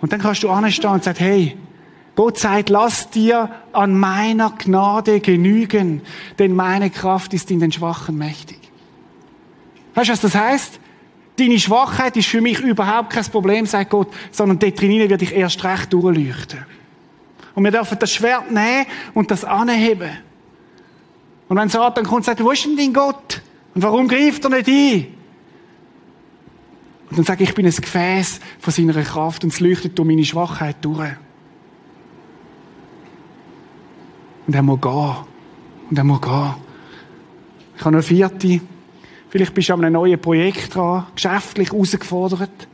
Und 0.00 0.14
dann 0.14 0.20
kannst 0.22 0.42
du 0.44 0.48
anstehen 0.48 0.88
und 0.88 1.04
sagen, 1.04 1.18
hey, 1.18 1.58
Gott 2.16 2.38
sagt, 2.38 2.70
lass 2.70 3.10
dir 3.10 3.50
an 3.74 3.98
meiner 4.00 4.54
Gnade 4.56 5.20
genügen, 5.20 6.00
denn 6.38 6.56
meine 6.56 6.88
Kraft 6.88 7.34
ist 7.34 7.50
in 7.50 7.60
den 7.60 7.70
Schwachen 7.70 8.16
mächtig. 8.16 8.60
Weißt 9.94 10.08
du, 10.08 10.12
was 10.14 10.20
das 10.22 10.34
heißt? 10.36 10.80
Deine 11.38 11.58
Schwachheit 11.58 12.16
ist 12.16 12.28
für 12.28 12.40
mich 12.40 12.60
überhaupt 12.60 13.10
kein 13.10 13.24
Problem, 13.24 13.66
sagt 13.66 13.90
Gott, 13.90 14.08
sondern 14.30 14.58
dort 14.58 14.80
drinnen 14.80 15.10
wird 15.10 15.20
ich 15.20 15.34
erst 15.34 15.62
recht 15.64 15.92
durchleuchten. 15.92 16.64
Und 17.60 17.64
wir 17.64 17.72
dürfen 17.72 17.98
das 17.98 18.10
Schwert 18.10 18.50
nehmen 18.50 18.86
und 19.12 19.30
das 19.30 19.44
anheben. 19.44 20.08
Und 21.46 21.58
wenn 21.58 21.68
Satan 21.68 22.04
kommt 22.04 22.20
und 22.20 22.24
sagt, 22.24 22.42
wo 22.42 22.52
ist 22.52 22.64
denn 22.64 22.74
dein 22.74 22.94
Gott? 22.94 23.42
Und 23.74 23.82
warum 23.82 24.08
greift 24.08 24.42
er 24.44 24.48
nicht 24.48 24.66
ein? 24.66 25.06
Und 27.10 27.18
dann 27.18 27.24
sage 27.26 27.42
ich, 27.42 27.50
ich 27.50 27.54
bin 27.54 27.66
ein 27.66 27.70
Gefäß 27.70 28.40
von 28.60 28.72
seiner 28.72 29.02
Kraft 29.02 29.44
und 29.44 29.52
es 29.52 29.60
leuchtet 29.60 29.98
durch 29.98 30.08
meine 30.08 30.24
Schwachheit 30.24 30.76
durch. 30.80 31.10
Und 34.46 34.54
er 34.54 34.62
muss 34.62 34.80
gehen. 34.80 35.16
Und 35.90 35.98
er 35.98 36.04
muss 36.04 36.20
gehen. 36.22 36.54
Ich 37.76 37.80
habe 37.84 37.90
noch 37.90 37.98
eine 37.98 38.02
vierte. 38.02 38.60
Vielleicht 39.28 39.52
bist 39.52 39.68
du 39.68 39.74
an 39.74 39.84
einem 39.84 39.92
neuen 39.92 40.18
Projekt 40.18 40.74
dran, 40.74 41.08
geschäftlich 41.14 41.70
herausgefordert. 41.70 42.68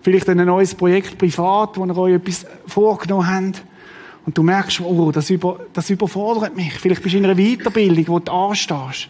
Vielleicht 0.00 0.28
ein 0.28 0.44
neues 0.44 0.74
Projekt 0.74 1.16
privat, 1.18 1.78
wo 1.78 1.86
ihr 1.86 1.96
euch 1.96 2.14
etwas 2.14 2.46
vorgenommen 2.66 3.28
habt. 3.28 3.62
Und 4.24 4.38
du 4.38 4.42
merkst, 4.42 4.80
oh, 4.80 5.10
das, 5.10 5.30
über, 5.30 5.60
das 5.72 5.90
überfordert 5.90 6.56
mich. 6.56 6.74
Vielleicht 6.74 7.02
bist 7.02 7.14
du 7.14 7.18
in 7.18 7.24
einer 7.24 7.34
Weiterbildung, 7.34 8.08
wo 8.08 8.18
du 8.20 8.30
anstehst. 8.30 9.08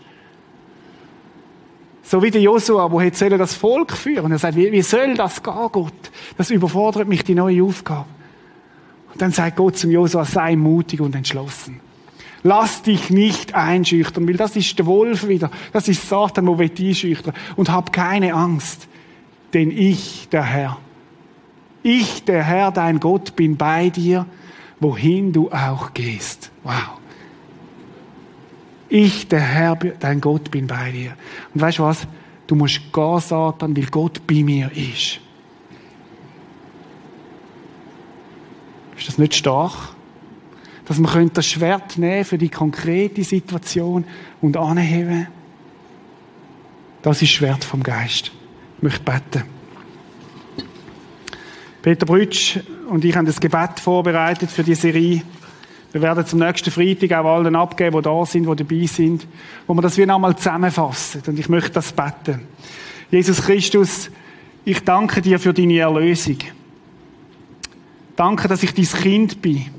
So 2.03 2.23
wie 2.23 2.31
der 2.31 2.41
Josua, 2.41 2.89
der 2.89 3.03
jetzt 3.03 3.23
das 3.23 3.55
Volk 3.55 3.93
führen. 3.93 4.27
Und 4.27 4.33
er 4.33 4.39
sagt, 4.39 4.57
wie, 4.57 4.73
wie 4.73 4.83
soll 4.83 5.15
das 5.15 5.43
gehen, 5.43 5.69
Gott? 5.71 6.11
Das 6.37 6.51
überfordert 6.51 7.09
mich, 7.09 7.25
die 7.25 7.35
neue 7.35 7.63
Aufgabe. 7.63 8.07
Und 9.13 9.21
dann 9.21 9.33
sagt 9.33 9.57
Gott 9.57 9.77
zum 9.77 9.91
Josua, 9.91 10.25
sei 10.25 10.57
mutig 10.57 11.01
und 11.01 11.15
entschlossen. 11.15 11.81
Lass 12.43 12.83
dich 12.83 13.11
nicht 13.11 13.55
einschüchtern, 13.55 14.27
weil 14.27 14.37
das 14.37 14.57
ist 14.57 14.77
der 14.79 14.87
Wolf 14.87 15.29
wieder. 15.29 15.51
Das 15.73 15.87
ist 15.87 16.09
Satan, 16.09 16.47
der 16.47 16.59
will 16.59 16.73
einschüchtern. 16.77 17.35
Und 17.57 17.71
hab 17.71 17.93
keine 17.93 18.35
Angst, 18.35 18.89
denn 19.53 19.71
ich, 19.71 20.29
der 20.31 20.43
Herr, 20.43 20.79
ich, 21.83 22.25
der 22.25 22.43
Herr, 22.43 22.73
dein 22.73 22.99
Gott, 22.99 23.37
bin 23.37 23.57
bei 23.57 23.91
dir 23.91 24.27
wohin 24.83 25.33
du 25.33 25.51
auch 25.51 25.95
gehst. 25.95 26.51
Wow. 26.65 26.99
Ich, 28.89 29.27
der 29.29 29.41
Herr, 29.41 29.77
dein 29.77 30.21
Gott, 30.21 30.51
bin 30.51 30.67
bei 30.67 30.91
dir. 30.91 31.15
Und 31.55 31.61
weißt 31.61 31.79
du 31.79 31.85
was? 31.85 32.07
Du 32.47 32.55
musst 32.55 32.93
gehen, 32.93 33.21
Satan, 33.21 33.77
weil 33.77 33.87
Gott 33.87 34.27
bei 34.27 34.43
mir 34.43 34.71
ist. 34.73 35.21
Ist 38.99 39.09
das 39.09 39.19
nicht 39.19 39.35
stark? 39.35 39.95
Dass 40.85 40.99
man 40.99 41.31
das 41.33 41.47
Schwert 41.47 41.97
nehmen 41.97 42.25
für 42.25 42.37
die 42.37 42.51
konkrete 42.51 43.25
Situation 43.25 44.05
und 44.41 44.57
anheben. 44.57 45.29
Das 47.01 47.17
ist 47.17 47.23
das 47.23 47.31
Schwert 47.31 47.65
vom 47.65 47.83
Geist. 47.83 48.31
Ich 48.77 48.83
möchte 48.83 49.03
beten. 49.03 49.45
Peter 51.83 52.07
Brütsch 52.07 52.59
und 52.93 53.07
ich 53.07 53.17
haben 53.17 53.25
das 53.25 53.41
Gebet 53.41 53.81
vorbereitet 53.81 54.51
für 54.51 54.63
die 54.63 54.75
Serie. 54.75 55.23
Wir 55.93 56.03
werden 56.03 56.27
zum 56.27 56.41
nächsten 56.41 56.71
Freitag 56.71 57.13
auch 57.13 57.37
allen 57.37 57.57
abgeben, 57.57 57.97
die 57.97 58.03
da 58.03 58.27
sind, 58.27 58.47
die 58.47 58.55
dabei 58.55 58.87
sind, 58.87 59.27
wo 59.67 59.73
wir 59.73 59.81
das 59.81 59.97
wie 59.97 60.05
nochmal 60.05 60.37
zusammenfassen. 60.37 61.23
Und 61.27 61.39
ich 61.39 61.49
möchte 61.49 61.71
das 61.71 61.91
beten. 61.91 62.43
Jesus 63.11 63.41
Christus, 63.41 64.11
ich 64.67 64.85
danke 64.85 65.23
dir 65.23 65.39
für 65.39 65.55
deine 65.55 65.79
Erlösung. 65.79 66.37
Danke, 68.15 68.47
dass 68.47 68.63
ich 68.63 68.75
dein 68.75 68.85
Kind 68.85 69.41
bin. 69.41 69.71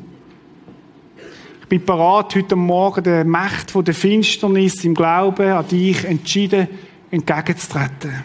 Ich 1.61 1.68
bin 1.68 1.86
bereit, 1.86 2.34
heute 2.36 2.55
Morgen 2.55 3.03
der 3.03 3.26
Macht 3.26 3.76
der 3.76 3.93
Finsternis 3.93 4.84
im 4.84 4.95
Glauben 4.95 5.51
an 5.51 5.68
dich 5.68 6.03
entschieden 6.03 6.68
entgegenzutreten. 7.11 8.24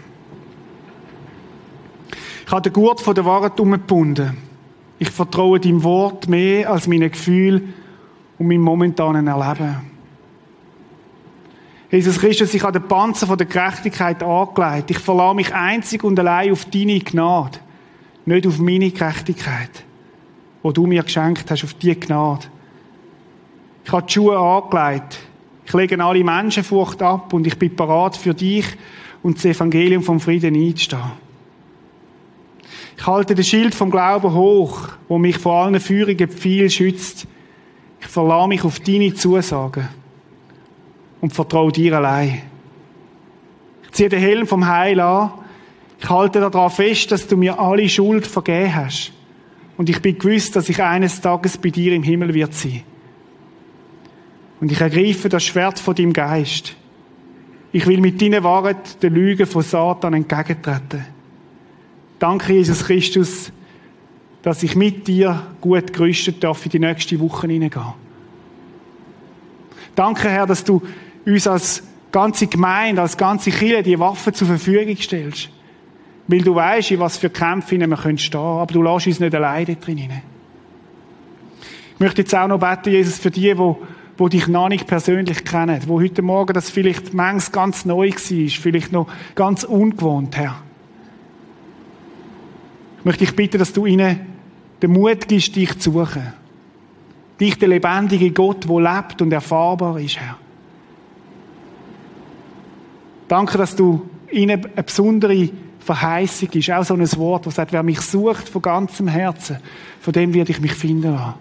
Ich 2.47 2.51
habe 2.51 2.62
den 2.62 2.72
Gurt 2.72 3.03
von 3.03 3.14
der 3.14 3.26
Wahrheit 3.26 3.61
umgebunden. 3.61 4.47
Ich 4.99 5.11
vertraue 5.11 5.61
deinem 5.61 5.82
Wort 5.82 6.28
mehr 6.28 6.70
als 6.70 6.88
meinen 6.88 7.11
Gefühl 7.11 7.68
und 8.38 8.49
meinem 8.49 8.62
momentanen 8.62 9.26
Erleben. 9.26 9.76
Jesus 11.90 12.18
Christus, 12.18 12.53
ich 12.53 12.62
habe 12.62 12.78
den 12.78 12.88
Panzer 12.88 13.34
der 13.36 13.46
Gerechtigkeit 13.46 14.22
angelegt. 14.22 14.90
Ich 14.90 14.99
verlasse 14.99 15.36
mich 15.36 15.55
einzig 15.55 16.05
und 16.05 16.18
allein 16.18 16.53
auf 16.53 16.66
deine 16.66 16.99
Gnade, 17.01 17.59
nicht 18.26 18.46
auf 18.46 18.59
meine 18.59 18.90
Gerechtigkeit, 18.90 19.84
wo 20.62 20.70
du 20.70 20.86
mir 20.86 21.03
geschenkt 21.03 21.51
hast, 21.51 21.64
auf 21.64 21.74
die 21.74 21.99
Gnade. 21.99 22.46
Ich 23.84 23.92
habe 23.92 24.05
die 24.07 24.12
Schuhe 24.12 24.38
angelegt. 24.38 25.18
Ich 25.64 25.72
lege 25.72 26.03
alle 26.03 26.24
Menschenfurcht 26.24 27.01
ab 27.01 27.32
und 27.32 27.46
ich 27.46 27.59
bin 27.59 27.74
parat 27.74 28.16
für 28.16 28.34
dich 28.34 28.66
und 29.22 29.36
das 29.36 29.46
Evangelium 29.46 30.03
vom 30.03 30.20
Frieden 30.20 30.55
einzustehen. 30.55 31.28
Ich 32.99 33.07
halte 33.07 33.36
das 33.36 33.46
Schild 33.46 33.76
vom 33.76 33.90
Glauben 33.92 34.34
hoch, 34.34 34.88
wo 35.07 35.18
mich 35.18 35.38
vor 35.38 35.62
allen 35.62 35.78
Führungen 35.78 36.28
viel 36.28 36.68
schützt. 36.68 37.28
Ich 38.01 38.07
verlasse 38.09 38.49
mich 38.49 38.64
auf 38.64 38.80
deine 38.80 39.14
Zusagen 39.14 39.88
und 41.20 41.32
vertraue 41.32 41.70
dir 41.70 41.96
allein. 41.96 42.42
Ich 43.84 43.92
ziehe 43.92 44.09
den 44.09 44.18
Helm 44.18 44.46
vom 44.49 44.66
Heil 44.66 44.99
an. 44.99 45.30
Ich 46.01 46.11
halte 46.11 46.40
daran 46.40 46.70
fest, 46.70 47.12
dass 47.12 47.28
du 47.28 47.36
mir 47.36 47.59
alle 47.59 47.88
Schuld 47.88 48.26
vergeben 48.26 48.74
hast. 48.74 49.12
Und 49.76 49.88
ich 49.88 50.03
bin 50.03 50.18
gewiss, 50.18 50.51
dass 50.51 50.68
ich 50.68 50.82
eines 50.82 51.20
Tages 51.20 51.57
bei 51.57 51.70
dir 51.70 51.92
im 51.92 52.03
Himmel 52.03 52.34
wird 52.34 52.53
sein. 52.53 52.82
Und 54.61 54.72
ich 54.72 54.80
ergreife 54.80 55.28
das 55.28 55.44
Schwert 55.44 55.78
von 55.78 55.94
deinem 55.94 56.12
Geist. 56.12 56.74
Ich 57.70 57.86
will 57.86 58.01
mit 58.01 58.20
deiner 58.20 58.42
Wahrheit 58.42 59.01
der 59.05 59.11
Lüge 59.11 59.46
von 59.46 59.62
Satan 59.62 60.14
entgegentreten. 60.14 61.18
Danke, 62.19 62.53
Jesus 62.53 62.85
Christus, 62.85 63.53
dass 64.43 64.62
ich 64.62 64.75
mit 64.75 65.07
dir 65.07 65.47
gut 65.61 65.93
gerüstet 65.93 66.43
darf 66.43 66.64
in 66.64 66.71
die 66.71 66.79
nächste 66.79 67.19
Woche 67.21 67.47
hineingehen. 67.47 67.95
Danke, 69.95 70.29
Herr, 70.29 70.47
dass 70.47 70.64
du 70.64 70.83
uns 71.27 71.47
als 71.47 71.83
ganze 72.11 72.47
Gemeinde, 72.47 73.03
als 73.03 73.16
ganze 73.16 73.51
Kirche 73.51 73.83
die 73.83 73.99
Waffen 73.99 74.35
zur 74.35 74.47
Verfügung 74.47 74.97
stellst. 74.97 75.51
Weil 76.27 76.43
du 76.43 76.55
weißt, 76.55 76.91
in 76.91 77.01
was 77.01 77.16
für 77.16 77.31
Kämpfe 77.31 77.79
wir 77.79 77.97
können 77.97 78.19
stehen, 78.19 78.41
aber 78.41 78.73
du 78.73 78.83
lässt 78.83 79.07
uns 79.07 79.21
nicht 79.21 79.35
alleine 79.35 79.77
drin. 79.77 80.11
Ich 81.95 82.01
möchte 82.01 82.23
jetzt 82.23 82.35
auch 82.35 82.49
noch 82.49 82.59
beten, 82.59 82.91
Jesus, 82.91 83.19
für 83.19 83.31
die, 83.31 83.57
wo, 83.57 83.79
wo 84.16 84.29
dich 84.29 84.47
noch 84.47 84.69
nicht 84.69 84.87
persönlich 84.87 85.45
kennen, 85.45 85.81
wo 85.87 86.01
heute 86.01 86.23
Morgen 86.23 86.53
das 86.53 86.71
vielleicht 86.71 87.14
manchmal 87.14 87.64
ganz 87.64 87.85
neu 87.85 88.11
war, 88.11 88.49
vielleicht 88.49 88.93
noch 88.93 89.09
ganz 89.35 89.64
ungewohnt, 89.64 90.37
Herr 90.37 90.62
möchte 93.09 93.25
ich 93.25 93.35
bitten, 93.35 93.59
dass 93.59 93.73
du 93.73 93.87
ihnen 93.87 94.21
den 94.83 94.93
Mut 94.93 95.27
gibst, 95.27 95.57
dich 95.57 95.79
zu 95.79 95.93
suchen. 95.93 96.35
Dich, 97.41 97.59
der 97.59 97.69
lebendige 97.69 98.31
Gott, 98.33 98.69
der 98.69 98.81
lebt 98.81 99.23
und 99.23 99.33
erfahrbar 99.33 99.99
ist, 99.99 100.19
Herr. 100.19 100.37
Danke, 103.27 103.57
dass 103.57 103.75
du 103.75 104.07
ihnen 104.31 104.63
eine 104.63 104.83
besondere 104.83 105.49
Verheißung 105.79 106.51
ist. 106.51 106.71
Auch 106.71 106.85
so 106.85 106.93
ein 106.93 107.17
Wort, 107.17 107.47
das 107.47 107.55
sagt, 107.55 107.73
wer 107.73 107.83
mich 107.83 108.03
sucht 108.03 108.47
von 108.47 108.61
ganzem 108.61 109.09
Herzen, 109.09 109.57
von 110.03 110.13
dem 110.13 110.35
werde 110.35 110.51
ich 110.51 110.61
mich 110.61 110.75
finden 110.75 111.15
lassen. 111.15 111.35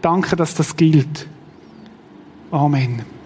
Danke, 0.00 0.34
dass 0.34 0.54
das 0.54 0.74
gilt. 0.74 1.26
Amen. 2.50 3.17